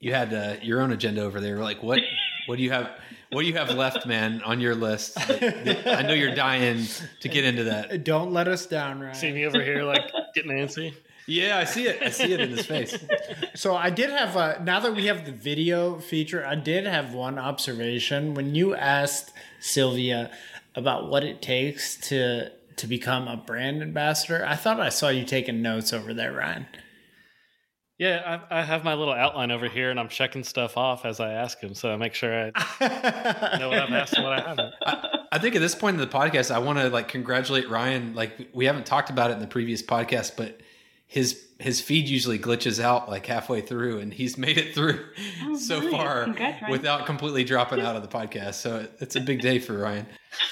you 0.00 0.12
had 0.12 0.34
uh, 0.34 0.56
your 0.62 0.80
own 0.80 0.92
agenda 0.92 1.22
over 1.22 1.40
there. 1.40 1.58
Like, 1.58 1.82
what, 1.82 2.00
what 2.46 2.56
do 2.56 2.62
you 2.62 2.70
have? 2.72 2.90
What 3.30 3.42
do 3.42 3.46
you 3.46 3.54
have 3.54 3.70
left, 3.70 4.04
man, 4.04 4.42
on 4.42 4.60
your 4.60 4.74
list? 4.74 5.16
I 5.18 6.02
know 6.06 6.12
you're 6.12 6.34
dying 6.34 6.84
to 7.20 7.28
get 7.30 7.44
into 7.44 7.64
that. 7.64 8.04
Don't 8.04 8.30
let 8.32 8.46
us 8.46 8.66
down, 8.66 9.00
Ryan. 9.00 9.14
See 9.14 9.32
me 9.32 9.46
over 9.46 9.62
here, 9.62 9.84
like 9.84 10.10
getting 10.34 10.50
antsy. 10.50 10.92
Yeah, 11.26 11.56
I 11.56 11.64
see 11.64 11.86
it. 11.86 12.02
I 12.02 12.10
see 12.10 12.32
it 12.32 12.40
in 12.40 12.50
his 12.50 12.66
face. 12.66 12.94
So 13.54 13.74
I 13.74 13.88
did 13.88 14.10
have 14.10 14.36
a. 14.36 14.62
Now 14.62 14.80
that 14.80 14.94
we 14.94 15.06
have 15.06 15.24
the 15.24 15.32
video 15.32 15.98
feature, 15.98 16.44
I 16.44 16.56
did 16.56 16.84
have 16.84 17.14
one 17.14 17.38
observation 17.38 18.34
when 18.34 18.54
you 18.54 18.74
asked 18.74 19.32
Sylvia 19.60 20.30
about 20.74 21.08
what 21.08 21.24
it 21.24 21.40
takes 21.40 21.96
to 22.08 22.50
to 22.76 22.86
become 22.86 23.28
a 23.28 23.36
brand 23.36 23.80
ambassador. 23.82 24.44
I 24.44 24.56
thought 24.56 24.80
I 24.80 24.88
saw 24.88 25.08
you 25.08 25.24
taking 25.24 25.62
notes 25.62 25.92
over 25.92 26.12
there, 26.12 26.32
Ryan. 26.32 26.66
Yeah, 27.98 28.40
I, 28.50 28.60
I, 28.60 28.62
have 28.62 28.84
my 28.84 28.94
little 28.94 29.14
outline 29.14 29.50
over 29.50 29.68
here, 29.68 29.90
and 29.90 30.00
I'm 30.00 30.08
checking 30.08 30.42
stuff 30.42 30.76
off 30.76 31.04
as 31.04 31.20
I 31.20 31.32
ask 31.34 31.60
him, 31.60 31.74
so 31.74 31.92
I 31.92 31.96
make 31.96 32.14
sure 32.14 32.32
I 32.34 32.46
know 33.58 33.68
what 33.68 33.78
I've 33.78 33.92
asked 33.92 34.14
and 34.14 34.24
what 34.24 34.32
I 34.32 34.40
haven't. 34.40 34.74
I, 34.84 35.18
I 35.32 35.38
think 35.38 35.54
at 35.54 35.60
this 35.60 35.74
point 35.74 35.94
in 35.94 36.00
the 36.00 36.06
podcast, 36.06 36.50
I 36.50 36.58
want 36.58 36.78
to 36.78 36.88
like 36.88 37.08
congratulate 37.08 37.68
Ryan. 37.68 38.14
Like 38.14 38.48
we 38.52 38.64
haven't 38.64 38.86
talked 38.86 39.10
about 39.10 39.30
it 39.30 39.34
in 39.34 39.40
the 39.40 39.46
previous 39.46 39.82
podcast, 39.82 40.36
but 40.36 40.60
his 41.06 41.46
his 41.58 41.80
feed 41.80 42.08
usually 42.08 42.38
glitches 42.38 42.82
out 42.82 43.08
like 43.08 43.26
halfway 43.26 43.60
through, 43.60 44.00
and 44.00 44.12
he's 44.12 44.36
made 44.46 44.58
it 44.58 44.74
through 44.74 45.04
oh, 45.44 45.56
so 45.56 45.78
nice. 45.80 45.90
far 45.90 46.24
Congrats, 46.24 46.70
without 46.70 47.06
completely 47.06 47.44
dropping 47.44 47.80
out 47.80 47.94
of 47.94 48.02
the 48.02 48.08
podcast. 48.08 48.54
So 48.54 48.86
it's 48.98 49.16
a 49.16 49.20
big 49.20 49.42
day 49.42 49.58
for 49.58 49.76
Ryan. 49.76 50.06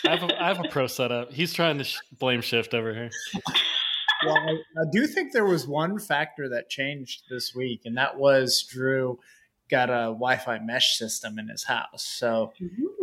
I 0.06 0.16
have 0.16 0.30
a, 0.30 0.42
I 0.42 0.48
have 0.48 0.60
a 0.64 0.68
pro 0.68 0.86
setup. 0.86 1.32
He's 1.32 1.52
trying 1.52 1.78
to 1.78 1.84
sh- 1.84 1.98
blame 2.18 2.42
shift 2.42 2.74
over 2.74 2.92
here 2.94 3.10
well, 4.24 4.36
I, 4.36 4.52
I, 4.52 4.84
do 4.92 5.06
think 5.06 5.32
there 5.32 5.44
was 5.44 5.66
one 5.66 5.98
factor 5.98 6.48
that 6.50 6.68
changed 6.68 7.22
this 7.30 7.54
week, 7.54 7.82
and 7.84 7.96
that 7.96 8.18
was 8.18 8.66
Drew 8.68 9.18
got 9.70 9.88
a 9.88 10.10
Wi-Fi 10.12 10.58
mesh 10.58 10.96
system 10.96 11.38
in 11.38 11.48
his 11.48 11.64
house. 11.64 12.02
So 12.02 12.52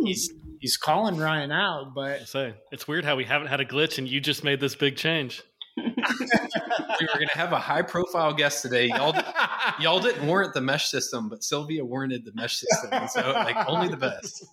he's 0.04 0.32
he's 0.60 0.76
calling 0.76 1.16
Ryan 1.16 1.50
out, 1.50 1.94
but 1.94 2.28
say 2.28 2.54
it's 2.70 2.86
weird 2.86 3.04
how 3.04 3.16
we 3.16 3.24
haven't 3.24 3.48
had 3.48 3.60
a 3.60 3.64
glitch, 3.64 3.98
and 3.98 4.08
you 4.08 4.20
just 4.20 4.44
made 4.44 4.60
this 4.60 4.74
big 4.74 4.96
change. 4.96 5.42
we 5.76 5.84
were 5.84 7.14
going 7.14 7.28
to 7.28 7.38
have 7.38 7.52
a 7.52 7.58
high-profile 7.58 8.34
guest 8.34 8.62
today. 8.62 8.88
Y'all, 8.88 9.14
y'all 9.78 10.00
didn't 10.00 10.26
warrant 10.26 10.52
the 10.52 10.60
mesh 10.60 10.88
system, 10.88 11.28
but 11.28 11.44
Sylvia 11.44 11.84
warranted 11.84 12.24
the 12.24 12.32
mesh 12.34 12.56
system, 12.56 13.08
so 13.08 13.30
like 13.32 13.56
only 13.68 13.88
the 13.88 13.96
best. 13.96 14.44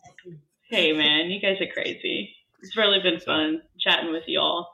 Hey 0.69 0.93
man, 0.93 1.29
you 1.29 1.41
guys 1.41 1.57
are 1.61 1.71
crazy. 1.73 2.33
It's 2.61 2.77
really 2.77 2.99
been 2.99 3.19
fun 3.19 3.61
chatting 3.79 4.11
with 4.11 4.23
y'all 4.27 4.67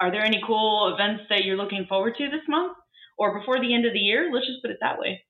are 0.00 0.10
there 0.10 0.24
any 0.24 0.40
cool 0.46 0.94
events 0.94 1.24
that 1.28 1.44
you're 1.44 1.56
looking 1.56 1.86
forward 1.88 2.14
to 2.18 2.24
this 2.30 2.42
month 2.48 2.76
or 3.18 3.38
before 3.38 3.60
the 3.60 3.74
end 3.74 3.84
of 3.84 3.92
the 3.92 3.98
year? 3.98 4.30
Let's 4.32 4.46
just 4.46 4.62
put 4.62 4.70
it 4.70 4.78
that 4.80 4.98
way. 4.98 5.22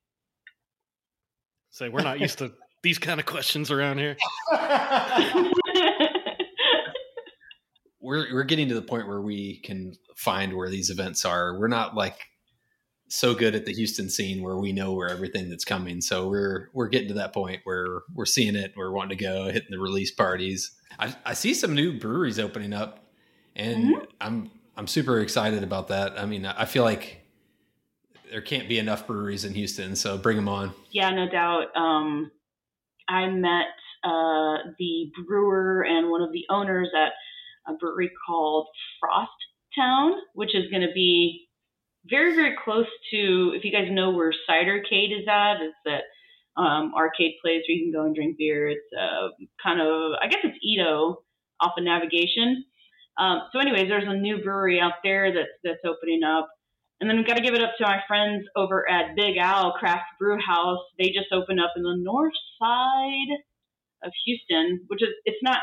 Say, 1.71 1.89
we're 1.89 2.03
not 2.03 2.21
used 2.21 2.39
to 2.39 2.53
these 2.83 2.99
kind 2.99 3.21
of 3.21 3.27
questions 3.27 3.71
around 3.71 3.99
here. 3.99 4.16
we're 8.01 8.33
we're 8.33 8.45
getting 8.45 8.69
to 8.69 8.75
the 8.75 8.83
point 8.83 9.07
where 9.09 9.21
we 9.21 9.61
can 9.61 9.95
find 10.16 10.57
where 10.57 10.71
these 10.71 10.91
events 10.91 11.25
are. 11.25 11.59
We're 11.59 11.69
not 11.69 11.95
like 11.95 12.19
so 13.09 13.35
good 13.35 13.55
at 13.55 13.64
the 13.64 13.73
Houston 13.73 14.11
scene 14.11 14.43
where 14.43 14.59
we 14.59 14.73
know 14.73 14.93
where 14.93 15.09
everything 15.09 15.49
that's 15.49 15.64
coming. 15.64 16.01
So 16.01 16.29
we're 16.29 16.69
we're 16.75 16.89
getting 16.89 17.09
to 17.09 17.14
that 17.14 17.33
point 17.33 17.61
where 17.64 18.03
we're 18.14 18.27
seeing 18.27 18.55
it. 18.57 18.75
We're 18.77 18.93
wanting 18.93 19.16
to 19.16 19.25
go, 19.25 19.47
hitting 19.47 19.71
the 19.71 19.79
release 19.79 20.11
parties. 20.11 20.73
I, 20.99 21.14
I 21.25 21.35
see 21.35 21.55
some 21.55 21.75
new 21.75 21.99
breweries 21.99 22.39
opening 22.39 22.73
up, 22.73 23.05
and 23.55 23.85
mm-hmm. 23.85 24.05
I'm 24.21 24.51
I'm 24.79 24.87
super 24.87 25.18
excited 25.18 25.64
about 25.64 25.89
that. 25.89 26.16
I 26.16 26.24
mean, 26.24 26.47
I 26.47 26.64
feel 26.64 26.85
like 26.85 27.20
there 28.31 28.41
can't 28.41 28.68
be 28.68 28.79
enough 28.79 29.09
breweries 29.09 29.45
in 29.45 29.53
Houston, 29.55 29.97
so 29.97 30.16
bring 30.16 30.37
them 30.37 30.49
on. 30.49 30.72
Yeah, 30.93 31.11
no 31.11 31.29
doubt. 31.29 31.76
Um, 31.76 32.31
I 33.09 33.26
met 33.26 33.66
uh, 34.05 34.70
the 34.79 35.11
brewer 35.26 35.83
and 35.83 36.11
one 36.11 36.22
of 36.22 36.31
the 36.31 36.45
owners 36.49 36.91
at 36.97 37.11
a 37.66 37.76
brewery 37.76 38.12
called 38.24 38.68
Frost 39.01 39.33
Town, 39.76 40.12
which 40.35 40.55
is 40.55 40.70
going 40.70 40.83
to 40.83 40.93
be 40.95 41.49
very, 42.09 42.37
very 42.37 42.55
close 42.64 42.87
to, 43.11 43.53
if 43.57 43.64
you 43.64 43.72
guys 43.72 43.89
know 43.91 44.11
where 44.11 44.33
Cidercade 44.49 45.11
is 45.11 45.26
at, 45.29 45.61
it's 45.61 45.76
that 45.87 46.03
um, 46.57 46.93
arcade 46.95 47.33
place 47.43 47.62
where 47.66 47.76
you 47.76 47.85
can 47.85 47.93
go 47.93 48.07
and 48.07 48.14
drink 48.14 48.39
beer. 48.39 48.68
It's 48.68 48.87
uh, 48.97 49.31
kind 49.61 49.81
of, 49.81 50.12
I 50.22 50.29
guess 50.29 50.45
it's 50.45 50.59
EaDo 50.64 51.16
off 51.61 51.72
of 51.76 51.83
Navigation. 51.83 52.64
Um, 53.19 53.43
so, 53.53 53.59
anyways, 53.59 53.89
there's 53.89 54.05
a 54.07 54.14
new 54.14 54.43
brewery 54.43 54.81
out 54.81 54.95
there 55.03 55.33
that's 55.33 55.49
that's 55.64 55.85
opening 55.85 56.23
up, 56.23 56.49
and 57.01 57.11
then 57.11 57.16
we've 57.16 57.27
got 57.27 57.37
to 57.37 57.43
give 57.43 57.55
it 57.55 57.62
up 57.62 57.73
to 57.79 57.85
my 57.85 58.01
friends 58.07 58.45
over 58.57 58.89
at 58.89 59.16
Big 59.16 59.37
Al 59.37 59.73
Craft 59.73 60.05
Brew 60.19 60.39
House. 60.39 60.79
They 60.99 61.07
just 61.07 61.33
opened 61.33 61.61
up 61.61 61.73
in 61.77 61.83
the 61.83 61.97
north 61.99 62.35
side 62.61 63.39
of 64.05 64.12
Houston, 64.25 64.85
which 64.87 65.03
is 65.03 65.09
it's 65.25 65.43
not 65.43 65.59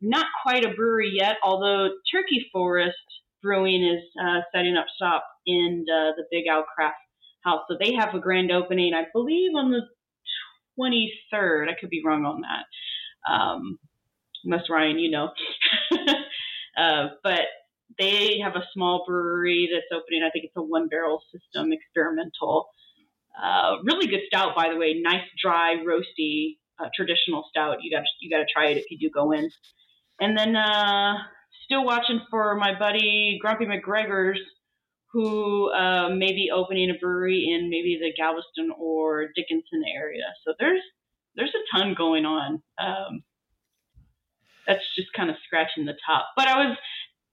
not 0.00 0.26
quite 0.42 0.64
a 0.64 0.74
brewery 0.74 1.12
yet, 1.14 1.36
although 1.42 1.88
Turkey 2.12 2.46
Forest 2.52 2.96
Brewing 3.42 3.84
is 3.84 4.02
uh, 4.20 4.40
setting 4.54 4.76
up 4.76 4.86
shop 5.00 5.24
in 5.46 5.84
the, 5.86 6.12
the 6.16 6.24
Big 6.30 6.46
Al 6.46 6.64
Craft 6.74 6.96
House. 7.44 7.60
So 7.68 7.76
they 7.78 7.94
have 7.94 8.14
a 8.14 8.20
grand 8.20 8.50
opening, 8.50 8.94
I 8.94 9.04
believe, 9.12 9.50
on 9.54 9.70
the 9.70 9.82
23rd. 10.78 11.68
I 11.68 11.74
could 11.78 11.90
be 11.90 12.02
wrong 12.04 12.24
on 12.24 12.42
that. 12.42 13.32
Um, 13.32 13.78
unless 14.44 14.70
Ryan, 14.70 14.98
you 14.98 15.10
know. 15.10 15.30
uh, 16.76 17.08
but 17.22 17.46
they 17.98 18.38
have 18.42 18.56
a 18.56 18.64
small 18.72 19.04
brewery 19.06 19.70
that's 19.72 19.86
opening. 19.92 20.22
I 20.22 20.30
think 20.30 20.46
it's 20.46 20.56
a 20.56 20.62
one 20.62 20.88
barrel 20.88 21.22
system 21.32 21.72
experimental. 21.72 22.68
Uh, 23.40 23.76
really 23.84 24.06
good 24.06 24.22
stout, 24.26 24.54
by 24.56 24.68
the 24.70 24.76
way. 24.76 25.00
Nice, 25.00 25.26
dry, 25.40 25.76
roasty, 25.86 26.58
uh, 26.78 26.88
traditional 26.94 27.44
stout. 27.50 27.78
You 27.82 27.90
got 27.90 28.04
you 28.20 28.30
got 28.30 28.38
to 28.38 28.46
try 28.52 28.68
it 28.68 28.78
if 28.78 28.84
you 28.90 28.98
do 28.98 29.10
go 29.10 29.32
in. 29.32 29.50
And 30.20 30.36
then 30.38 30.56
uh, 30.56 31.14
still 31.64 31.84
watching 31.84 32.20
for 32.30 32.54
my 32.56 32.78
buddy 32.78 33.38
Grumpy 33.40 33.66
McGregor's, 33.66 34.40
who 35.12 35.72
uh, 35.72 36.10
may 36.10 36.32
be 36.32 36.50
opening 36.54 36.90
a 36.90 36.98
brewery 36.98 37.52
in 37.52 37.70
maybe 37.70 37.98
the 38.00 38.12
Galveston 38.16 38.72
or 38.78 39.28
Dickinson 39.34 39.82
area. 39.94 40.24
So 40.44 40.54
there's 40.58 40.82
there's 41.36 41.52
a 41.54 41.76
ton 41.76 41.94
going 41.96 42.24
on. 42.24 42.62
Um, 42.78 43.22
that's 44.66 44.84
just 44.96 45.08
kind 45.16 45.30
of 45.30 45.36
scratching 45.46 45.84
the 45.84 45.96
top. 46.06 46.26
But 46.36 46.48
I 46.48 46.66
was 46.66 46.76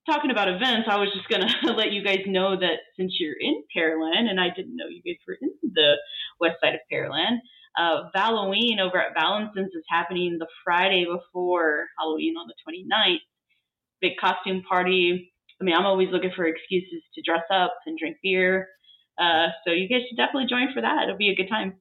talking 0.10 0.32
about 0.32 0.50
events. 0.50 0.88
I 0.90 0.98
was 0.98 1.10
just 1.14 1.30
gonna 1.30 1.48
let 1.76 1.92
you 1.92 2.04
guys 2.04 2.22
know 2.26 2.60
that 2.60 2.80
since 2.98 3.14
you're 3.20 3.40
in 3.40 3.64
Pearland, 3.76 4.30
and 4.30 4.40
I 4.40 4.50
didn't 4.56 4.76
know 4.76 4.88
you 4.88 5.02
guys 5.04 5.20
were 5.28 5.38
in 5.42 5.52
the 5.74 5.96
west 6.40 6.58
side 6.64 6.76
of 6.76 6.82
Pearland. 6.92 7.38
Uh, 7.80 8.10
Halloween 8.14 8.80
over 8.82 9.00
at 9.00 9.16
Vallensons' 9.16 9.68
is 9.74 9.86
happening 9.90 10.38
the 10.38 10.48
Friday 10.64 11.06
before 11.06 11.88
Halloween 11.98 12.36
on 12.36 12.48
the 12.48 12.56
29th 12.68 13.20
big 14.02 14.14
costume 14.20 14.64
party. 14.68 15.32
I 15.62 15.64
mean, 15.64 15.76
I'm 15.76 15.86
always 15.86 16.10
looking 16.12 16.32
for 16.36 16.46
excuses 16.46 17.04
to 17.16 17.22
dress 17.22 17.44
up 17.54 17.74
and 17.86 17.98
drink 17.98 18.18
beer. 18.24 18.68
Uh, 19.20 19.48
so 19.66 19.72
you 19.72 19.88
guys 19.88 20.02
should 20.10 20.18
definitely 20.18 20.50
join 20.50 20.74
for 20.74 20.82
that. 20.82 21.04
It'll 21.04 21.18
be 21.18 21.30
a 21.30 21.36
good 21.36 21.50
time. 21.50 21.76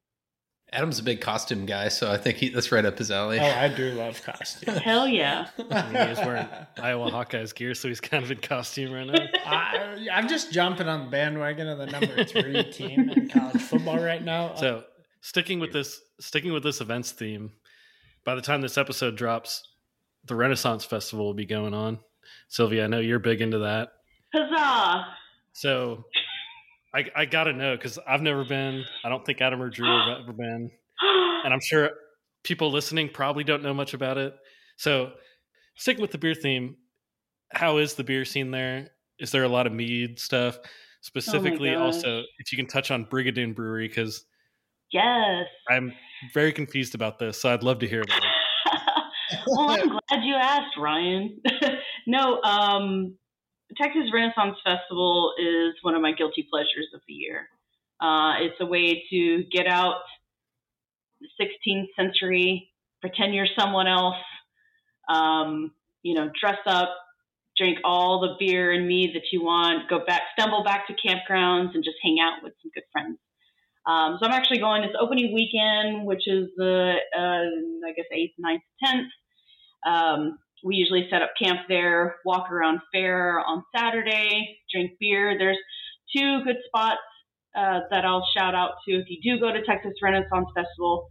Adam's 0.73 1.01
a 1.01 1.03
big 1.03 1.21
costume 1.21 1.67
guy, 1.67 1.89
so 1.89 2.11
I 2.11 2.17
think 2.17 2.37
he, 2.39 2.49
that's 2.51 2.71
right 2.71 2.85
up 2.85 2.97
his 2.97 3.11
alley. 3.11 3.41
Oh, 3.41 3.45
I 3.45 3.69
do 3.69 3.91
love 3.93 4.23
costumes. 4.23 4.79
Hell 4.79 5.09
yeah! 5.09 5.49
I 5.71 5.91
mean, 5.91 6.09
he's 6.09 6.19
wearing 6.19 6.47
Iowa 6.81 7.11
Hawkeyes 7.11 7.55
gear, 7.55 7.75
so 7.75 7.89
he's 7.89 8.01
kind 8.01 8.23
of 8.23 8.31
in 8.31 8.39
costume 8.39 8.93
right 8.93 9.07
now. 9.07 9.27
I, 9.47 10.07
am 10.13 10.29
just 10.29 10.53
jumping 10.53 10.87
on 10.87 11.07
the 11.07 11.11
bandwagon 11.11 11.67
of 11.67 11.79
the 11.79 11.87
number 11.87 12.25
three 12.25 12.63
team 12.71 13.11
in 13.11 13.29
college 13.29 13.61
football 13.63 13.99
right 13.99 14.23
now. 14.23 14.55
So 14.55 14.85
sticking 15.23 15.59
with 15.59 15.73
this, 15.73 16.01
sticking 16.21 16.53
with 16.53 16.63
this 16.63 16.81
events 16.81 17.11
theme, 17.11 17.51
by 18.25 18.37
the 18.37 18.43
time 18.43 18.61
this 18.61 18.79
episode 18.79 19.17
drops, 19.17 19.67
the 20.27 20.37
Renaissance 20.37 20.85
Festival 20.85 21.27
will 21.27 21.35
be 21.35 21.47
going 21.47 21.75
on. 21.75 21.99
Sylvia, 22.49 22.85
I 22.85 22.87
know 22.87 23.01
you're 23.01 23.19
big 23.19 23.41
into 23.41 23.59
that. 23.59 23.89
Huzzah! 24.33 25.07
So 25.53 26.05
I, 26.95 27.05
I 27.15 27.25
got 27.25 27.45
to 27.45 27.53
know 27.53 27.77
because 27.77 27.99
I've 28.07 28.23
never 28.23 28.45
been. 28.45 28.85
I 29.05 29.09
don't 29.09 29.25
think 29.25 29.41
Adam 29.41 29.63
or 29.63 29.71
Drew 29.71 29.87
have 29.87 30.19
ever 30.23 30.33
been. 30.33 30.71
And 31.45 31.55
I'm 31.55 31.61
sure 31.61 31.91
people 32.43 32.71
listening 32.71 33.09
probably 33.09 33.45
don't 33.45 33.63
know 33.63 33.75
much 33.75 33.95
about 33.95 34.19
it. 34.19 34.35
So 34.77 35.13
sticking 35.77 36.03
with 36.03 36.11
the 36.11 36.19
beer 36.19 36.35
theme, 36.35 36.77
how 37.53 37.79
is 37.79 37.95
the 37.95 38.05
beer 38.05 38.25
scene 38.25 38.51
there? 38.51 38.89
Is 39.19 39.31
there 39.31 39.45
a 39.45 39.49
lot 39.49 39.67
of 39.67 39.73
mead 39.73 40.19
stuff? 40.19 40.59
Specifically, 41.03 41.75
oh 41.75 41.85
also, 41.85 42.23
if 42.39 42.53
you 42.53 42.57
can 42.57 42.67
touch 42.67 42.91
on 42.91 43.07
Brigadoon 43.07 43.55
Brewery, 43.55 43.89
because 43.89 44.25
yes, 44.93 45.47
I'm 45.71 45.93
very 46.35 46.53
confused 46.53 46.95
about 46.95 47.19
this, 47.19 47.41
so 47.41 47.49
I'd 47.51 47.63
love 47.63 47.79
to 47.79 47.89
hear 47.89 48.03
about 48.03 48.19
it 48.19 48.31
well, 49.47 49.71
I'm 49.71 49.89
glad 49.89 50.25
you 50.25 50.35
asked, 50.35 50.77
Ryan. 50.79 51.41
no, 52.07 52.41
um, 52.43 53.15
Texas 53.77 54.11
Renaissance 54.13 54.57
Festival 54.65 55.35
is 55.39 55.75
one 55.83 55.95
of 55.95 56.03
my 56.03 56.13
guilty 56.13 56.47
pleasures 56.51 56.89
of 56.95 57.01
the 57.07 57.15
year. 57.15 57.49
Uh, 58.01 58.35
it's 58.41 58.57
a 58.61 58.67
way 58.67 59.05
to 59.11 59.45
get 59.53 59.67
out 59.67 60.01
the 61.21 61.29
16th 61.41 61.89
century, 61.97 62.71
pretend 63.01 63.35
you're 63.35 63.47
someone 63.59 63.87
else, 63.87 64.17
um, 65.09 65.73
you 66.03 66.15
know, 66.15 66.31
dress 66.41 66.59
up, 66.67 66.89
drink 67.57 67.79
all 67.85 68.21
the 68.21 68.37
beer 68.39 68.73
and 68.73 68.89
mead 68.89 69.15
that 69.15 69.25
you 69.33 69.45
want, 69.45 69.89
go 69.89 70.05
back, 70.05 70.23
stumble 70.39 70.65
back 70.65 70.87
to 70.87 70.95
campgrounds, 70.95 71.75
and 71.75 71.85
just 71.85 71.97
hang 72.03 72.19
out 72.23 72.43
with 72.43 72.55
some 72.63 72.71
good 72.75 72.85
friends. 72.91 73.19
Um, 73.87 74.19
so 74.21 74.27
I'm 74.27 74.33
actually 74.33 74.59
going 74.59 74.83
this 74.83 74.97
opening 74.99 75.35
weekend, 75.35 76.07
which 76.07 76.27
is 76.27 76.49
the 76.57 76.95
uh, 77.17 77.89
I 77.89 77.93
guess 77.95 78.07
eighth, 78.13 78.35
9th, 78.43 78.61
tenth. 78.83 79.09
Um, 79.87 80.39
we 80.65 80.77
usually 80.77 81.09
set 81.11 81.23
up 81.23 81.31
camp 81.41 81.61
there, 81.69 82.17
walk 82.25 82.51
around 82.51 82.81
fair 82.93 83.41
on 83.41 83.63
Saturday, 83.77 84.59
drink 84.73 84.93
beer. 85.01 85.37
There's 85.39 85.59
two 86.15 86.43
good 86.45 86.57
spots 86.67 86.99
uh, 87.57 87.81
that 87.91 88.05
I'll 88.05 88.27
shout 88.37 88.55
out 88.55 88.73
to 88.87 88.95
if 88.95 89.07
you 89.09 89.19
do 89.23 89.41
go 89.41 89.53
to 89.53 89.65
Texas 89.65 89.95
Renaissance 90.03 90.49
Festival. 90.55 91.09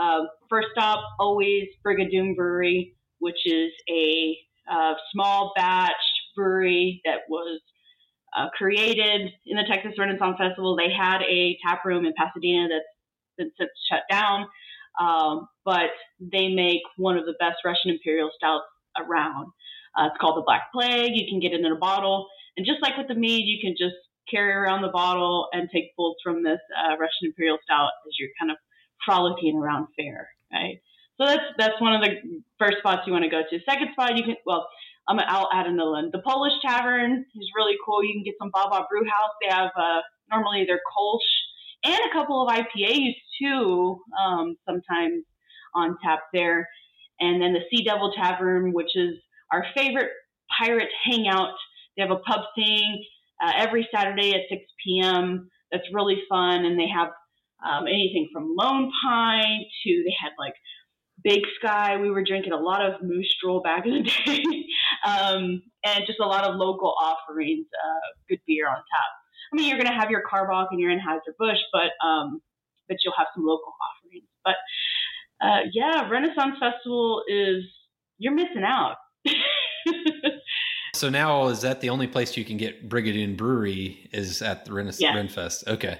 Uh, 0.00 0.20
first 0.48 0.68
stop, 0.72 1.00
always 1.18 1.64
Brigadoon 1.84 2.36
Brewery, 2.36 2.94
which 3.18 3.40
is 3.44 3.70
a 3.88 4.36
uh, 4.70 4.94
small 5.12 5.52
batch 5.56 5.92
brewery 6.36 7.00
that 7.04 7.20
was 7.28 7.60
uh, 8.36 8.48
created 8.56 9.32
in 9.46 9.56
the 9.56 9.64
Texas 9.68 9.92
Renaissance 9.98 10.36
Festival. 10.38 10.76
They 10.76 10.92
had 10.92 11.22
a 11.22 11.56
tap 11.66 11.84
room 11.84 12.06
in 12.06 12.12
Pasadena 12.16 12.68
that's 12.68 12.84
been 13.36 13.50
since 13.58 13.70
shut 13.90 14.02
down. 14.10 14.46
Um, 15.00 15.48
but 15.64 15.90
they 16.20 16.48
make 16.48 16.82
one 16.96 17.16
of 17.16 17.24
the 17.24 17.34
best 17.38 17.58
Russian 17.64 17.90
Imperial 17.90 18.30
stouts 18.36 18.64
around. 18.98 19.52
Uh, 19.96 20.06
it's 20.06 20.16
called 20.20 20.36
the 20.36 20.44
Black 20.44 20.72
Plague. 20.72 21.12
You 21.14 21.26
can 21.28 21.40
get 21.40 21.52
it 21.52 21.64
in 21.64 21.72
a 21.72 21.76
bottle. 21.76 22.28
And 22.56 22.66
just 22.66 22.82
like 22.82 22.96
with 22.96 23.08
the 23.08 23.14
mead, 23.14 23.44
you 23.46 23.58
can 23.60 23.74
just 23.78 23.96
carry 24.30 24.52
around 24.52 24.82
the 24.82 24.88
bottle 24.88 25.48
and 25.52 25.68
take 25.72 25.94
pulls 25.96 26.16
from 26.22 26.42
this 26.42 26.60
uh, 26.78 26.92
Russian 26.92 27.26
Imperial 27.26 27.58
stout 27.64 27.90
as 28.06 28.14
you're 28.18 28.30
kind 28.38 28.50
of 28.50 28.56
frolicking 29.04 29.56
around 29.56 29.88
fair, 29.96 30.28
right? 30.52 30.80
So 31.18 31.26
that's 31.26 31.44
that's 31.58 31.80
one 31.80 31.94
of 31.94 32.00
the 32.00 32.42
first 32.58 32.78
spots 32.78 33.02
you 33.06 33.12
want 33.12 33.24
to 33.24 33.30
go 33.30 33.42
to. 33.42 33.58
Second 33.68 33.88
spot, 33.92 34.16
you 34.16 34.24
can 34.24 34.36
well, 34.46 34.66
I'm 35.08 35.18
I'll 35.20 35.50
add 35.52 35.66
another 35.66 35.90
one. 35.90 36.10
The 36.12 36.22
Polish 36.22 36.54
Tavern 36.62 37.26
is 37.34 37.50
really 37.54 37.76
cool. 37.84 38.02
You 38.02 38.14
can 38.14 38.24
get 38.24 38.34
some 38.40 38.50
Baba 38.50 38.86
Brew 38.88 39.04
House. 39.04 39.32
They 39.42 39.52
have 39.52 39.70
uh, 39.76 40.00
normally 40.30 40.64
they're 40.66 40.80
Kolsch 40.96 41.18
and 41.84 41.98
a 42.10 42.12
couple 42.12 42.46
of 42.46 42.54
IPAs 42.54 43.14
too, 43.40 44.00
um, 44.22 44.56
sometimes 44.66 45.24
on 45.74 45.96
tap 46.02 46.20
there. 46.32 46.68
And 47.20 47.40
then 47.40 47.52
the 47.52 47.60
Sea 47.70 47.84
Devil 47.84 48.12
Tavern, 48.16 48.72
which 48.72 48.96
is 48.96 49.14
our 49.52 49.64
favorite 49.76 50.10
pirate 50.58 50.88
hangout. 51.04 51.54
They 51.96 52.02
have 52.02 52.10
a 52.10 52.16
pub 52.16 52.40
thing 52.54 53.04
uh, 53.42 53.52
every 53.56 53.88
Saturday 53.94 54.32
at 54.32 54.42
6 54.48 54.62
p.m. 54.84 55.48
That's 55.72 55.84
really 55.92 56.22
fun, 56.28 56.64
and 56.64 56.78
they 56.78 56.88
have 56.88 57.08
um, 57.64 57.86
anything 57.86 58.28
from 58.32 58.54
Lone 58.56 58.90
Pint 59.04 59.66
to 59.84 60.02
they 60.04 60.14
had 60.20 60.32
like 60.38 60.54
Big 61.22 61.42
Sky. 61.58 61.96
We 61.96 62.10
were 62.10 62.24
drinking 62.24 62.52
a 62.52 62.58
lot 62.58 62.84
of 62.84 63.02
Moose 63.02 63.34
Drool 63.42 63.62
back 63.62 63.86
in 63.86 63.92
the 63.92 64.02
day, 64.26 64.42
um, 65.04 65.62
and 65.84 66.04
just 66.06 66.20
a 66.20 66.26
lot 66.26 66.44
of 66.44 66.56
local 66.56 66.94
offerings, 67.00 67.66
uh, 67.72 68.06
good 68.28 68.40
beer 68.46 68.68
on 68.68 68.76
tap. 68.76 69.10
I 69.52 69.56
mean, 69.56 69.68
you're 69.68 69.78
going 69.78 69.92
to 69.92 69.98
have 69.98 70.10
your 70.10 70.22
Karbach 70.22 70.68
and 70.70 70.80
your 70.80 70.90
Anheuser 70.90 71.34
Busch, 71.38 71.58
but 71.72 71.90
um, 72.06 72.40
but 72.88 72.98
you'll 73.04 73.14
have 73.16 73.28
some 73.34 73.44
local 73.44 73.72
offerings. 73.78 74.28
But 74.44 74.56
uh, 75.40 75.60
yeah, 75.72 76.08
Renaissance 76.08 76.56
Festival 76.60 77.22
is 77.28 77.64
you're 78.18 78.34
missing 78.34 78.64
out. 78.64 78.96
so 80.94 81.08
now 81.08 81.48
is 81.48 81.62
that 81.62 81.80
the 81.80 81.88
only 81.90 82.06
place 82.06 82.36
you 82.36 82.44
can 82.44 82.56
get 82.56 82.88
Brigadoon 82.88 83.36
Brewery 83.36 84.08
is 84.12 84.42
at 84.42 84.64
the 84.64 84.72
Renaissance 84.72 85.00
yeah. 85.00 85.14
Renfest? 85.14 85.66
Okay. 85.68 85.98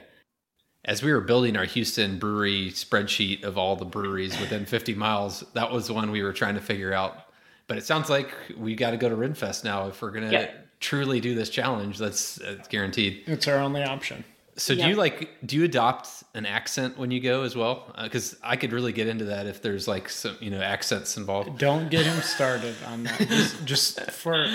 as 0.85 1.03
we 1.03 1.13
were 1.13 1.21
building 1.21 1.57
our 1.57 1.65
Houston 1.65 2.19
brewery 2.19 2.71
spreadsheet 2.71 3.45
of 3.45 3.57
all 3.59 3.77
the 3.77 3.85
breweries 3.85 4.39
within 4.41 4.65
50 4.67 4.95
miles, 4.95 5.45
that 5.55 5.71
was 5.71 5.87
the 5.87 5.95
one 5.95 6.11
we 6.11 6.23
were 6.23 6.33
trying 6.33 6.55
to 6.55 6.61
figure 6.61 6.93
out. 6.93 7.27
But 7.67 7.79
it 7.79 7.85
sounds 7.85 8.11
like 8.11 8.35
we 8.57 8.75
got 8.75 8.91
to 8.93 8.97
go 8.97 9.09
to 9.09 9.17
Renfest 9.17 9.63
now 9.65 9.87
if 9.89 10.03
we're 10.03 10.11
going 10.11 10.27
to 10.27 10.33
Yep. 10.33 10.67
truly 10.81 11.21
do 11.21 11.35
this 11.35 11.51
challenge. 11.51 11.99
That's, 11.99 12.37
that's 12.37 12.67
guaranteed. 12.69 13.23
It's 13.27 13.47
our 13.47 13.59
only 13.59 13.83
option. 13.85 14.25
So 14.57 14.75
do 14.75 14.81
Yep. 14.81 14.89
you 14.91 14.97
like 14.97 15.47
do 15.47 15.57
you 15.57 15.65
adopt 15.65 16.09
an 16.35 16.45
accent 16.45 16.99
when 16.99 17.11
you 17.11 17.21
go 17.21 17.43
as 17.45 17.57
well? 17.57 17.93
Uh, 17.95 18.05
because 18.05 18.37
I 18.43 18.57
could 18.57 18.73
really 18.73 18.93
get 18.93 19.07
into 19.07 19.25
that 19.27 19.47
if 19.47 19.63
there's 19.63 19.89
like 19.89 20.09
some 20.09 20.37
you 20.41 20.51
know 20.51 20.61
accents 20.61 21.17
involved. 21.17 21.59
Don't 21.59 21.89
get 21.91 22.05
him 22.05 22.21
started 22.21 22.75
on 22.87 23.05
that. 23.05 23.19
Just, 23.29 23.65
just 23.65 24.01
for 24.11 24.47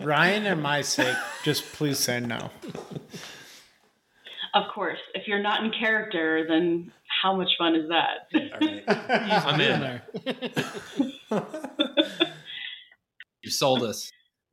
Ryan 0.00 0.46
and 0.46 0.62
my 0.62 0.82
sake, 0.82 1.16
just 1.44 1.64
please 1.72 1.98
say 1.98 2.20
no. 2.20 2.50
Of 4.54 4.64
course, 4.74 4.98
if 5.14 5.26
you're 5.26 5.42
not 5.42 5.64
in 5.64 5.70
character, 5.72 6.44
then 6.48 6.92
how 7.22 7.34
much 7.36 7.48
fun 7.58 7.74
is 7.74 7.88
that? 7.88 8.28
All 8.34 8.40
right. 8.60 8.84
I'm 9.46 9.60
in. 9.60 9.80
there. 9.80 10.02
You 13.42 13.50
sold 13.50 13.82
us. 13.82 14.10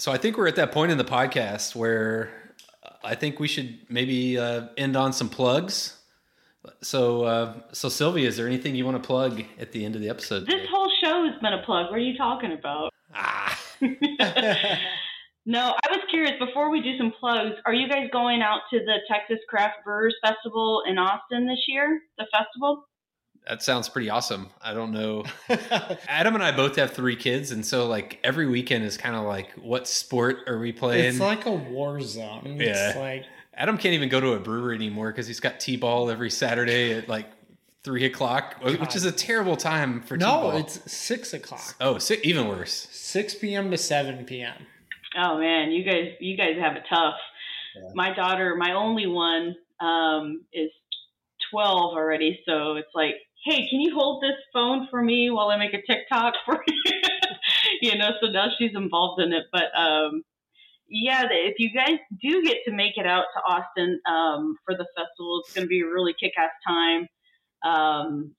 So 0.00 0.10
I 0.10 0.16
think 0.16 0.38
we're 0.38 0.48
at 0.48 0.56
that 0.56 0.72
point 0.72 0.90
in 0.90 0.96
the 0.96 1.04
podcast 1.04 1.76
where 1.76 2.30
I 3.04 3.14
think 3.14 3.38
we 3.38 3.46
should 3.46 3.80
maybe 3.90 4.38
uh, 4.38 4.68
end 4.78 4.96
on 4.96 5.12
some 5.12 5.28
plugs. 5.28 5.98
So, 6.80 7.24
uh, 7.24 7.54
so 7.72 7.90
Sylvia, 7.90 8.26
is 8.26 8.38
there 8.38 8.46
anything 8.46 8.74
you 8.74 8.86
want 8.86 9.02
to 9.02 9.06
plug 9.06 9.42
at 9.58 9.72
the 9.72 9.84
end 9.84 9.96
of 9.96 10.00
the 10.00 10.08
episode? 10.08 10.46
this 10.46 10.66
whole 10.70 10.90
show 11.04 11.26
has 11.26 11.38
been 11.42 11.52
a 11.52 11.62
plug. 11.66 11.90
What 11.90 11.96
are 11.96 11.98
you 11.98 12.16
talking 12.16 12.52
about? 12.52 12.94
ah, 13.14 13.60
no, 15.44 15.74
I 15.84 15.90
was 15.90 16.00
curious 16.08 16.32
before 16.38 16.70
we 16.70 16.80
do 16.80 16.96
some 16.96 17.12
plugs, 17.20 17.56
are 17.66 17.74
you 17.74 17.86
guys 17.86 18.08
going 18.10 18.40
out 18.40 18.60
to 18.70 18.78
the 18.78 19.00
Texas 19.06 19.38
Craft 19.50 19.84
Brewers 19.84 20.16
Festival 20.24 20.82
in 20.88 20.96
Austin 20.96 21.46
this 21.46 21.64
year? 21.68 22.00
The 22.16 22.26
festival? 22.32 22.86
That 23.48 23.62
sounds 23.62 23.88
pretty 23.88 24.10
awesome. 24.10 24.48
I 24.62 24.74
don't 24.74 24.92
know. 24.92 25.24
Adam 26.08 26.34
and 26.34 26.44
I 26.44 26.52
both 26.52 26.76
have 26.76 26.92
three 26.92 27.16
kids, 27.16 27.50
and 27.50 27.64
so 27.64 27.86
like 27.86 28.18
every 28.22 28.46
weekend 28.46 28.84
is 28.84 28.96
kind 28.96 29.16
of 29.16 29.24
like, 29.24 29.50
what 29.54 29.88
sport 29.88 30.38
are 30.46 30.58
we 30.58 30.72
playing? 30.72 31.04
it's 31.06 31.20
like 31.20 31.46
a 31.46 31.52
war 31.52 32.00
zone. 32.00 32.56
Yeah. 32.58 32.88
It's 32.90 32.98
like 32.98 33.24
Adam 33.54 33.76
can't 33.76 33.94
even 33.94 34.08
go 34.08 34.20
to 34.20 34.32
a 34.32 34.40
brewery 34.40 34.76
anymore 34.76 35.10
because 35.10 35.26
he's 35.26 35.40
got 35.40 35.60
t-ball 35.60 36.10
every 36.10 36.30
Saturday 36.30 36.94
at 36.94 37.08
like 37.08 37.26
three 37.82 38.04
o'clock, 38.04 38.56
which 38.62 38.94
is 38.94 39.04
a 39.04 39.12
terrible 39.12 39.56
time 39.56 40.02
for 40.02 40.16
no, 40.16 40.26
t-ball. 40.26 40.56
it's 40.58 40.92
six 40.92 41.32
o'clock, 41.32 41.74
oh, 41.80 41.98
si- 41.98 42.20
even 42.22 42.46
worse. 42.48 42.88
six 42.90 43.34
p.m. 43.34 43.70
to 43.70 43.76
seven 43.76 44.24
p.m. 44.24 44.66
Oh 45.18 45.38
man, 45.38 45.72
you 45.72 45.84
guys 45.84 46.12
you 46.20 46.36
guys 46.36 46.56
have 46.60 46.76
it 46.76 46.84
tough. 46.88 47.14
Yeah. 47.76 47.90
My 47.94 48.14
daughter, 48.14 48.54
my 48.56 48.72
only 48.74 49.06
one, 49.06 49.56
um, 49.80 50.44
is 50.52 50.70
twelve 51.50 51.94
already, 51.94 52.40
so 52.46 52.76
it's 52.76 52.90
like, 52.94 53.14
hey, 53.44 53.68
can 53.68 53.80
you 53.80 53.94
hold 53.94 54.22
this 54.22 54.36
phone 54.52 54.86
for 54.90 55.02
me 55.02 55.30
while 55.30 55.48
I 55.48 55.56
make 55.56 55.74
a 55.74 55.82
TikTok 55.82 56.34
for 56.44 56.62
you? 56.68 56.92
you 57.80 57.96
know, 57.96 58.10
so 58.20 58.30
now 58.30 58.48
she's 58.58 58.72
involved 58.74 59.20
in 59.22 59.32
it. 59.32 59.44
But 59.52 59.76
um 59.76 60.22
yeah, 60.90 61.22
if 61.30 61.54
you 61.58 61.70
guys 61.72 61.98
do 62.20 62.42
get 62.42 62.58
to 62.66 62.72
make 62.72 62.96
it 62.96 63.06
out 63.06 63.24
to 63.32 63.40
Austin 63.48 64.00
um, 64.10 64.56
for 64.64 64.74
the 64.74 64.86
festival, 64.96 65.40
it's 65.40 65.54
going 65.54 65.64
to 65.64 65.68
be 65.68 65.82
a 65.82 65.86
really 65.86 66.14
kick-ass 66.18 66.50
time. 66.66 67.06
Um, 67.62 68.34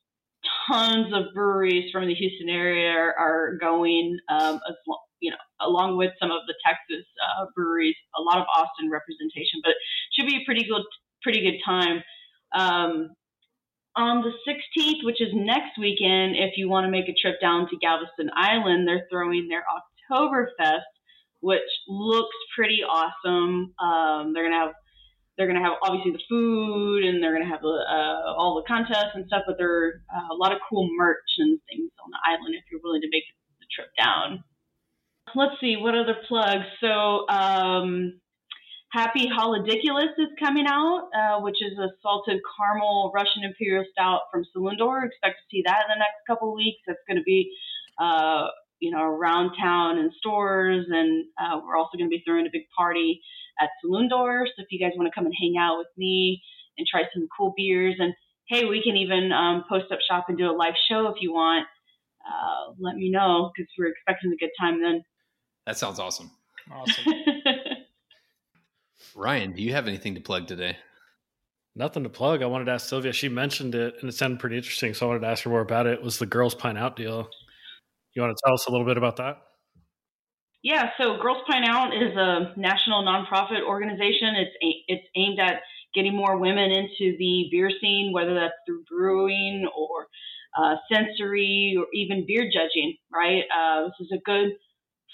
tons 0.68 1.14
of 1.14 1.34
breweries 1.34 1.91
from 1.91 2.08
the 2.08 2.14
Houston 2.14 2.49
area 2.49 2.91
are, 2.91 3.58
going, 3.62 4.18
um, 4.30 4.60
as 4.68 4.76
lo- 4.86 4.97
you 5.22 5.32
know, 5.32 5.38
along 5.62 5.97
with 5.97 6.12
some 6.20 6.30
of 6.30 6.41
the 6.47 6.56
Texas 6.66 7.06
uh, 7.24 7.45
breweries. 7.56 7.95
A 8.18 8.22
lot 8.22 8.38
of 8.38 8.45
Austin 8.54 8.89
representation, 8.89 9.62
but 9.64 9.72
it 9.72 9.78
should 10.14 10.28
be 10.28 10.38
a 10.41 10.45
pretty 10.45 10.66
good, 10.66 10.84
pretty 11.22 11.41
good 11.41 11.60
time. 11.64 12.04
Um, 12.54 13.12
on 13.96 14.24
the 14.24 14.32
16th, 14.48 15.04
which 15.04 15.22
is 15.22 15.30
next 15.34 15.78
weekend, 15.78 16.36
if 16.36 16.58
you 16.58 16.70
want 16.70 16.86
to 16.86 16.92
make 16.92 17.10
a 17.10 17.14
trip 17.20 17.39
down 17.42 17.68
to 17.70 17.78
Galveston 17.78 18.30
Island, 18.36 18.88
they're 18.88 19.08
throwing 19.12 19.48
their 19.50 19.64
Oktoberfest, 19.68 20.82
which 21.42 21.62
looks 21.88 22.36
pretty 22.56 22.82
awesome. 22.84 23.74
Um, 23.80 24.34
they're 24.34 24.44
gonna 24.44 24.60
have 24.60 24.74
they're 25.38 25.48
gonna 25.48 25.64
have 25.64 25.78
obviously 25.84 26.12
the 26.12 26.24
food 26.30 27.04
and 27.04 27.22
they're 27.22 27.34
gonna 27.34 27.50
have 27.50 27.64
uh, 27.64 28.34
all 28.38 28.62
the 28.62 28.68
contests 28.68 29.16
and 29.16 29.26
stuff, 29.28 29.44
but 29.48 29.58
there 29.58 29.72
are 29.72 30.02
uh, 30.14 30.34
a 30.34 30.36
lot 30.36 30.52
of 30.54 30.60
cool 30.70 30.88
merch 30.98 31.18
and 31.39 31.60
things 31.70 31.92
on 32.04 32.12
the 32.12 32.20
island 32.32 32.56
if 32.56 32.64
you're 32.72 32.82
willing 32.84 33.02
to 33.02 33.10
make 33.12 33.24
the 33.60 33.66
trip 33.74 33.89
down. 34.00 34.44
Let's 35.36 35.60
see 35.62 35.78
what 35.78 35.96
other 35.96 36.16
plugs. 36.28 36.66
So 36.82 37.28
um, 37.30 38.20
Happy 38.92 39.26
Holodiculous 39.30 40.12
is 40.18 40.28
coming 40.38 40.66
out, 40.68 41.08
uh, 41.16 41.39
which 41.39 41.62
is 41.62 41.78
a 41.80 41.88
salted 42.02 42.42
caramel 42.58 43.10
Russian 43.16 43.46
Imperial 43.46 43.86
Stout 43.94 44.24
from 44.30 44.44
Saloon 44.52 44.78
Door. 44.78 45.06
Expect 45.06 45.38
to 45.38 45.44
see 45.50 45.64
that 45.66 45.84
in 45.88 45.96
the 45.96 46.00
next 46.00 46.20
couple 46.28 46.50
of 46.50 46.56
weeks. 46.56 46.82
It's 46.88 47.00
going 47.08 47.16
to 47.16 47.24
be, 47.24 47.50
uh, 47.98 48.48
you 48.82 48.92
know, 48.92 49.02
around 49.02 49.56
town 49.58 49.98
in 49.98 50.12
stores, 50.18 50.88
and 50.89 51.24
uh, 51.39 51.62
we're 51.66 51.78
also 51.78 51.98
going 51.98 52.10
to 52.10 52.14
be 52.14 52.22
throwing 52.28 52.46
a 52.48 52.50
big 52.52 52.64
party 52.78 53.22
at 53.62 53.70
Saloon 53.82 54.10
Door. 54.10 54.48
So 54.48 54.64
if 54.64 54.68
you 54.72 54.80
guys 54.80 54.92
want 54.98 55.08
to 55.08 55.16
come 55.16 55.26
and 55.26 55.34
hang 55.39 55.56
out 55.58 55.78
with 55.78 55.88
me 55.96 56.42
and 56.78 56.86
try 56.86 57.04
some 57.14 57.30
cool 57.38 57.54
beers, 57.56 57.96
and 57.98 58.14
hey, 58.50 58.66
we 58.66 58.84
can 58.84 58.98
even 58.98 59.32
um, 59.32 59.64
post 59.70 59.86
up 59.94 60.00
shop 60.06 60.26
and 60.28 60.38
do 60.38 60.50
a 60.50 60.52
live 60.52 60.76
show 60.89 61.08
if 61.08 61.22
you 61.22 61.32
want. 61.32 61.66
Uh, 62.28 62.74
let 62.78 62.96
me 62.98 63.10
know 63.10 63.52
because 63.56 63.72
we're 63.80 63.88
expecting 63.88 64.34
a 64.34 64.38
good 64.38 64.52
time 64.60 64.82
then. 64.82 65.02
That 65.66 65.78
sounds 65.78 65.98
awesome. 65.98 66.30
Awesome. 66.70 67.06
Ryan, 69.16 69.53
do 69.53 69.62
you 69.62 69.74
have 69.74 69.88
anything 69.88 70.16
to 70.16 70.22
plug 70.22 70.47
today? 70.47 70.78
Nothing 71.76 72.03
to 72.03 72.09
plug. 72.09 72.43
I 72.43 72.47
wanted 72.47 72.66
to 72.66 72.72
ask 72.72 72.88
Sylvia. 72.88 73.14
She 73.14 73.30
mentioned 73.30 73.76
it, 73.76 73.95
and 74.01 74.09
it 74.09 74.14
sounded 74.14 74.39
pretty 74.39 74.57
interesting. 74.57 74.93
So 74.93 75.05
I 75.05 75.09
wanted 75.09 75.22
to 75.22 75.28
ask 75.28 75.43
her 75.43 75.49
more 75.49 75.62
about 75.62 75.88
it. 75.88 75.93
it 75.93 76.03
was 76.03 76.20
the 76.20 76.26
Girls 76.26 76.53
Pint 76.53 76.78
Out 76.78 76.95
deal? 76.95 77.30
You 78.14 78.22
want 78.22 78.36
to 78.36 78.41
tell 78.45 78.53
us 78.53 78.66
a 78.68 78.72
little 78.72 78.86
bit 78.86 78.97
about 78.97 79.18
that? 79.18 79.38
Yeah, 80.64 80.89
so 80.99 81.18
Girls 81.22 81.41
Pint 81.49 81.66
Out 81.68 81.93
is 81.95 82.16
a 82.16 82.53
national 82.57 83.03
nonprofit 83.03 83.66
organization. 83.66 84.36
It's 84.36 84.55
a, 84.62 84.93
it's 84.93 85.07
aimed 85.16 85.39
at 85.39 85.62
getting 85.95 86.16
more 86.16 86.38
women 86.38 86.72
into 86.72 87.18
the 87.18 87.47
beer 87.51 87.72
scene, 87.82 88.12
whether 88.14 88.34
that's 88.34 88.53
through 88.66 88.84
brewing 88.89 89.68
or 89.76 90.07
uh, 90.57 90.76
sensory 90.91 91.76
or 91.78 91.88
even 91.93 92.26
beer 92.28 92.49
judging. 92.51 92.97
Right, 93.12 93.43
uh, 93.57 93.86
this 93.86 94.07
is 94.07 94.12
a 94.14 94.22
good 94.26 94.51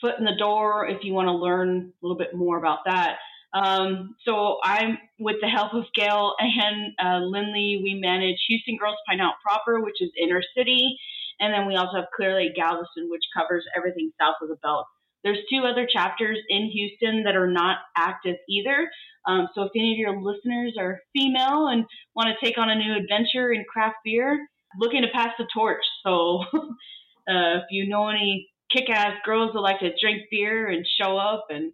foot 0.02 0.16
in 0.20 0.26
the 0.26 0.36
door 0.38 0.88
if 0.88 1.04
you 1.04 1.14
want 1.14 1.28
to 1.28 1.34
learn 1.34 1.94
a 2.02 2.06
little 2.06 2.18
bit 2.18 2.36
more 2.36 2.58
about 2.58 2.80
that. 2.86 3.18
Um, 3.58 4.16
so 4.24 4.58
I'm 4.64 4.98
with 5.20 5.38
the 5.42 5.48
help 5.48 5.74
of 5.74 5.86
Gail 5.96 6.34
and 6.40 6.94
uh, 7.04 7.26
Lindley. 7.26 7.80
We 7.84 8.00
manage 8.00 8.38
Houston 8.48 8.78
Girls 8.78 8.98
Pint 9.08 9.22
Out 9.22 9.36
proper, 9.44 9.82
which 9.82 10.02
is 10.02 10.12
inner 10.22 10.42
city, 10.56 10.98
and 11.40 11.54
then 11.54 11.68
we 11.68 11.76
also 11.76 11.98
have 11.98 12.06
Clear 12.16 12.36
Lake 12.36 12.56
Galveston, 12.56 13.10
which 13.10 13.24
covers 13.36 13.66
everything 13.76 14.12
south 14.20 14.36
of 14.42 14.50
the 14.50 14.58
belt. 14.62 14.86
There's 15.24 15.40
two 15.52 15.64
other 15.66 15.88
chapters 15.92 16.38
in 16.50 16.70
Houston 16.72 17.24
that 17.24 17.36
are 17.36 17.50
not 17.50 17.80
active 17.98 18.36
either. 18.48 18.90
Um, 19.26 19.48
so 19.56 19.64
if 19.64 19.72
any 19.76 19.94
of 19.94 19.98
your 19.98 20.22
listeners 20.22 20.76
are 20.80 21.00
female 21.14 21.68
and 21.68 21.86
want 22.16 22.30
to 22.30 22.46
take 22.46 22.58
on 22.58 22.70
a 22.70 22.76
new 22.76 22.96
adventure 22.96 23.52
in 23.52 23.66
craft 23.72 23.98
beer, 24.06 24.48
looking 24.80 25.02
to 25.02 25.08
pass 25.14 25.30
the 25.38 25.48
torch. 25.54 25.84
So 26.06 26.44
uh, 26.54 27.60
if 27.60 27.64
you 27.72 27.90
know 27.90 28.08
any 28.08 28.48
kick-ass 28.72 29.16
girls 29.26 29.52
that 29.54 29.60
like 29.60 29.80
to 29.80 29.92
drink 30.00 30.24
beer 30.30 30.68
and 30.70 30.86
show 31.02 31.18
up 31.18 31.48
and 31.50 31.72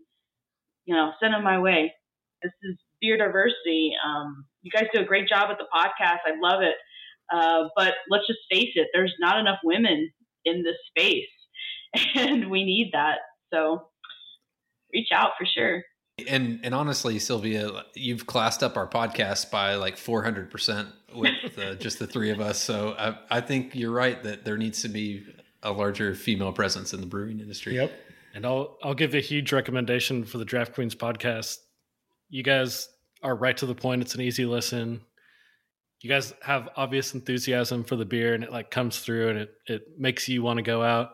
you 0.85 0.95
know 0.95 1.11
send 1.21 1.33
them 1.33 1.43
my 1.43 1.59
way. 1.59 1.93
This 2.41 2.51
is 2.63 2.77
beer 3.01 3.17
diversity. 3.17 3.93
Um, 4.05 4.45
you 4.61 4.71
guys 4.71 4.87
do 4.93 5.01
a 5.01 5.05
great 5.05 5.27
job 5.27 5.49
at 5.49 5.57
the 5.57 5.65
podcast. 5.73 6.19
I 6.25 6.39
love 6.41 6.61
it. 6.61 6.75
Uh, 7.33 7.69
but 7.75 7.93
let's 8.09 8.27
just 8.27 8.39
face 8.51 8.71
it, 8.75 8.87
there's 8.93 9.13
not 9.19 9.39
enough 9.39 9.59
women 9.63 10.11
in 10.45 10.63
this 10.63 10.75
space, 10.89 11.27
and 12.15 12.49
we 12.49 12.63
need 12.63 12.91
that. 12.93 13.19
So 13.53 13.87
reach 14.93 15.09
out 15.13 15.31
for 15.37 15.45
sure. 15.45 15.83
And 16.27 16.59
and 16.63 16.75
honestly, 16.75 17.17
Sylvia, 17.19 17.83
you've 17.95 18.27
classed 18.27 18.61
up 18.61 18.77
our 18.77 18.87
podcast 18.87 19.49
by 19.49 19.75
like 19.75 19.95
400% 19.95 20.87
with 21.15 21.57
uh, 21.57 21.75
just 21.75 21.99
the 21.99 22.07
three 22.07 22.29
of 22.29 22.39
us. 22.39 22.59
So 22.59 22.95
I, 22.97 23.37
I 23.37 23.41
think 23.41 23.73
you're 23.73 23.91
right 23.91 24.21
that 24.23 24.45
there 24.45 24.57
needs 24.57 24.83
to 24.83 24.89
be 24.89 25.25
a 25.63 25.71
larger 25.71 26.13
female 26.13 26.51
presence 26.51 26.93
in 26.93 27.01
the 27.01 27.07
brewing 27.07 27.39
industry. 27.39 27.75
Yep. 27.75 27.91
And 28.33 28.45
I'll 28.45 28.77
I'll 28.83 28.95
give 28.95 29.13
a 29.13 29.19
huge 29.19 29.53
recommendation 29.53 30.25
for 30.25 30.37
the 30.37 30.45
Draft 30.45 30.73
Queens 30.73 30.95
podcast. 30.95 31.57
You 32.29 32.43
guys 32.43 32.89
are 33.21 33.35
right 33.35 33.55
to 33.57 33.65
the 33.65 33.75
point. 33.75 34.01
It's 34.01 34.15
an 34.15 34.21
easy 34.21 34.45
listen. 34.45 35.01
You 36.01 36.09
guys 36.09 36.33
have 36.41 36.69
obvious 36.75 37.13
enthusiasm 37.13 37.83
for 37.83 37.95
the 37.95 38.05
beer, 38.05 38.33
and 38.33 38.43
it 38.43 38.51
like 38.51 38.71
comes 38.71 38.99
through, 38.99 39.29
and 39.29 39.39
it 39.39 39.53
it 39.67 39.81
makes 39.97 40.27
you 40.27 40.41
want 40.41 40.57
to 40.57 40.63
go 40.63 40.83
out 40.83 41.11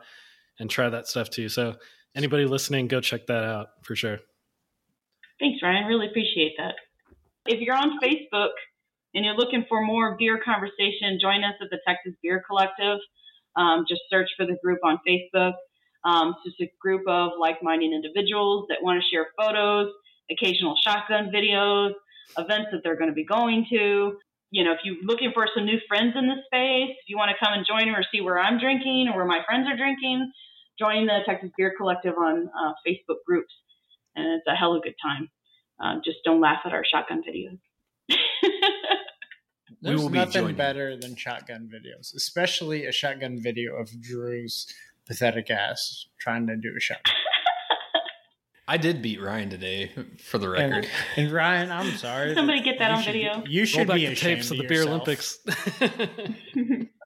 and 0.59 0.69
try 0.69 0.89
that 0.89 1.07
stuff 1.07 1.29
too. 1.29 1.49
So 1.49 1.75
anybody 2.15 2.45
listening, 2.45 2.87
go 2.87 3.01
check 3.01 3.27
that 3.27 3.43
out 3.43 3.67
for 3.83 3.95
sure. 3.95 4.19
Thanks, 5.39 5.59
Ryan. 5.61 5.85
Really 5.85 6.07
appreciate 6.07 6.53
that. 6.57 6.75
If 7.45 7.61
you're 7.61 7.75
on 7.75 7.99
Facebook 8.03 8.51
and 9.13 9.25
you're 9.25 9.35
looking 9.35 9.65
for 9.67 9.81
more 9.81 10.15
beer 10.17 10.39
conversation, 10.43 11.17
join 11.21 11.43
us 11.43 11.55
at 11.61 11.69
the 11.69 11.79
Texas 11.87 12.13
Beer 12.21 12.43
Collective. 12.47 12.99
Um, 13.55 13.85
just 13.87 14.01
search 14.09 14.29
for 14.37 14.45
the 14.45 14.57
group 14.63 14.79
on 14.83 14.99
Facebook. 15.07 15.53
Um, 16.03 16.35
it's 16.45 16.57
just 16.57 16.69
a 16.69 16.71
group 16.81 17.01
of 17.07 17.31
like-minded 17.39 17.91
individuals 17.91 18.65
that 18.69 18.77
want 18.81 19.01
to 19.01 19.07
share 19.09 19.27
photos 19.37 19.91
occasional 20.31 20.75
shotgun 20.83 21.31
videos, 21.33 21.91
events 22.37 22.67
that 22.71 22.81
they're 22.83 22.95
going 22.95 23.09
to 23.09 23.15
be 23.15 23.25
going 23.25 23.65
to. 23.71 24.17
You 24.51 24.63
know, 24.63 24.71
if 24.71 24.79
you're 24.83 24.97
looking 25.03 25.31
for 25.33 25.47
some 25.55 25.65
new 25.65 25.79
friends 25.87 26.13
in 26.15 26.27
the 26.27 26.35
space, 26.45 26.89
if 26.89 27.07
you 27.07 27.17
want 27.17 27.31
to 27.31 27.45
come 27.45 27.53
and 27.53 27.65
join 27.67 27.89
or 27.93 28.03
see 28.11 28.21
where 28.21 28.39
I'm 28.39 28.59
drinking 28.59 29.09
or 29.11 29.17
where 29.17 29.25
my 29.25 29.41
friends 29.45 29.67
are 29.69 29.77
drinking, 29.77 30.31
join 30.77 31.05
the 31.05 31.19
Texas 31.25 31.51
Beer 31.57 31.73
Collective 31.77 32.15
on 32.17 32.49
uh, 32.49 32.73
Facebook 32.87 33.17
groups. 33.27 33.53
And 34.15 34.25
it's 34.25 34.47
a 34.47 34.55
hell 34.55 34.73
of 34.73 34.79
a 34.79 34.81
good 34.81 34.95
time. 35.01 35.29
Uh, 35.81 35.95
just 36.03 36.17
don't 36.25 36.41
laugh 36.41 36.59
at 36.65 36.73
our 36.73 36.83
shotgun 36.89 37.21
videos. 37.21 37.59
There's 39.81 40.01
will 40.01 40.09
be 40.09 40.17
nothing 40.17 40.55
better 40.55 40.97
than 40.97 41.15
shotgun 41.15 41.69
videos, 41.71 42.13
especially 42.13 42.85
a 42.85 42.91
shotgun 42.91 43.39
video 43.41 43.75
of 43.75 43.89
Drew's 44.01 44.67
pathetic 45.09 45.49
ass 45.49 46.05
trying 46.21 46.47
to 46.47 46.55
do 46.55 46.73
a 46.77 46.79
shot. 46.79 47.01
I 48.67 48.77
did 48.77 49.01
beat 49.01 49.19
Ryan 49.19 49.49
today, 49.49 49.91
for 50.23 50.37
the 50.37 50.47
record. 50.47 50.87
and 51.15 51.31
Ryan, 51.31 51.71
I'm 51.71 51.91
sorry. 51.97 52.35
Somebody 52.35 52.61
get 52.61 52.77
that 52.79 52.91
on 52.91 53.01
should- 53.01 53.13
video. 53.13 53.43
You 53.47 53.61
Roll 53.61 53.65
should 53.65 53.87
back 53.87 53.95
be 53.95 54.05
the 54.05 54.11
ashamed 54.13 54.37
tapes 54.37 54.51
of 54.51 54.59
of 54.59 54.63
the 54.63 54.67
Beer 54.67 54.83
yourself. 54.83 55.01
Olympics. 55.01 56.87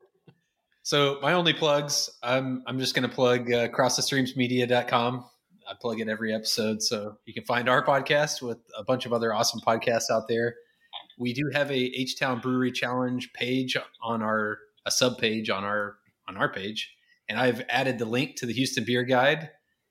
So 0.86 1.18
my 1.22 1.32
only 1.34 1.54
plugs, 1.54 2.10
I'm 2.22 2.62
I'm 2.68 2.78
just 2.78 2.94
going 2.94 3.08
to 3.10 3.16
plug 3.16 3.50
uh, 3.52 3.70
crossthestreamsmedia.com. 3.70 5.26
I 5.66 5.74
plug 5.80 6.02
it 6.02 6.10
every 6.10 6.34
episode, 6.34 6.82
so 6.82 7.16
you 7.26 7.34
can 7.34 7.46
find 7.46 7.70
our 7.70 7.86
podcast 7.86 8.42
with 8.42 8.58
a 8.78 8.84
bunch 8.84 9.06
of 9.06 9.14
other 9.14 9.34
awesome 9.34 9.62
podcasts 9.66 10.12
out 10.12 10.28
there. 10.28 10.56
We 11.18 11.32
do 11.34 11.50
have 11.54 11.72
a 11.72 11.78
H 11.78 12.20
Town 12.20 12.42
Brewery 12.42 12.74
Challenge 12.74 13.32
page 13.32 13.78
on 14.02 14.22
our 14.22 14.58
a 14.86 14.92
sub 14.92 15.18
page 15.20 15.50
on 15.50 15.64
our 15.64 15.96
on 16.28 16.36
our 16.36 16.52
page, 16.52 16.94
and 17.30 17.40
I've 17.40 17.64
added 17.70 18.00
the 18.00 18.06
link 18.06 18.36
to 18.38 18.46
the 18.46 18.54
Houston 18.54 18.84
Beer 18.84 19.04
Guide, 19.04 19.50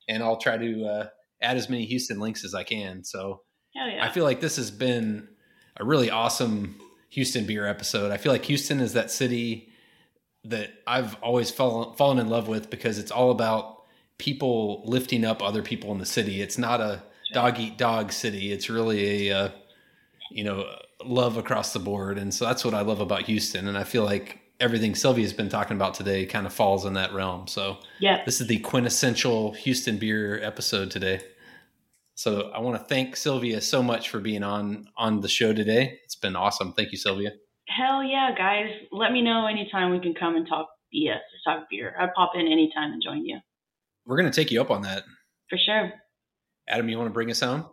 and 0.08 0.22
I'll 0.22 0.36
try 0.36 0.56
to 0.56 0.84
uh, 0.84 1.06
add 1.40 1.56
as 1.56 1.68
many 1.68 1.84
Houston 1.86 2.20
links 2.20 2.44
as 2.44 2.54
I 2.54 2.64
can. 2.64 3.04
So 3.04 3.42
yeah. 3.74 3.98
I 4.04 4.10
feel 4.10 4.24
like 4.24 4.40
this 4.40 4.56
has 4.56 4.70
been 4.70 5.28
a 5.76 5.84
really 5.84 6.10
awesome 6.10 6.80
Houston 7.10 7.44
beer 7.44 7.66
episode. 7.66 8.10
I 8.10 8.16
feel 8.16 8.32
like 8.32 8.44
Houston 8.46 8.80
is 8.80 8.94
that 8.94 9.10
city 9.10 9.70
that 10.44 10.70
I've 10.86 11.14
always 11.22 11.50
fallen 11.50 11.94
fallen 11.94 12.18
in 12.18 12.28
love 12.28 12.48
with 12.48 12.70
because 12.70 12.98
it's 12.98 13.10
all 13.10 13.30
about 13.30 13.82
people 14.18 14.82
lifting 14.86 15.24
up 15.24 15.42
other 15.42 15.62
people 15.62 15.92
in 15.92 15.98
the 15.98 16.06
city. 16.06 16.40
It's 16.40 16.58
not 16.58 16.80
a 16.80 17.02
dog 17.32 17.58
eat 17.58 17.78
dog 17.78 18.12
city. 18.12 18.52
It's 18.52 18.68
really 18.68 19.28
a 19.28 19.36
uh, 19.36 19.48
you 20.30 20.44
know 20.44 20.66
love 21.04 21.36
across 21.36 21.72
the 21.72 21.78
board, 21.78 22.18
and 22.18 22.32
so 22.32 22.44
that's 22.44 22.64
what 22.64 22.74
I 22.74 22.82
love 22.82 23.00
about 23.00 23.22
Houston. 23.22 23.68
And 23.68 23.78
I 23.78 23.84
feel 23.84 24.04
like 24.04 24.41
everything 24.62 24.94
Sylvia's 24.94 25.32
been 25.32 25.48
talking 25.48 25.76
about 25.76 25.94
today 25.94 26.24
kind 26.24 26.46
of 26.46 26.52
falls 26.52 26.86
in 26.86 26.94
that 26.94 27.12
realm. 27.12 27.48
So 27.48 27.78
yeah. 27.98 28.22
this 28.24 28.40
is 28.40 28.46
the 28.46 28.60
quintessential 28.60 29.52
Houston 29.52 29.98
beer 29.98 30.40
episode 30.40 30.90
today. 30.90 31.20
So 32.14 32.52
I 32.54 32.60
want 32.60 32.78
to 32.78 32.84
thank 32.84 33.16
Sylvia 33.16 33.60
so 33.60 33.82
much 33.82 34.08
for 34.08 34.20
being 34.20 34.44
on 34.44 34.86
on 34.96 35.20
the 35.20 35.28
show 35.28 35.52
today. 35.52 35.98
It's 36.04 36.14
been 36.14 36.36
awesome. 36.36 36.72
Thank 36.74 36.92
you, 36.92 36.98
Sylvia. 36.98 37.32
Hell 37.66 38.04
yeah, 38.04 38.30
guys. 38.36 38.70
Let 38.92 39.12
me 39.12 39.22
know 39.22 39.46
anytime 39.46 39.90
we 39.90 39.98
can 39.98 40.14
come 40.14 40.36
and 40.36 40.46
talk 40.46 40.68
BS 40.94 41.16
or 41.16 41.52
talk 41.52 41.64
beer. 41.68 41.94
I'd 41.98 42.14
pop 42.14 42.32
in 42.34 42.46
anytime 42.46 42.92
and 42.92 43.02
join 43.02 43.24
you. 43.24 43.40
We're 44.06 44.18
going 44.18 44.30
to 44.30 44.34
take 44.34 44.52
you 44.52 44.60
up 44.60 44.70
on 44.70 44.82
that. 44.82 45.02
For 45.48 45.58
sure. 45.58 45.92
Adam, 46.68 46.88
you 46.88 46.98
want 46.98 47.08
to 47.08 47.12
bring 47.12 47.30
us 47.30 47.40
home? 47.40 47.66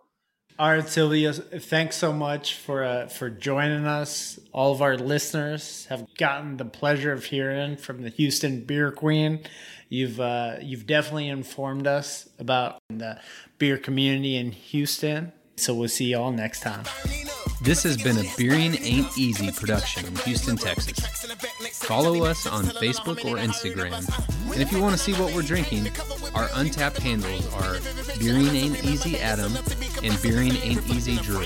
All 0.60 0.70
right, 0.70 0.86
Sylvia, 0.86 1.32
thanks 1.32 1.96
so 1.96 2.12
much 2.12 2.56
for 2.56 2.84
uh, 2.84 3.08
for 3.08 3.30
joining 3.30 3.88
us. 3.88 4.38
All 4.52 4.74
of 4.74 4.82
our 4.82 4.98
listeners 4.98 5.86
have 5.86 6.06
gotten 6.18 6.58
the 6.58 6.66
pleasure 6.66 7.14
of 7.14 7.24
hearing 7.24 7.78
from 7.78 8.04
the 8.04 8.10
Houston 8.10 8.66
Beer 8.66 8.92
Queen. 8.92 9.40
You've 9.88 10.20
uh, 10.20 10.58
you've 10.62 10.86
definitely 10.86 11.30
informed 11.30 11.88
us 11.88 12.28
about 12.40 12.82
the 12.90 13.22
beer 13.58 13.78
community 13.78 14.36
in 14.36 14.52
Houston. 14.52 15.32
So 15.56 15.74
we'll 15.74 15.88
see 15.88 16.08
you 16.08 16.18
all 16.18 16.34
next 16.34 16.60
time. 16.60 16.84
This 17.62 17.84
has 17.84 17.98
been 17.98 18.18
a 18.18 18.24
Beering 18.38 18.76
Ain't 18.82 19.18
Easy 19.18 19.52
production 19.52 20.06
in 20.06 20.16
Houston, 20.18 20.56
Texas. 20.56 20.98
Follow 21.80 22.24
us 22.24 22.48
on 22.48 22.64
Facebook 22.66 23.26
or 23.26 23.36
Instagram. 23.36 23.94
And 24.54 24.62
if 24.62 24.72
you 24.72 24.82
want 24.82 24.94
to 24.94 24.98
see 24.98 25.14
what 25.14 25.34
we're 25.36 25.42
drinking, 25.42 25.88
our 26.34 26.48
Untappd 26.50 27.00
handles 27.00 27.54
are 27.56 27.78
Beering 28.18 28.56
Ain't 28.56 28.84
Easy 28.86 29.18
Adam 29.18 29.52
and 30.04 30.22
Beering 30.22 30.56
Ain't 30.56 30.88
Easy 30.88 31.18
Drew. 31.18 31.46